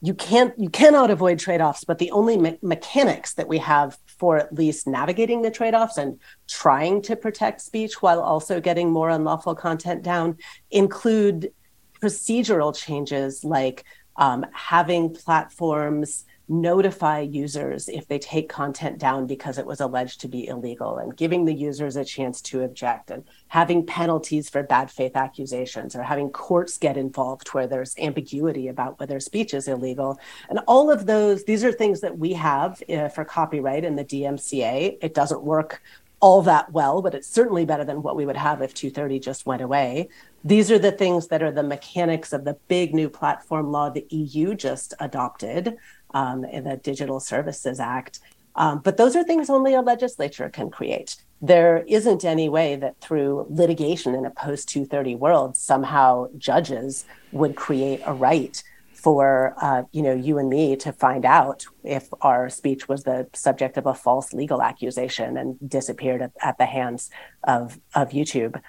you 0.00 0.14
can't 0.14 0.56
you 0.58 0.70
cannot 0.70 1.10
avoid 1.10 1.38
trade-offs 1.38 1.84
but 1.84 1.98
the 1.98 2.10
only 2.12 2.36
me- 2.36 2.58
mechanics 2.62 3.34
that 3.34 3.48
we 3.48 3.58
have 3.58 3.98
for 4.06 4.36
at 4.36 4.52
least 4.52 4.86
navigating 4.86 5.42
the 5.42 5.50
trade-offs 5.50 5.98
and 5.98 6.20
trying 6.46 7.02
to 7.02 7.16
protect 7.16 7.60
speech 7.60 8.00
while 8.00 8.20
also 8.20 8.60
getting 8.60 8.90
more 8.90 9.10
unlawful 9.10 9.54
content 9.54 10.02
down 10.02 10.36
include 10.70 11.52
procedural 12.00 12.76
changes 12.76 13.42
like 13.42 13.84
um, 14.16 14.46
having 14.52 15.12
platforms 15.14 16.24
notify 16.48 17.20
users 17.20 17.88
if 17.88 18.08
they 18.08 18.18
take 18.18 18.48
content 18.48 18.98
down 18.98 19.26
because 19.26 19.58
it 19.58 19.66
was 19.66 19.80
alleged 19.80 20.20
to 20.20 20.28
be 20.28 20.46
illegal 20.46 20.96
and 20.96 21.16
giving 21.16 21.44
the 21.44 21.52
users 21.52 21.96
a 21.96 22.04
chance 22.04 22.40
to 22.40 22.62
object 22.62 23.10
and 23.10 23.24
having 23.48 23.84
penalties 23.84 24.48
for 24.48 24.62
bad 24.62 24.90
faith 24.90 25.14
accusations 25.14 25.94
or 25.94 26.02
having 26.02 26.30
courts 26.30 26.78
get 26.78 26.96
involved 26.96 27.48
where 27.48 27.66
there's 27.66 27.94
ambiguity 27.98 28.68
about 28.68 28.98
whether 28.98 29.20
speech 29.20 29.52
is 29.52 29.68
illegal. 29.68 30.18
And 30.48 30.60
all 30.66 30.90
of 30.90 31.04
those 31.06 31.44
these 31.44 31.64
are 31.64 31.72
things 31.72 32.00
that 32.00 32.18
we 32.18 32.32
have 32.32 32.82
uh, 32.88 33.08
for 33.08 33.24
copyright 33.24 33.84
in 33.84 33.96
the 33.96 34.04
DMCA 34.04 34.98
it 35.02 35.14
doesn't 35.14 35.42
work 35.42 35.82
all 36.20 36.42
that 36.42 36.72
well 36.72 37.00
but 37.02 37.14
it's 37.14 37.28
certainly 37.28 37.64
better 37.64 37.84
than 37.84 38.02
what 38.02 38.16
we 38.16 38.26
would 38.26 38.36
have 38.36 38.62
if 38.62 38.72
230 38.72 39.20
just 39.20 39.44
went 39.44 39.60
away. 39.60 40.08
These 40.44 40.70
are 40.70 40.78
the 40.78 40.92
things 40.92 41.28
that 41.28 41.42
are 41.42 41.52
the 41.52 41.62
mechanics 41.62 42.32
of 42.32 42.44
the 42.44 42.56
big 42.68 42.94
new 42.94 43.10
platform 43.10 43.70
law 43.70 43.90
the 43.90 44.06
EU 44.08 44.54
just 44.54 44.94
adopted 44.98 45.76
um, 46.14 46.44
in 46.44 46.64
the 46.64 46.76
Digital 46.76 47.20
Services 47.20 47.80
Act. 47.80 48.20
Um, 48.54 48.80
but 48.80 48.96
those 48.96 49.14
are 49.14 49.22
things 49.22 49.48
only 49.48 49.74
a 49.74 49.80
legislature 49.80 50.48
can 50.48 50.70
create. 50.70 51.16
There 51.40 51.84
isn't 51.86 52.24
any 52.24 52.48
way 52.48 52.74
that 52.76 53.00
through 53.00 53.46
litigation 53.48 54.14
in 54.14 54.26
a 54.26 54.30
post 54.30 54.68
230 54.68 55.14
world, 55.14 55.56
somehow 55.56 56.28
judges 56.36 57.04
would 57.30 57.54
create 57.54 58.00
a 58.04 58.12
right 58.12 58.60
for 58.98 59.54
uh, 59.62 59.82
you 59.92 60.02
know 60.02 60.12
you 60.12 60.38
and 60.38 60.50
me 60.50 60.74
to 60.74 60.92
find 60.92 61.24
out 61.24 61.64
if 61.84 62.08
our 62.20 62.48
speech 62.48 62.88
was 62.88 63.04
the 63.04 63.28
subject 63.32 63.76
of 63.76 63.86
a 63.86 63.94
false 63.94 64.32
legal 64.32 64.60
accusation 64.60 65.36
and 65.36 65.56
disappeared 65.68 66.20
at, 66.20 66.32
at 66.42 66.58
the 66.58 66.66
hands 66.66 67.08
of 67.44 67.78
of 67.94 68.10
YouTube. 68.10 68.60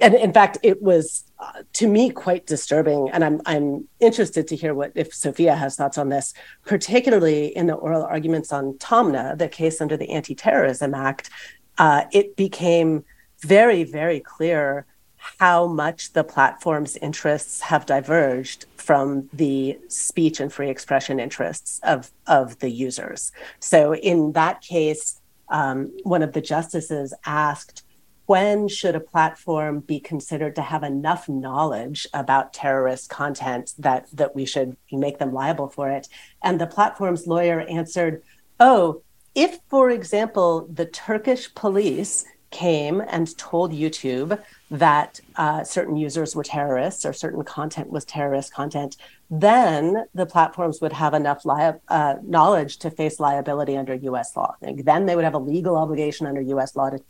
And 0.00 0.14
in 0.14 0.32
fact, 0.32 0.58
it 0.62 0.82
was 0.82 1.24
uh, 1.38 1.62
to 1.72 1.88
me 1.88 2.10
quite 2.10 2.46
disturbing. 2.46 3.08
And 3.10 3.24
I'm 3.24 3.40
I'm 3.46 3.88
interested 3.98 4.46
to 4.48 4.56
hear 4.56 4.74
what 4.74 4.92
if 4.94 5.14
Sophia 5.14 5.56
has 5.56 5.76
thoughts 5.76 5.96
on 5.96 6.10
this, 6.10 6.34
particularly 6.66 7.56
in 7.56 7.66
the 7.66 7.74
oral 7.74 8.04
arguments 8.04 8.52
on 8.52 8.74
Taamneh, 8.74 9.38
the 9.38 9.48
case 9.48 9.80
under 9.80 9.96
the 9.96 10.10
Anti-Terrorism 10.10 10.94
Act. 10.94 11.30
Uh, 11.78 12.04
it 12.12 12.36
became 12.36 13.04
very 13.40 13.84
very 13.84 14.20
clear 14.20 14.84
how 15.38 15.66
much 15.66 16.12
the 16.12 16.24
platform's 16.24 16.96
interests 16.96 17.60
have 17.60 17.86
diverged 17.86 18.66
from 18.88 19.28
the 19.34 19.78
speech 19.88 20.40
and 20.40 20.50
free 20.50 20.70
expression 20.70 21.20
interests 21.20 21.78
of, 21.82 22.10
of 22.26 22.58
the 22.60 22.70
users. 22.70 23.32
So, 23.60 23.94
in 23.94 24.32
that 24.32 24.62
case, 24.62 25.20
um, 25.50 25.92
one 26.04 26.22
of 26.22 26.32
the 26.32 26.40
justices 26.40 27.12
asked, 27.26 27.82
when 28.24 28.66
should 28.66 28.96
a 28.96 29.00
platform 29.00 29.80
be 29.80 30.00
considered 30.00 30.56
to 30.56 30.62
have 30.62 30.84
enough 30.84 31.28
knowledge 31.28 32.06
about 32.14 32.54
terrorist 32.54 33.10
content 33.10 33.74
that, 33.78 34.06
that 34.14 34.34
we 34.34 34.46
should 34.46 34.74
make 34.90 35.18
them 35.18 35.34
liable 35.34 35.68
for 35.68 35.90
it? 35.90 36.08
And 36.42 36.58
the 36.58 36.66
platform's 36.66 37.26
lawyer 37.26 37.60
answered, 37.60 38.22
oh, 38.58 39.02
if, 39.34 39.58
for 39.68 39.90
example, 39.90 40.66
the 40.72 40.86
Turkish 40.86 41.54
police 41.54 42.24
came 42.50 43.02
and 43.06 43.36
told 43.36 43.72
YouTube 43.72 44.42
that 44.70 45.20
uh, 45.36 45.64
certain 45.64 45.96
users 45.96 46.36
were 46.36 46.42
terrorists 46.42 47.06
or 47.06 47.12
certain 47.12 47.42
content 47.42 47.90
was 47.90 48.04
terrorist 48.04 48.52
content, 48.52 48.96
then 49.30 50.04
the 50.14 50.26
platforms 50.26 50.80
would 50.80 50.92
have 50.92 51.14
enough 51.14 51.44
li- 51.44 51.72
uh, 51.88 52.16
knowledge 52.22 52.78
to 52.78 52.90
face 52.90 53.18
liability 53.18 53.76
under 53.76 53.94
US 53.94 54.36
law. 54.36 54.54
Then 54.60 55.06
they 55.06 55.16
would 55.16 55.24
have 55.24 55.34
a 55.34 55.38
legal 55.38 55.76
obligation 55.76 56.26
under 56.26 56.40
US 56.40 56.76
law 56.76 56.90
to, 56.90 57.00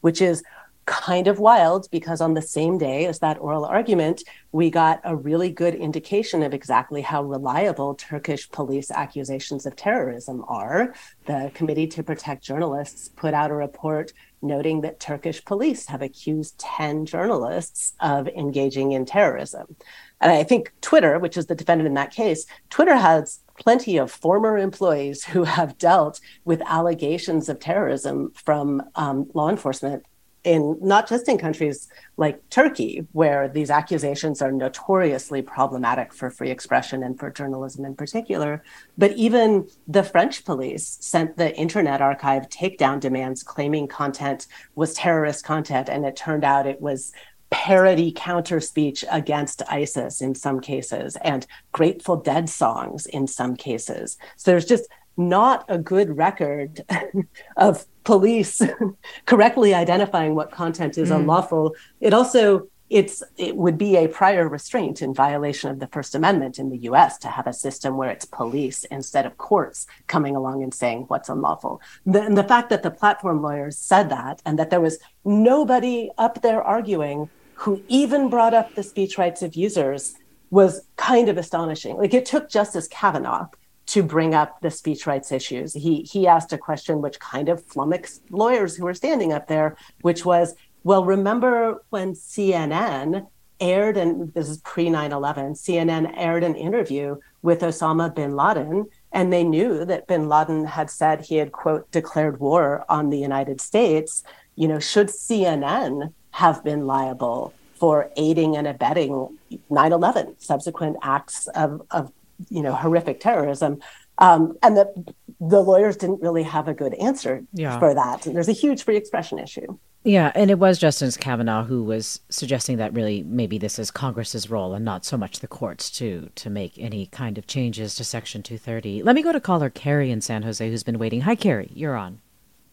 which 0.00 0.22
is 0.22 0.42
kind 0.90 1.28
of 1.28 1.38
wild 1.38 1.88
because 1.92 2.20
on 2.20 2.34
the 2.34 2.42
same 2.42 2.76
day 2.76 3.06
as 3.06 3.20
that 3.20 3.38
oral 3.38 3.64
argument, 3.64 4.24
we 4.50 4.70
got 4.70 5.00
a 5.04 5.14
really 5.14 5.48
good 5.48 5.74
indication 5.74 6.42
of 6.42 6.52
exactly 6.52 7.00
how 7.00 7.22
reliable 7.22 7.94
Turkish 7.94 8.50
police 8.50 8.90
accusations 8.90 9.66
of 9.66 9.76
terrorism 9.76 10.44
are. 10.48 10.92
The 11.26 11.52
Committee 11.54 11.86
to 11.88 12.02
Protect 12.02 12.42
Journalists 12.42 13.08
put 13.08 13.34
out 13.34 13.52
a 13.52 13.54
report 13.54 14.12
noting 14.42 14.80
that 14.82 15.00
Turkish 15.00 15.44
police 15.44 15.86
have 15.86 16.02
accused 16.02 16.58
10 16.58 17.06
journalists 17.06 17.94
of 18.00 18.28
engaging 18.28 18.92
in 18.92 19.04
terrorism. 19.04 19.76
And 20.20 20.30
I 20.30 20.42
think 20.42 20.72
Twitter, 20.80 21.18
which 21.18 21.36
is 21.36 21.46
the 21.46 21.54
defendant 21.54 21.86
in 21.86 21.94
that 21.94 22.12
case, 22.12 22.46
Twitter 22.68 22.96
has 22.96 23.40
plenty 23.58 23.96
of 23.98 24.10
former 24.10 24.56
employees 24.56 25.24
who 25.24 25.44
have 25.44 25.78
dealt 25.78 26.20
with 26.44 26.62
allegations 26.66 27.48
of 27.48 27.60
terrorism 27.60 28.32
from 28.34 28.82
um, 28.94 29.30
law 29.34 29.48
enforcement 29.48 30.04
in 30.44 30.78
not 30.80 31.08
just 31.08 31.28
in 31.28 31.38
countries 31.38 31.88
like 32.16 32.40
Turkey, 32.50 33.06
where 33.12 33.48
these 33.48 33.70
accusations 33.70 34.40
are 34.40 34.52
notoriously 34.52 35.42
problematic 35.42 36.12
for 36.12 36.30
free 36.30 36.50
expression 36.50 37.02
and 37.02 37.18
for 37.18 37.30
journalism 37.30 37.84
in 37.84 37.94
particular, 37.94 38.62
but 38.96 39.12
even 39.12 39.68
the 39.86 40.02
French 40.02 40.44
police 40.44 40.98
sent 41.00 41.36
the 41.36 41.54
Internet 41.56 42.00
Archive 42.00 42.48
takedown 42.48 43.00
demands 43.00 43.42
claiming 43.42 43.86
content 43.86 44.46
was 44.74 44.94
terrorist 44.94 45.44
content, 45.44 45.88
and 45.88 46.04
it 46.04 46.16
turned 46.16 46.44
out 46.44 46.66
it 46.66 46.80
was 46.80 47.12
parody 47.50 48.12
counter 48.14 48.60
speech 48.60 49.04
against 49.10 49.62
ISIS 49.68 50.22
in 50.22 50.34
some 50.34 50.60
cases 50.60 51.16
and 51.22 51.46
Grateful 51.72 52.16
Dead 52.16 52.48
songs 52.48 53.06
in 53.06 53.26
some 53.26 53.56
cases. 53.56 54.16
So 54.36 54.52
there's 54.52 54.64
just 54.64 54.88
not 55.16 55.64
a 55.68 55.78
good 55.78 56.16
record 56.16 56.84
of 57.56 57.86
police 58.04 58.62
correctly 59.26 59.74
identifying 59.74 60.34
what 60.34 60.50
content 60.50 60.98
is 60.98 61.10
mm. 61.10 61.16
unlawful. 61.16 61.74
It 62.00 62.14
also 62.14 62.68
it's 62.90 63.22
it 63.36 63.56
would 63.56 63.78
be 63.78 63.96
a 63.96 64.08
prior 64.08 64.48
restraint 64.48 65.00
in 65.00 65.14
violation 65.14 65.70
of 65.70 65.78
the 65.78 65.86
First 65.86 66.16
Amendment 66.16 66.58
in 66.58 66.70
the 66.70 66.78
U.S. 66.78 67.18
to 67.18 67.28
have 67.28 67.46
a 67.46 67.52
system 67.52 67.96
where 67.96 68.10
it's 68.10 68.24
police 68.24 68.82
instead 68.84 69.26
of 69.26 69.38
courts 69.38 69.86
coming 70.08 70.34
along 70.34 70.64
and 70.64 70.74
saying 70.74 71.04
what's 71.06 71.28
unlawful. 71.28 71.80
The, 72.04 72.22
and 72.22 72.36
the 72.36 72.44
fact 72.44 72.68
that 72.70 72.82
the 72.82 72.90
platform 72.90 73.42
lawyers 73.42 73.78
said 73.78 74.08
that 74.10 74.42
and 74.44 74.58
that 74.58 74.70
there 74.70 74.80
was 74.80 74.98
nobody 75.24 76.10
up 76.18 76.42
there 76.42 76.62
arguing 76.62 77.30
who 77.54 77.80
even 77.86 78.28
brought 78.28 78.54
up 78.54 78.74
the 78.74 78.82
speech 78.82 79.16
rights 79.18 79.40
of 79.42 79.54
users 79.54 80.14
was 80.50 80.88
kind 80.96 81.28
of 81.28 81.38
astonishing. 81.38 81.96
Like 81.96 82.12
it 82.12 82.26
took 82.26 82.50
Justice 82.50 82.88
Kavanaugh 82.88 83.46
to 83.90 84.04
bring 84.04 84.34
up 84.34 84.60
the 84.60 84.70
speech 84.70 85.04
rights 85.04 85.32
issues. 85.32 85.74
He 85.74 86.02
he 86.02 86.28
asked 86.28 86.52
a 86.52 86.58
question 86.58 87.02
which 87.02 87.18
kind 87.18 87.48
of 87.48 87.64
flummoxed 87.64 88.22
lawyers 88.30 88.76
who 88.76 88.84
were 88.84 88.94
standing 88.94 89.32
up 89.32 89.48
there, 89.48 89.76
which 90.02 90.24
was, 90.24 90.54
well, 90.84 91.04
remember 91.04 91.82
when 91.90 92.14
CNN 92.14 93.26
aired 93.58 93.96
and 93.96 94.32
this 94.32 94.48
is 94.48 94.58
pre 94.58 94.86
9/11, 94.86 95.56
CNN 95.64 96.14
aired 96.16 96.44
an 96.44 96.54
interview 96.54 97.16
with 97.42 97.62
Osama 97.62 98.14
bin 98.14 98.36
Laden 98.36 98.86
and 99.10 99.32
they 99.32 99.42
knew 99.42 99.84
that 99.84 100.06
bin 100.06 100.28
Laden 100.28 100.66
had 100.66 100.88
said 100.88 101.22
he 101.22 101.36
had 101.36 101.50
quote 101.50 101.90
declared 101.90 102.38
war 102.38 102.84
on 102.88 103.10
the 103.10 103.18
United 103.18 103.60
States, 103.60 104.22
you 104.54 104.68
know, 104.68 104.78
should 104.78 105.08
CNN 105.08 106.12
have 106.30 106.62
been 106.62 106.86
liable 106.86 107.52
for 107.74 108.08
aiding 108.16 108.56
and 108.56 108.68
abetting 108.68 109.36
9/11 109.68 110.36
subsequent 110.38 110.96
acts 111.02 111.48
of 111.48 111.82
of 111.90 112.12
you 112.48 112.62
know 112.62 112.74
horrific 112.74 113.20
terrorism 113.20 113.80
um, 114.18 114.56
and 114.62 114.76
that 114.76 114.92
the 115.40 115.60
lawyers 115.60 115.96
didn't 115.96 116.20
really 116.20 116.42
have 116.42 116.68
a 116.68 116.74
good 116.74 116.94
answer 116.94 117.42
yeah. 117.52 117.78
for 117.78 117.94
that 117.94 118.26
and 118.26 118.34
there's 118.34 118.48
a 118.48 118.52
huge 118.52 118.82
free 118.82 118.96
expression 118.96 119.38
issue 119.38 119.78
yeah, 120.02 120.32
and 120.34 120.50
it 120.50 120.58
was 120.58 120.78
Justice 120.78 121.18
Kavanaugh 121.18 121.64
who 121.64 121.84
was 121.84 122.20
suggesting 122.30 122.78
that 122.78 122.94
really 122.94 123.22
maybe 123.22 123.58
this 123.58 123.78
is 123.78 123.90
Congress's 123.90 124.48
role 124.48 124.72
and 124.72 124.82
not 124.82 125.04
so 125.04 125.18
much 125.18 125.40
the 125.40 125.46
courts 125.46 125.90
to 125.98 126.30
to 126.36 126.48
make 126.48 126.78
any 126.78 127.06
kind 127.06 127.36
of 127.36 127.46
changes 127.46 127.94
to 127.96 128.04
Section 128.04 128.42
230. 128.42 129.02
Let 129.02 129.14
me 129.14 129.22
go 129.22 129.30
to 129.30 129.40
caller 129.40 129.68
Carrie 129.68 130.10
in 130.10 130.22
San 130.22 130.42
Jose 130.42 130.66
who's 130.66 130.82
been 130.82 130.98
waiting. 130.98 131.20
Hi, 131.22 131.34
Carrie, 131.34 131.70
you're 131.74 131.96
on. 131.96 132.20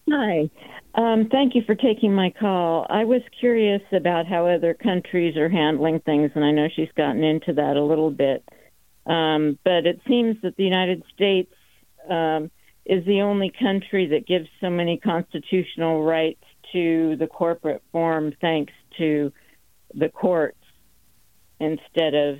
Hi. 0.09 0.49
Um, 0.95 1.28
thank 1.30 1.53
you 1.53 1.63
for 1.63 1.76
taking 1.76 2.13
my 2.13 2.30
call. 2.30 2.88
I 2.89 3.03
was 3.03 3.22
curious 3.39 3.82
about 3.91 4.26
how 4.26 4.47
other 4.47 4.74
countries 4.74 5.36
are 5.36 5.49
handling 5.49 5.99
things, 5.99 6.32
and 6.34 6.45
I 6.45 6.51
know 6.51 6.70
she's 6.74 6.91
gotten 6.95 7.24
into 7.24 7.51
that 7.53 7.76
a 7.76 7.84
little 7.84 8.09
bit. 8.09 8.43
Um, 9.08 9.58
but 9.64 9.86
it 9.86 10.01
seems 10.08 10.38
that 10.43 10.58
the 10.58 10.64
United 10.64 11.03
States 11.14 11.53
um, 12.10 12.51
is 12.86 13.05
the 13.05 13.22
only 13.22 13.51
country 13.58 14.08
that 14.08 14.28
gives 14.28 14.47
so 14.60 14.70
many 14.70 14.97
constitutional 14.97 16.03
rights 16.03 16.43
to 16.74 17.16
the 17.18 17.28
corporate 17.28 17.82
form 17.91 18.34
thanks 18.41 18.74
to 18.97 19.32
the 19.93 20.10
courts 20.10 20.58
instead 21.60 22.14
of 22.14 22.39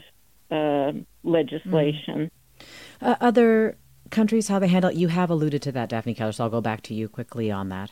uh, 0.52 0.92
legislation. 1.24 2.30
Mm. 2.60 2.68
Uh, 3.02 3.16
other 3.22 3.78
countries, 4.10 4.48
how 4.48 4.60
they 4.60 4.68
handle 4.68 4.92
it, 4.92 4.98
you 4.98 5.08
have 5.08 5.30
alluded 5.30 5.62
to 5.62 5.72
that, 5.72 5.90
Daphne 5.90 6.14
Keller, 6.14 6.32
so 6.32 6.46
I'll 6.46 6.50
go 6.50 6.62
back 6.62 6.82
to 6.84 6.94
you 6.94 7.08
quickly 7.08 7.52
on 7.52 7.70
that. 7.70 7.92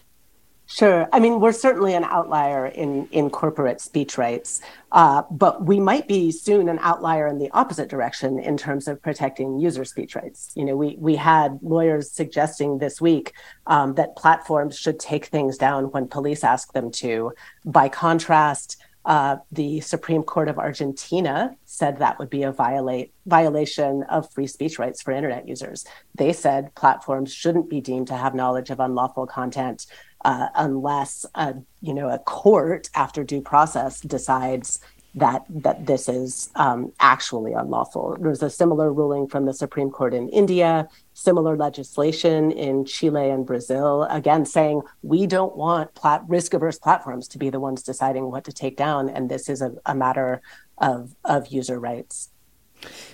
Sure. 0.67 1.07
I 1.13 1.19
mean, 1.19 1.39
we're 1.39 1.51
certainly 1.51 1.93
an 1.93 2.03
outlier 2.05 2.65
in, 2.65 3.07
in 3.11 3.29
corporate 3.29 3.79
speech 3.79 4.17
rights, 4.17 4.61
uh, 4.91 5.21
but 5.29 5.63
we 5.63 5.79
might 5.79 6.07
be 6.07 6.31
soon 6.31 6.69
an 6.69 6.79
outlier 6.81 7.27
in 7.27 7.37
the 7.37 7.51
opposite 7.51 7.87
direction 7.87 8.39
in 8.39 8.57
terms 8.57 8.87
of 8.87 9.01
protecting 9.01 9.59
user 9.59 9.85
speech 9.85 10.15
rights. 10.15 10.51
You 10.55 10.65
know, 10.65 10.75
we, 10.75 10.95
we 10.97 11.15
had 11.15 11.59
lawyers 11.61 12.09
suggesting 12.09 12.79
this 12.79 12.99
week 12.99 13.33
um, 13.67 13.93
that 13.95 14.15
platforms 14.15 14.75
should 14.75 14.99
take 14.99 15.27
things 15.27 15.57
down 15.57 15.91
when 15.91 16.07
police 16.07 16.43
ask 16.43 16.73
them 16.73 16.89
to. 16.93 17.33
By 17.63 17.87
contrast, 17.87 18.77
uh, 19.05 19.37
the 19.51 19.81
Supreme 19.81 20.23
Court 20.23 20.47
of 20.47 20.57
Argentina 20.57 21.55
said 21.65 21.99
that 21.99 22.17
would 22.17 22.31
be 22.31 22.41
a 22.41 22.51
violate 22.51 23.13
violation 23.27 24.01
of 24.09 24.31
free 24.31 24.47
speech 24.47 24.79
rights 24.79 25.03
for 25.03 25.11
internet 25.11 25.47
users. 25.47 25.85
They 26.15 26.33
said 26.33 26.73
platforms 26.73 27.31
shouldn't 27.31 27.69
be 27.69 27.81
deemed 27.81 28.07
to 28.07 28.17
have 28.17 28.33
knowledge 28.33 28.71
of 28.71 28.79
unlawful 28.79 29.27
content 29.27 29.85
uh, 30.25 30.47
unless 30.55 31.25
a 31.35 31.53
you 31.81 31.93
know 31.93 32.09
a 32.09 32.19
court 32.19 32.89
after 32.95 33.23
due 33.23 33.41
process 33.41 34.01
decides 34.01 34.79
that 35.13 35.45
that 35.49 35.85
this 35.85 36.09
is 36.09 36.49
um, 36.55 36.91
actually 36.99 37.53
unlawful. 37.53 38.17
There's 38.19 38.43
a 38.43 38.49
similar 38.49 38.91
ruling 38.91 39.27
from 39.27 39.45
the 39.45 39.53
Supreme 39.53 39.89
Court 39.89 40.13
in 40.13 40.27
India, 40.29 40.89
similar 41.13 41.55
legislation 41.55 42.51
in 42.51 42.85
Chile 42.85 43.29
and 43.29 43.45
Brazil, 43.45 44.03
again 44.09 44.45
saying 44.45 44.81
we 45.03 45.27
don't 45.27 45.55
want 45.55 45.93
plat- 45.93 46.25
risk-averse 46.27 46.79
platforms 46.79 47.27
to 47.29 47.37
be 47.37 47.49
the 47.49 47.59
ones 47.59 47.83
deciding 47.83 48.31
what 48.31 48.43
to 48.45 48.51
take 48.51 48.75
down, 48.75 49.07
and 49.07 49.29
this 49.29 49.47
is 49.47 49.61
a, 49.61 49.71
a 49.85 49.95
matter 49.95 50.41
of 50.79 51.15
of 51.23 51.47
user 51.47 51.79
rights. 51.79 52.29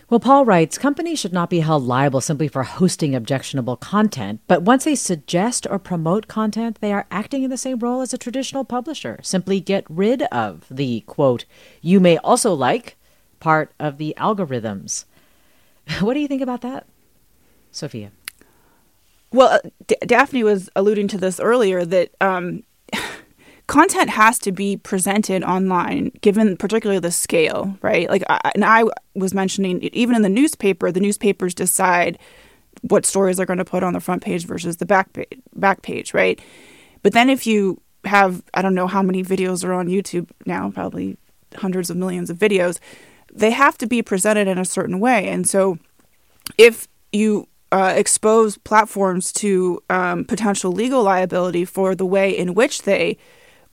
Well, 0.10 0.20
Paul 0.20 0.44
writes 0.44 0.78
companies 0.78 1.20
should 1.20 1.32
not 1.32 1.50
be 1.50 1.62
held 1.62 1.84
liable 1.84 2.20
simply 2.20 2.50
for 2.50 2.64
hosting 2.64 3.16
objectionable 3.16 3.78
content, 3.78 4.42
but 4.48 4.62
once 4.62 4.84
they 4.84 4.96
suggest 4.96 5.66
or 5.70 5.80
promote 5.80 6.28
content, 6.28 6.80
they 6.82 6.92
are 6.92 7.08
acting 7.10 7.44
in 7.44 7.50
the 7.50 7.58
same 7.58 7.80
role 7.80 8.02
as 8.02 8.14
a 8.14 8.18
traditional 8.18 8.66
publisher. 8.66 9.20
Simply 9.24 9.62
get 9.62 9.86
rid 9.90 10.24
of 10.24 10.66
the 10.70 11.02
quote, 11.02 11.46
you 11.82 12.00
may 12.00 12.18
also 12.18 12.54
like 12.54 12.98
part 13.40 13.72
of 13.80 13.98
the 13.98 14.14
algorithms. 14.18 15.06
What 16.02 16.14
do 16.14 16.20
you 16.20 16.28
think 16.28 16.42
about 16.42 16.62
that, 16.62 16.86
Sophia? 17.72 18.12
Well, 19.32 19.48
uh, 19.50 19.70
D- 19.88 19.96
Daphne 20.06 20.44
was 20.44 20.70
alluding 20.76 21.08
to 21.10 21.18
this 21.18 21.40
earlier 21.40 21.86
that 21.86 22.12
um, 22.22 22.64
content 23.72 24.10
has 24.10 24.38
to 24.38 24.52
be 24.52 24.78
presented 24.78 25.44
online 25.44 26.12
given 26.22 26.58
particularly 26.58 27.00
the 27.00 27.12
scale 27.12 27.78
right? 27.82 28.10
Like 28.10 28.24
I, 28.30 28.52
and 28.54 28.66
i 28.66 28.84
was 29.16 29.34
mentioning 29.34 29.82
even 29.94 30.16
in 30.16 30.22
the 30.22 30.30
newspaper 30.30 30.92
the 30.92 31.00
newspapers 31.00 31.54
decide 31.54 32.20
what 32.82 33.06
stories 33.06 33.38
they're 33.38 33.46
going 33.46 33.66
to 33.66 33.66
put 33.66 33.84
on 33.84 33.94
the 33.94 34.00
front 34.00 34.24
page 34.24 34.46
versus 34.46 34.78
the 34.78 34.86
back 34.86 35.14
page, 35.14 35.40
back 35.56 35.82
page 35.82 36.14
right? 36.14 36.40
But 37.04 37.14
then 37.14 37.30
if 37.30 37.48
you 37.48 37.82
have 38.06 38.44
i 38.54 38.62
don't 38.62 38.76
know 38.76 38.88
how 38.88 39.04
many 39.04 39.24
videos 39.24 39.64
are 39.64 39.74
on 39.74 39.88
youtube 39.88 40.28
now 40.48 40.72
probably 40.72 41.18
hundreds 41.58 41.92
of 41.92 41.96
millions 41.96 42.32
of 42.32 42.38
videos 42.38 42.80
they 43.34 43.52
have 43.52 43.78
to 43.78 43.88
be 43.88 44.02
presented 44.02 44.48
in 44.48 44.58
a 44.58 44.66
certain 44.66 45.00
way. 45.00 45.28
And 45.28 45.48
so 45.48 45.80
if 46.58 46.88
you 47.12 47.48
uh, 47.72 47.94
expose 47.96 48.58
platforms 48.58 49.32
to 49.32 49.82
um, 49.90 50.26
potential 50.26 50.72
legal 50.72 51.04
liability 51.04 51.66
for 51.66 51.96
the 51.96 52.06
way 52.06 52.36
in 52.38 52.54
which 52.54 52.82
they 52.82 53.18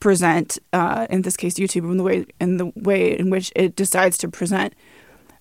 present, 0.00 0.58
uh, 0.72 1.06
in 1.10 1.22
this 1.22 1.36
case, 1.36 1.54
YouTube, 1.54 1.90
in 1.90 1.96
the 1.96 2.02
way 2.02 2.26
in 2.40 2.56
the 2.56 2.72
way 2.76 3.18
in 3.18 3.30
which 3.30 3.52
it 3.56 3.76
decides 3.76 4.18
to 4.18 4.28
present 4.28 4.74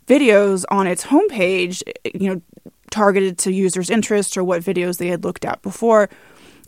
videos 0.08 0.66
on 0.70 0.88
its 0.88 1.05
homepage, 1.05 1.84
you 2.14 2.34
know, 2.34 2.41
targeted 2.89 3.38
to 3.39 3.51
users' 3.51 3.89
interests 3.89 4.38
or 4.38 4.43
what 4.43 4.64
videos 4.64 4.97
they 4.97 5.08
had 5.08 5.24
looked 5.24 5.45
at 5.45 5.62
before. 5.62 6.10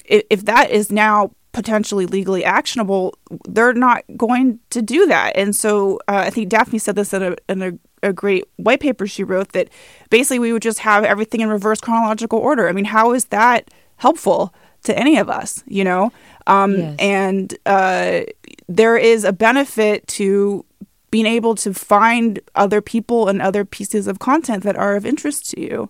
If, 0.06 0.46
that 0.46 0.72
is 0.72 0.92
now 0.92 1.32
potentially 1.52 2.08
legally 2.08 2.44
actionable, 2.44 3.14
they're 3.48 3.74
not 3.74 4.04
going 4.18 4.60
to 4.72 4.82
do 4.82 5.06
that. 5.06 5.34
And 5.36 5.56
so 5.56 5.98
uh, 6.08 6.24
I 6.26 6.32
think 6.32 6.50
Daphne 6.50 6.80
said 6.80 6.96
this 6.96 7.14
in 7.14 7.24
a, 7.24 7.36
in 7.48 7.62
a 7.62 7.72
a 8.04 8.14
great 8.14 8.46
white 8.56 8.80
paper 8.80 9.06
she 9.06 9.24
wrote 9.24 9.52
that 9.52 9.70
basically 10.10 10.40
we 10.40 10.54
would 10.54 10.62
just 10.62 10.80
have 10.80 11.04
everything 11.04 11.42
in 11.42 11.50
reverse 11.50 11.82
chronological 11.82 12.40
order. 12.40 12.70
I 12.70 12.72
mean, 12.72 12.86
how 12.86 13.14
is 13.14 13.26
that 13.26 13.70
helpful 13.98 14.54
to 14.84 14.98
any 14.98 15.18
of 15.18 15.30
us, 15.30 15.64
you 15.68 15.84
know? 15.84 16.12
Um, 16.48 16.78
yes. 16.78 16.96
And 17.00 17.58
uh, 17.66 18.22
there 18.68 18.98
is 18.98 19.24
a 19.24 19.34
benefit 19.34 20.08
to 20.08 20.66
being 21.12 21.26
able 21.26 21.56
to 21.56 21.74
find 21.74 22.40
other 22.56 22.82
people 22.82 23.28
and 23.28 23.42
other 23.42 23.66
pieces 23.66 24.08
of 24.08 24.20
content 24.20 24.64
that 24.64 24.76
are 24.76 24.96
of 24.96 25.06
interest 25.06 25.50
to 25.52 25.62
you. 25.62 25.90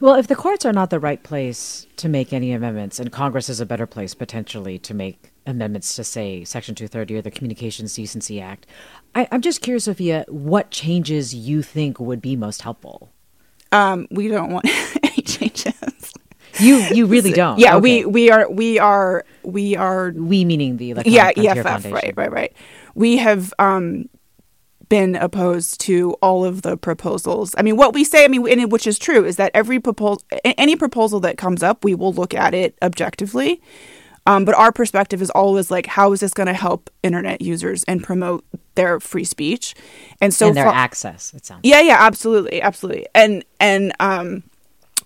Well, 0.00 0.14
if 0.14 0.26
the 0.26 0.36
courts 0.36 0.66
are 0.66 0.72
not 0.72 0.90
the 0.90 1.00
right 1.00 1.22
place 1.22 1.86
to 1.96 2.08
make 2.08 2.32
any 2.32 2.52
amendments, 2.52 2.98
and 2.98 3.10
Congress 3.10 3.48
is 3.48 3.60
a 3.60 3.66
better 3.66 3.86
place 3.86 4.14
potentially 4.14 4.78
to 4.80 4.92
make 4.92 5.30
amendments 5.46 5.94
to, 5.96 6.04
say, 6.04 6.44
Section 6.44 6.74
230 6.74 7.16
or 7.16 7.22
the 7.22 7.30
Communications 7.30 7.94
Decency 7.94 8.40
Act, 8.40 8.66
I, 9.14 9.26
am 9.30 9.40
just 9.40 9.62
curious, 9.62 9.84
Sophia, 9.84 10.24
what 10.28 10.70
changes 10.70 11.34
you 11.34 11.62
think 11.62 11.98
would 11.98 12.20
be 12.20 12.36
most 12.36 12.62
helpful? 12.62 13.10
Um, 13.72 14.06
we 14.10 14.28
don't 14.28 14.50
want 14.50 14.66
any 15.02 15.22
changes. 15.22 16.12
You 16.58 16.78
you 16.92 17.06
really 17.06 17.32
don't. 17.32 17.58
Yeah, 17.58 17.76
okay. 17.76 18.04
we 18.04 18.04
we 18.04 18.30
are 18.30 18.50
we 18.50 18.78
are 18.78 19.24
we 19.42 19.76
are 19.76 20.10
we 20.10 20.44
meaning 20.44 20.76
the 20.76 21.02
yeah 21.06 21.30
EFF 21.36 21.62
Foundation. 21.62 21.92
right 21.92 22.14
right 22.16 22.32
right. 22.32 22.52
We 22.94 23.18
have 23.18 23.54
um 23.58 24.08
been 24.90 25.14
opposed 25.14 25.80
to 25.80 26.12
all 26.20 26.44
of 26.44 26.62
the 26.62 26.76
proposals. 26.76 27.54
I 27.56 27.62
mean, 27.62 27.76
what 27.76 27.94
we 27.94 28.02
say, 28.04 28.24
I 28.24 28.28
mean, 28.28 28.46
and 28.48 28.70
which 28.72 28.86
is 28.86 28.98
true, 28.98 29.24
is 29.24 29.36
that 29.36 29.52
every 29.54 29.78
proposal, 29.78 30.22
any 30.44 30.76
proposal 30.76 31.20
that 31.20 31.38
comes 31.38 31.62
up, 31.62 31.84
we 31.84 31.94
will 31.94 32.12
look 32.12 32.34
at 32.34 32.52
it 32.54 32.76
objectively. 32.82 33.62
Um, 34.26 34.44
but 34.44 34.54
our 34.54 34.70
perspective 34.70 35.22
is 35.22 35.30
always 35.30 35.70
like, 35.70 35.86
how 35.86 36.12
is 36.12 36.20
this 36.20 36.34
going 36.34 36.48
to 36.48 36.52
help 36.54 36.90
internet 37.02 37.40
users 37.40 37.84
and 37.84 38.02
promote 38.02 38.44
their 38.74 39.00
free 39.00 39.24
speech? 39.24 39.74
And 40.20 40.34
so 40.34 40.48
and 40.48 40.56
their 40.56 40.66
fa- 40.66 40.74
access. 40.74 41.32
It 41.32 41.46
sounds. 41.46 41.60
Yeah, 41.62 41.80
yeah, 41.80 41.96
absolutely, 42.00 42.60
absolutely. 42.60 43.06
And 43.14 43.44
and 43.60 43.92
um, 43.98 44.42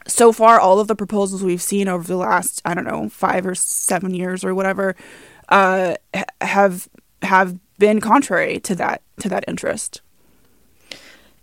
so 0.06 0.32
far, 0.32 0.60
all 0.60 0.80
of 0.80 0.88
the 0.88 0.94
proposals 0.94 1.42
we've 1.42 1.62
seen 1.62 1.88
over 1.88 2.06
the 2.06 2.16
last, 2.16 2.60
I 2.64 2.74
don't 2.74 2.84
know, 2.84 3.08
five 3.08 3.46
or 3.46 3.54
seven 3.54 4.14
years 4.14 4.44
or 4.44 4.54
whatever, 4.54 4.94
uh, 5.48 5.96
have 6.40 6.88
have 7.22 7.58
been 7.78 8.00
contrary 8.00 8.60
to 8.60 8.74
that 8.74 9.02
to 9.20 9.28
that 9.28 9.44
interest. 9.48 10.00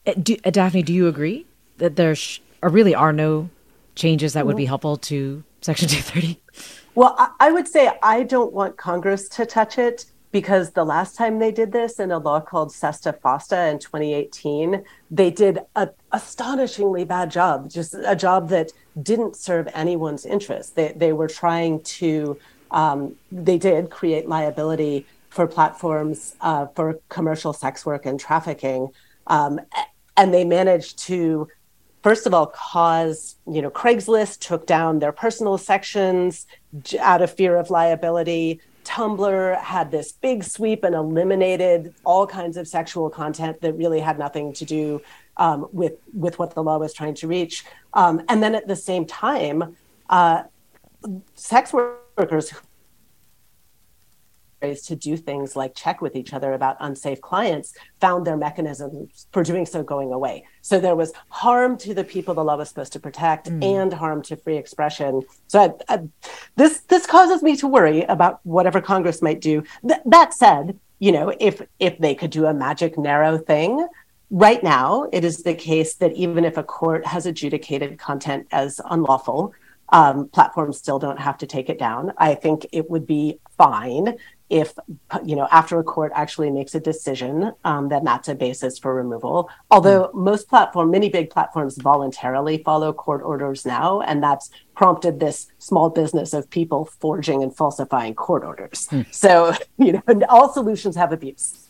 Uh, 0.05 0.13
do, 0.13 0.37
uh, 0.43 0.49
Daphne, 0.49 0.83
do 0.83 0.93
you 0.93 1.07
agree 1.07 1.45
that 1.77 1.95
there 1.95 2.15
sh- 2.15 2.39
or 2.61 2.69
really 2.69 2.95
are 2.95 3.13
no 3.13 3.49
changes 3.95 4.33
that 4.33 4.45
would 4.45 4.55
be 4.55 4.65
helpful 4.65 4.97
to 4.97 5.43
Section 5.61 5.87
230? 5.89 6.39
Well, 6.95 7.15
I, 7.17 7.31
I 7.39 7.51
would 7.51 7.67
say 7.67 7.89
I 8.03 8.23
don't 8.23 8.53
want 8.53 8.77
Congress 8.77 9.29
to 9.29 9.45
touch 9.45 9.77
it 9.77 10.05
because 10.31 10.71
the 10.71 10.85
last 10.85 11.15
time 11.15 11.39
they 11.39 11.51
did 11.51 11.71
this 11.71 11.99
in 11.99 12.11
a 12.11 12.17
law 12.17 12.39
called 12.39 12.71
Sesta 12.71 13.13
Fosta 13.13 13.71
in 13.71 13.79
2018, 13.79 14.83
they 15.09 15.29
did 15.29 15.59
an 15.75 15.89
astonishingly 16.11 17.03
bad 17.03 17.29
job, 17.29 17.69
just 17.69 17.93
a 17.93 18.15
job 18.15 18.49
that 18.49 18.71
didn't 19.01 19.35
serve 19.35 19.67
anyone's 19.73 20.25
interest. 20.25 20.75
They, 20.75 20.93
they 20.95 21.13
were 21.13 21.27
trying 21.27 21.81
to, 21.81 22.37
um, 22.71 23.15
they 23.31 23.57
did 23.57 23.89
create 23.89 24.27
liability 24.29 25.05
for 25.29 25.47
platforms 25.47 26.35
uh, 26.41 26.67
for 26.67 26.99
commercial 27.09 27.53
sex 27.53 27.85
work 27.85 28.05
and 28.05 28.19
trafficking. 28.19 28.89
Um, 29.27 29.59
and 30.17 30.33
they 30.33 30.43
managed 30.43 30.99
to, 30.99 31.47
first 32.03 32.27
of 32.27 32.33
all, 32.33 32.47
cause, 32.47 33.35
you 33.47 33.61
know, 33.61 33.71
Craigslist 33.71 34.39
took 34.39 34.67
down 34.67 34.99
their 34.99 35.13
personal 35.13 35.57
sections 35.57 36.47
out 36.99 37.21
of 37.21 37.33
fear 37.33 37.55
of 37.57 37.69
liability. 37.69 38.59
Tumblr 38.83 39.57
had 39.59 39.91
this 39.91 40.11
big 40.11 40.43
sweep 40.43 40.83
and 40.83 40.95
eliminated 40.95 41.93
all 42.03 42.25
kinds 42.27 42.57
of 42.57 42.67
sexual 42.67 43.09
content 43.09 43.61
that 43.61 43.73
really 43.73 43.99
had 43.99 44.17
nothing 44.17 44.53
to 44.53 44.65
do 44.65 45.01
um, 45.37 45.67
with 45.71 45.93
with 46.13 46.39
what 46.39 46.53
the 46.53 46.63
law 46.63 46.77
was 46.77 46.93
trying 46.93 47.15
to 47.15 47.27
reach. 47.27 47.65
Um, 47.93 48.21
and 48.29 48.41
then 48.43 48.55
at 48.55 48.67
the 48.67 48.75
same 48.75 49.05
time, 49.05 49.75
uh, 50.09 50.43
sex 51.35 51.73
workers 51.73 52.53
to 54.61 54.95
do 54.95 55.17
things 55.17 55.55
like 55.55 55.73
check 55.75 56.01
with 56.01 56.15
each 56.15 56.33
other 56.33 56.53
about 56.53 56.77
unsafe 56.79 57.19
clients 57.21 57.73
found 57.99 58.25
their 58.25 58.37
mechanisms 58.37 59.27
for 59.31 59.43
doing 59.43 59.65
so 59.65 59.83
going 59.83 60.13
away. 60.13 60.45
So 60.61 60.79
there 60.79 60.95
was 60.95 61.11
harm 61.29 61.77
to 61.79 61.93
the 61.93 62.03
people 62.03 62.33
the 62.33 62.43
law 62.43 62.57
was 62.57 62.69
supposed 62.69 62.93
to 62.93 62.99
protect 62.99 63.49
mm. 63.49 63.63
and 63.63 63.91
harm 63.91 64.21
to 64.23 64.35
free 64.35 64.57
expression. 64.57 65.23
So 65.47 65.59
I, 65.59 65.93
I, 65.93 65.99
this 66.55 66.81
this 66.81 67.05
causes 67.05 67.41
me 67.41 67.55
to 67.57 67.67
worry 67.67 68.03
about 68.03 68.39
whatever 68.43 68.81
Congress 68.81 69.21
might 69.21 69.41
do. 69.41 69.63
Th- 69.87 70.01
that 70.05 70.33
said, 70.33 70.79
you 70.99 71.11
know, 71.11 71.33
if 71.39 71.61
if 71.79 71.97
they 71.97 72.13
could 72.13 72.31
do 72.31 72.45
a 72.45 72.53
magic 72.53 72.97
narrow 72.97 73.37
thing, 73.37 73.87
right 74.29 74.61
now 74.63 75.09
it 75.11 75.25
is 75.25 75.43
the 75.43 75.55
case 75.55 75.95
that 75.95 76.13
even 76.13 76.45
if 76.45 76.57
a 76.57 76.63
court 76.63 77.05
has 77.05 77.25
adjudicated 77.25 77.97
content 77.97 78.47
as 78.51 78.79
unlawful, 78.89 79.53
um, 79.91 80.29
platforms 80.29 80.77
still 80.77 80.99
don't 80.99 81.19
have 81.19 81.37
to 81.39 81.45
take 81.45 81.69
it 81.69 81.77
down. 81.77 82.13
I 82.17 82.35
think 82.35 82.65
it 82.71 82.89
would 82.89 83.05
be 83.05 83.39
fine 83.57 84.15
if 84.51 84.73
you 85.23 85.35
know 85.35 85.47
after 85.51 85.79
a 85.79 85.83
court 85.83 86.11
actually 86.13 86.51
makes 86.51 86.75
a 86.75 86.79
decision 86.79 87.53
um, 87.63 87.89
then 87.89 88.03
that's 88.03 88.27
a 88.27 88.35
basis 88.35 88.77
for 88.77 88.93
removal 88.93 89.49
although 89.71 90.09
mm. 90.09 90.13
most 90.13 90.49
platform 90.49 90.91
many 90.91 91.09
big 91.09 91.29
platforms 91.29 91.77
voluntarily 91.77 92.61
follow 92.63 92.91
court 92.91 93.21
orders 93.23 93.65
now 93.65 94.01
and 94.01 94.21
that's 94.21 94.51
prompted 94.75 95.19
this 95.19 95.47
small 95.57 95.89
business 95.89 96.33
of 96.33 96.49
people 96.49 96.85
forging 96.99 97.41
and 97.41 97.55
falsifying 97.55 98.13
court 98.13 98.43
orders 98.43 98.87
mm. 98.91 99.05
so 99.13 99.53
you 99.77 99.93
know 99.93 100.03
all 100.29 100.51
solutions 100.51 100.95
have 100.95 101.11
abuse 101.11 101.67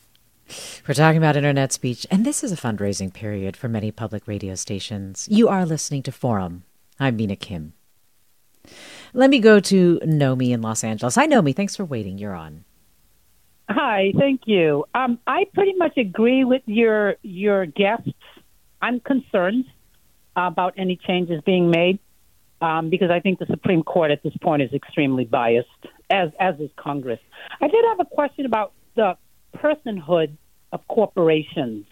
we're 0.86 0.96
talking 0.96 1.18
about 1.18 1.38
internet 1.38 1.72
speech, 1.72 2.06
and 2.12 2.26
this 2.26 2.44
is 2.44 2.52
a 2.52 2.58
fundraising 2.58 3.14
period 3.14 3.56
for 3.56 3.70
many 3.70 3.90
public 3.90 4.28
radio 4.28 4.54
stations. 4.56 5.26
You 5.32 5.48
are 5.48 5.66
listening 5.66 6.04
to 6.04 6.12
Forum. 6.12 6.64
I'm 7.00 7.16
Mina 7.16 7.38
Kim. 7.38 7.72
Let 9.14 9.30
me 9.30 9.40
go 9.40 9.60
to 9.60 10.00
Nomi 10.04 10.52
in 10.52 10.62
Los 10.62 10.84
Angeles. 10.84 11.16
Hi, 11.16 11.28
Nomi. 11.28 11.56
Thanks 11.56 11.76
for 11.76 11.86
waiting. 11.86 12.18
You're 12.18 12.36
on. 12.36 12.64
Hi, 13.74 14.12
thank 14.18 14.42
you. 14.48 14.84
Um, 14.94 15.18
I 15.26 15.46
pretty 15.54 15.74
much 15.74 15.98
agree 15.98 16.44
with 16.44 16.62
your 16.66 17.16
your 17.22 17.66
guests. 17.66 18.10
I'm 18.82 19.00
concerned 19.00 19.64
about 20.36 20.74
any 20.78 20.98
changes 20.98 21.42
being 21.46 21.72
made 21.72 22.00
um, 22.60 22.90
because 22.90 23.10
I 23.12 23.22
think 23.22 23.40
the 23.40 23.46
Supreme 23.46 23.82
Court 23.84 24.12
at 24.12 24.24
this 24.24 24.36
point 24.42 24.62
is 24.62 24.74
extremely 24.74 25.24
biased, 25.24 25.70
as 26.10 26.32
as 26.38 26.60
is 26.60 26.70
Congress. 26.76 27.20
I 27.62 27.70
did 27.70 27.86
have 27.86 28.02
a 28.02 28.06
question 28.06 28.46
about 28.46 28.74
the 28.96 29.18
personhood 29.56 30.36
of 30.74 30.86
corporations 30.90 31.86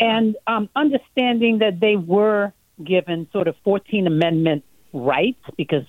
and 0.00 0.36
um, 0.48 0.68
understanding 0.74 1.58
that 1.58 1.78
they 1.78 1.94
were 1.94 2.52
given 2.82 3.28
sort 3.32 3.46
of 3.46 3.54
14th 3.64 4.08
Amendment 4.08 4.64
rights 4.92 5.42
because 5.56 5.86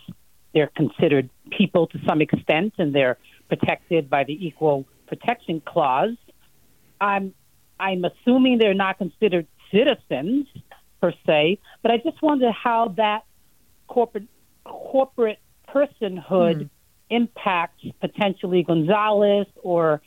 they're 0.53 0.71
considered 0.75 1.31
people 1.57 1.87
to 1.87 1.99
some 2.07 2.21
extent 2.21 2.73
and 2.77 2.93
they're 2.93 3.17
protected 3.55 4.09
by 4.09 4.23
the 4.23 4.47
Equal 4.47 4.85
Protection 5.07 5.61
Clause. 5.65 6.17
I'm 6.99 7.33
I'm 7.79 8.03
assuming 8.05 8.57
they're 8.57 8.73
not 8.73 8.97
considered 8.97 9.47
citizens 9.71 10.47
per 11.01 11.13
se, 11.25 11.59
but 11.81 11.91
I 11.91 11.97
just 11.97 12.21
wonder 12.21 12.51
how 12.51 12.93
that 12.97 13.23
corporate 13.87 14.27
corporate 14.63 15.39
personhood 15.67 16.63
mm. 16.63 16.69
impacts 17.09 17.83
potentially 17.99 18.63
Gonzalez 18.63 19.47
or 19.61 20.01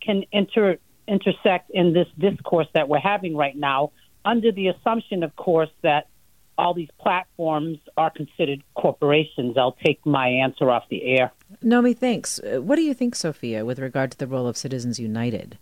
can 0.00 0.24
inter 0.32 0.78
intersect 1.06 1.70
in 1.70 1.92
this 1.92 2.06
discourse 2.18 2.68
that 2.74 2.88
we're 2.88 3.00
having 3.00 3.36
right 3.36 3.56
now 3.56 3.92
under 4.24 4.52
the 4.52 4.68
assumption 4.68 5.22
of 5.22 5.34
course 5.36 5.70
that 5.82 6.08
all 6.56 6.74
these 6.74 6.90
platforms 7.00 7.78
are 7.96 8.10
considered 8.10 8.62
corporations. 8.74 9.56
I'll 9.56 9.78
take 9.84 10.04
my 10.04 10.28
answer 10.28 10.70
off 10.70 10.84
the 10.90 11.02
air. 11.04 11.32
Nomi, 11.62 11.96
thanks. 11.96 12.38
Uh, 12.38 12.62
what 12.62 12.76
do 12.76 12.82
you 12.82 12.94
think, 12.94 13.14
Sophia, 13.14 13.64
with 13.64 13.78
regard 13.78 14.12
to 14.12 14.18
the 14.18 14.26
role 14.26 14.46
of 14.46 14.56
Citizens 14.56 14.98
United 14.98 15.58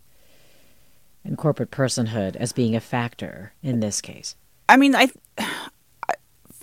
and 1.25 1.37
corporate 1.37 1.71
personhood 1.71 2.37
as 2.37 2.53
being 2.53 2.77
a 2.77 2.81
factor 2.81 3.53
in 3.63 3.81
this 3.81 4.01
case? 4.01 4.37
I 4.69 4.77
mean, 4.77 4.95
I, 4.95 5.11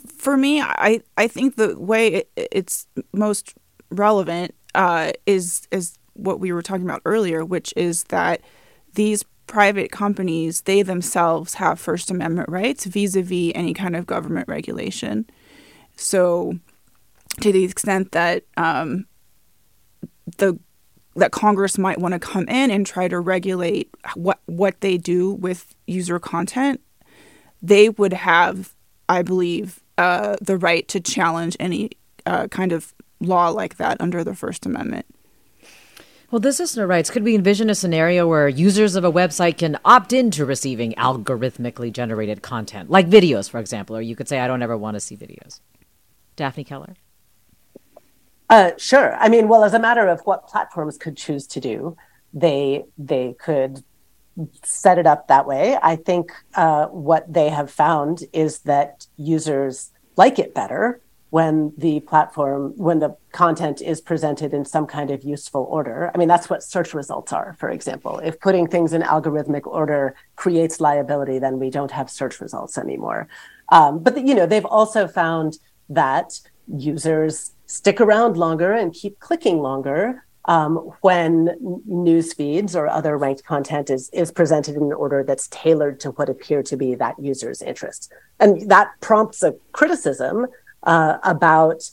for 0.07 0.37
me, 0.37 0.61
I 0.61 1.01
I 1.17 1.27
think 1.27 1.55
the 1.55 1.77
way 1.79 2.07
it, 2.07 2.31
it's 2.35 2.87
most 3.13 3.55
relevant 3.89 4.53
uh, 4.73 5.11
is 5.25 5.67
is 5.71 5.97
what 6.13 6.39
we 6.39 6.51
were 6.51 6.61
talking 6.61 6.85
about 6.85 7.01
earlier, 7.05 7.43
which 7.43 7.73
is 7.75 8.05
that 8.05 8.41
these 8.93 9.23
private 9.47 9.91
companies, 9.91 10.61
they 10.61 10.81
themselves 10.81 11.55
have 11.55 11.79
First 11.79 12.09
Amendment 12.09 12.49
rights 12.49 12.85
vis 12.85 13.15
a 13.15 13.21
vis 13.21 13.51
any 13.55 13.73
kind 13.73 13.95
of 13.95 14.07
government 14.07 14.47
regulation. 14.47 15.25
So, 15.95 16.59
to 17.41 17.51
the 17.51 17.63
extent 17.63 18.11
that 18.11 18.43
um, 18.57 19.05
the 20.37 20.59
that 21.15 21.31
Congress 21.31 21.77
might 21.77 21.97
want 21.97 22.13
to 22.13 22.19
come 22.19 22.47
in 22.49 22.69
and 22.69 22.85
try 22.85 23.07
to 23.07 23.19
regulate 23.19 23.89
what 24.15 24.39
what 24.45 24.81
they 24.81 24.97
do 24.97 25.31
with 25.31 25.73
user 25.87 26.19
content, 26.19 26.81
they 27.61 27.89
would 27.89 28.13
have, 28.13 28.75
I 29.07 29.21
believe, 29.21 29.81
uh, 29.97 30.35
the 30.41 30.57
right 30.57 30.87
to 30.89 30.99
challenge 30.99 31.55
any 31.59 31.91
uh, 32.25 32.47
kind 32.47 32.71
of 32.71 32.93
law 33.19 33.49
like 33.49 33.77
that 33.77 33.99
under 34.01 34.23
the 34.23 34.35
First 34.35 34.65
Amendment. 34.65 35.05
Well, 36.31 36.39
this 36.39 36.59
listener 36.59 36.87
writes 36.87 37.09
Could 37.09 37.23
we 37.23 37.35
envision 37.35 37.69
a 37.69 37.75
scenario 37.75 38.27
where 38.27 38.49
users 38.49 38.95
of 38.95 39.05
a 39.05 39.11
website 39.11 39.57
can 39.57 39.79
opt 39.85 40.11
into 40.11 40.45
receiving 40.45 40.93
algorithmically 40.93 41.93
generated 41.93 42.41
content, 42.41 42.89
like 42.89 43.07
videos, 43.07 43.49
for 43.49 43.59
example? 43.59 43.95
Or 43.95 44.01
you 44.01 44.15
could 44.15 44.27
say, 44.27 44.39
I 44.39 44.47
don't 44.47 44.61
ever 44.61 44.75
want 44.75 44.95
to 44.95 44.99
see 44.99 45.15
videos. 45.15 45.61
Daphne 46.35 46.65
Keller? 46.65 46.95
Uh, 48.49 48.71
sure. 48.77 49.15
I 49.15 49.29
mean, 49.29 49.47
well, 49.47 49.63
as 49.63 49.73
a 49.73 49.79
matter 49.79 50.07
of 50.07 50.21
what 50.21 50.47
platforms 50.47 50.97
could 50.97 51.17
choose 51.17 51.47
to 51.47 51.59
do, 51.59 51.97
they 52.33 52.85
they 52.97 53.35
could 53.39 53.83
set 54.63 54.97
it 54.97 55.07
up 55.07 55.27
that 55.29 55.47
way. 55.47 55.77
I 55.81 55.95
think 55.95 56.31
uh, 56.55 56.87
what 56.87 57.31
they 57.31 57.49
have 57.49 57.71
found 57.71 58.23
is 58.33 58.59
that 58.59 59.07
users 59.17 59.91
like 60.17 60.37
it 60.39 60.53
better 60.53 61.01
when 61.31 61.73
the 61.77 61.99
platform 62.01 62.71
when 62.77 62.99
the 62.99 63.15
content 63.31 63.81
is 63.81 63.99
presented 63.99 64.53
in 64.53 64.63
some 64.63 64.85
kind 64.85 65.09
of 65.11 65.23
useful 65.23 65.67
order 65.69 66.11
i 66.13 66.17
mean 66.17 66.27
that's 66.27 66.49
what 66.49 66.63
search 66.63 66.93
results 66.93 67.33
are 67.33 67.55
for 67.59 67.69
example 67.69 68.19
if 68.19 68.39
putting 68.39 68.67
things 68.67 68.93
in 68.93 69.01
algorithmic 69.01 69.65
order 69.65 70.15
creates 70.35 70.79
liability 70.79 71.39
then 71.39 71.59
we 71.59 71.69
don't 71.69 71.91
have 71.91 72.09
search 72.09 72.39
results 72.39 72.77
anymore 72.77 73.27
um, 73.69 73.99
but 73.99 74.15
the, 74.15 74.21
you 74.21 74.35
know 74.35 74.45
they've 74.45 74.65
also 74.65 75.07
found 75.07 75.57
that 75.89 76.39
users 76.67 77.54
stick 77.65 77.99
around 78.01 78.37
longer 78.37 78.73
and 78.73 78.93
keep 78.93 79.19
clicking 79.19 79.59
longer 79.59 80.25
um, 80.45 80.75
when 81.01 81.55
news 81.85 82.33
feeds 82.33 82.75
or 82.75 82.87
other 82.87 83.17
ranked 83.17 83.43
content 83.45 83.89
is 83.89 84.09
is 84.09 84.31
presented 84.31 84.75
in 84.75 84.83
an 84.83 84.93
order 84.93 85.23
that's 85.23 85.47
tailored 85.47 85.99
to 86.01 86.11
what 86.11 86.29
appear 86.29 86.61
to 86.63 86.77
be 86.77 86.95
that 86.95 87.15
user's 87.19 87.61
interests. 87.61 88.09
And 88.39 88.69
that 88.69 88.91
prompts 89.01 89.41
a 89.43 89.55
criticism 89.71 90.47
uh, 90.83 91.17
about 91.23 91.89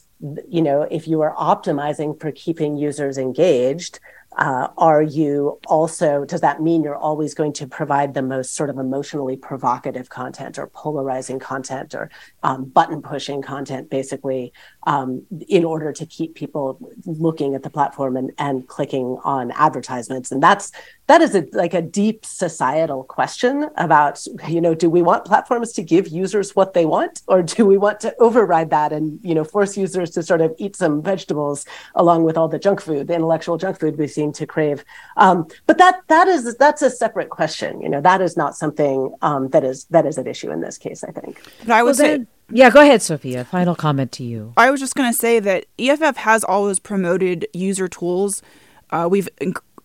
you 0.49 0.63
know 0.63 0.83
if 0.83 1.09
you 1.09 1.21
are 1.23 1.35
optimizing 1.35 2.19
for 2.21 2.31
keeping 2.31 2.77
users 2.77 3.19
engaged 3.19 3.99
uh, 4.39 4.69
are 4.79 5.03
you 5.03 5.59
also 5.67 6.25
does 6.25 6.41
that 6.41 6.63
mean 6.63 6.83
you're 6.83 6.97
always 6.97 7.35
going 7.35 7.53
to 7.53 7.67
provide 7.67 8.15
the 8.15 8.23
most 8.23 8.55
sort 8.55 8.71
of 8.71 8.79
emotionally 8.79 9.37
provocative 9.37 10.09
content 10.09 10.59
or 10.59 10.69
polarizing 10.69 11.39
content 11.39 11.95
or 11.95 12.09
um, 12.43 12.65
button 12.65 13.03
pushing 13.03 13.43
content 13.43 13.91
basically 13.91 14.53
um, 14.85 15.23
in 15.49 15.65
order 15.65 15.93
to 15.93 16.07
keep 16.07 16.35
people 16.35 16.79
looking 17.05 17.55
at 17.55 17.63
the 17.63 17.71
platform 17.71 18.17
and, 18.17 18.33
and 18.39 18.67
clicking 18.69 19.19
on 19.25 19.53
advertisements. 19.53 20.33
And 20.33 20.43
that's 20.43 20.73
that 21.09 21.21
is 21.21 21.35
a, 21.35 21.47
like 21.53 21.75
a 21.75 21.83
deep 21.83 22.25
societal 22.25 23.05
question 23.05 23.69
about 23.77 24.25
you 24.49 24.61
know 24.61 24.75
do 24.75 24.89
we 24.89 25.03
want 25.03 25.25
platforms 25.25 25.73
to 25.73 25.83
give 25.83 26.09
users 26.09 26.57
what 26.57 26.73
they 26.73 26.87
want 26.87 27.23
or 27.27 27.43
do 27.43 27.67
we 27.67 27.77
want 27.77 28.01
to 28.01 28.15
override 28.19 28.71
that 28.71 28.93
and 28.93 29.19
you 29.23 29.35
know 29.35 29.45
force 29.45 29.77
users 29.77 30.11
to 30.11 30.23
sort 30.23 30.41
of 30.41 30.55
eat 30.59 30.75
some 30.77 31.03
vegetables 31.03 31.67
along 31.97 32.23
with 32.25 32.39
all 32.39 32.49
the 32.49 32.59
junk 32.59 32.81
food 32.81 33.09
the 33.09 33.15
intellectual 33.15 33.59
junk 33.59 33.79
food 33.79 33.99
we 33.99 34.07
seem 34.07 34.33
to 34.33 34.47
crave? 34.47 34.85
Um, 35.17 35.47
but 35.67 35.77
that 35.79 36.01
that 36.09 36.29
is 36.29 36.57
that's 36.57 36.83
a 36.83 36.91
separate 36.91 37.31
question. 37.31 37.83
You 37.83 37.89
know 37.89 38.01
that 38.01 38.23
is 38.23 38.37
not 38.37 38.57
something 38.57 39.15
um, 39.23 39.49
that 39.51 39.65
is 39.65 39.85
that 39.87 40.07
is 40.07 40.19
an 40.19 40.27
issue 40.27 40.51
in 40.51 40.61
this 40.61 40.79
case 40.79 41.05
i 41.05 41.11
think. 41.11 41.43
But 41.61 41.71
i 41.71 41.83
would 41.83 41.89
well, 41.89 41.95
say 41.95 42.17
then, 42.19 42.29
yeah, 42.53 42.71
go 42.71 42.81
ahead, 42.81 43.03
Sophia. 43.03 43.45
Final 43.45 43.75
comment 43.75 44.13
to 44.13 44.25
you. 44.25 44.53
I 44.57 44.71
was 44.71 44.81
just 44.81 44.95
going 44.95 45.11
to 45.11 45.17
say 45.17 45.41
that 45.41 45.67
EFF 45.79 46.17
has 46.19 46.45
always 46.45 46.79
promoted 46.79 47.47
user 47.53 47.89
tools. 47.89 48.43
Uh, 48.91 49.09
we've 49.11 49.29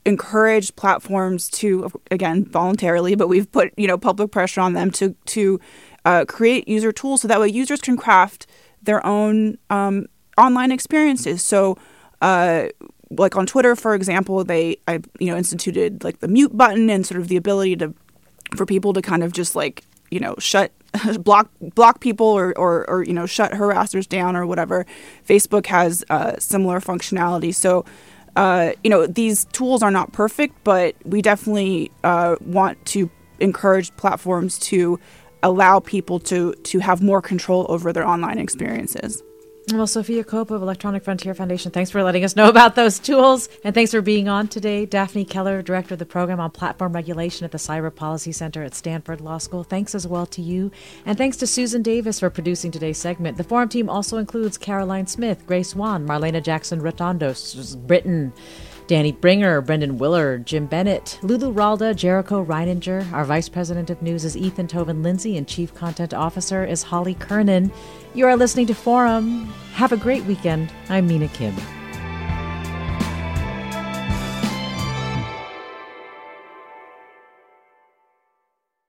encouraged 0.05 0.75
platforms 0.75 1.49
to, 1.49 1.91
again, 2.11 2.45
voluntarily, 2.45 3.15
but 3.15 3.27
we've 3.27 3.51
put 3.51 3.73
you 3.77 3.87
know 3.87 3.97
public 3.97 4.31
pressure 4.31 4.61
on 4.61 4.73
them 4.73 4.91
to 4.91 5.15
to 5.25 5.59
uh, 6.05 6.25
create 6.25 6.67
user 6.67 6.91
tools 6.91 7.21
so 7.21 7.27
that 7.27 7.39
way 7.39 7.47
users 7.47 7.81
can 7.81 7.97
craft 7.97 8.47
their 8.81 9.05
own 9.05 9.57
um, 9.69 10.07
online 10.37 10.71
experiences. 10.71 11.43
So. 11.43 11.77
Uh, 12.21 12.69
like 13.11 13.37
on 13.37 13.45
Twitter, 13.45 13.73
for 13.73 13.95
example, 13.95 14.43
they 14.43 14.77
I 14.85 14.99
you 15.19 15.31
know 15.31 15.37
instituted 15.37 16.03
like 16.03 16.19
the 16.19 16.27
mute 16.27 16.57
button 16.57 16.89
and 16.89 17.05
sort 17.05 17.21
of 17.21 17.29
the 17.29 17.37
ability 17.37 17.77
to 17.77 17.93
for 18.55 18.65
people 18.65 18.91
to 18.91 19.01
kind 19.01 19.23
of 19.23 19.31
just 19.31 19.55
like 19.55 19.83
you 20.11 20.19
know 20.19 20.35
shut 20.39 20.71
block 21.19 21.49
block 21.59 21.99
people 21.99 22.27
or, 22.27 22.57
or, 22.57 22.89
or 22.89 23.03
you 23.03 23.13
know 23.13 23.25
shut 23.25 23.51
harassers 23.51 24.07
down 24.07 24.35
or 24.35 24.45
whatever. 24.45 24.85
Facebook 25.27 25.65
has 25.67 26.03
uh, 26.09 26.37
similar 26.39 26.79
functionality. 26.79 27.53
So 27.53 27.85
uh, 28.37 28.73
you 28.83 28.89
know, 28.91 29.07
these 29.07 29.45
tools 29.45 29.81
are 29.81 29.89
not 29.89 30.13
perfect, 30.13 30.63
but 30.63 30.95
we 31.03 31.23
definitely 31.23 31.91
uh, 32.03 32.35
want 32.41 32.83
to 32.85 33.09
encourage 33.39 33.95
platforms 33.97 34.59
to 34.59 34.99
allow 35.41 35.79
people 35.79 36.19
to 36.19 36.53
to 36.53 36.79
have 36.79 37.01
more 37.01 37.21
control 37.21 37.65
over 37.67 37.91
their 37.91 38.07
online 38.07 38.37
experiences. 38.37 39.23
Well, 39.73 39.85
Sophia 39.85 40.23
Cope 40.23 40.51
of 40.51 40.61
Electronic 40.61 41.03
Frontier 41.03 41.33
Foundation, 41.33 41.73
thanks 41.73 41.91
for 41.91 42.01
letting 42.01 42.23
us 42.23 42.37
know 42.37 42.47
about 42.47 42.75
those 42.75 42.99
tools. 42.99 43.49
And 43.65 43.75
thanks 43.75 43.91
for 43.91 44.01
being 44.01 44.29
on 44.29 44.47
today. 44.47 44.85
Daphne 44.85 45.25
Keller, 45.25 45.61
Director 45.61 45.95
of 45.95 45.99
the 45.99 46.05
Program 46.05 46.39
on 46.39 46.51
Platform 46.51 46.93
Regulation 46.93 47.43
at 47.43 47.51
the 47.51 47.57
Cyber 47.57 47.93
Policy 47.93 48.31
Center 48.31 48.63
at 48.63 48.73
Stanford 48.73 49.19
Law 49.19 49.39
School. 49.39 49.65
Thanks 49.65 49.93
as 49.93 50.07
well 50.07 50.25
to 50.27 50.41
you. 50.41 50.71
And 51.05 51.17
thanks 51.17 51.35
to 51.37 51.47
Susan 51.47 51.81
Davis 51.81 52.21
for 52.21 52.29
producing 52.29 52.71
today's 52.71 52.97
segment. 52.97 53.35
The 53.35 53.43
Forum 53.43 53.67
team 53.67 53.89
also 53.89 54.17
includes 54.17 54.57
Caroline 54.57 55.05
Smith, 55.05 55.45
Grace 55.45 55.75
Wan, 55.75 56.07
Marlena 56.07 56.41
Jackson 56.41 56.79
Rotondo, 56.79 57.33
Britain. 57.85 58.31
Danny 58.87 59.11
Bringer, 59.11 59.59
Brendan 59.59 59.97
Willard, 59.97 60.45
Jim 60.45 60.65
Bennett, 60.65 61.19
Lulu 61.21 61.53
Ralda, 61.53 61.93
Jericho 61.93 62.43
Reininger. 62.43 63.11
Our 63.11 63.25
Vice 63.25 63.49
President 63.49 63.89
of 63.89 64.01
News 64.01 64.23
is 64.23 64.37
Ethan 64.37 64.67
Toven 64.67 65.03
Lindsey, 65.03 65.35
and 65.35 65.45
Chief 65.45 65.75
Content 65.75 66.13
Officer 66.13 66.63
is 66.63 66.83
Holly 66.83 67.13
Kernan. 67.13 67.69
You 68.13 68.27
are 68.27 68.37
listening 68.37 68.65
to 68.67 68.73
Forum. 68.73 69.45
Have 69.73 69.91
a 69.91 69.97
great 69.97 70.23
weekend. 70.23 70.71
I'm 70.87 71.05
Mina 71.05 71.27
Kim. 71.27 71.53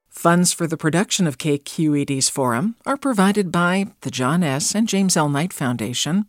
Funds 0.08 0.52
for 0.52 0.68
the 0.68 0.76
production 0.76 1.26
of 1.26 1.38
KQED's 1.38 2.28
Forum 2.28 2.76
are 2.86 2.96
provided 2.96 3.50
by 3.50 3.86
the 4.02 4.10
John 4.12 4.44
S. 4.44 4.76
and 4.76 4.86
James 4.88 5.16
L. 5.16 5.28
Knight 5.28 5.52
Foundation, 5.52 6.26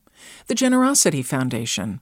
the 0.48 0.56
Generosity 0.56 1.22
Foundation, 1.22 2.02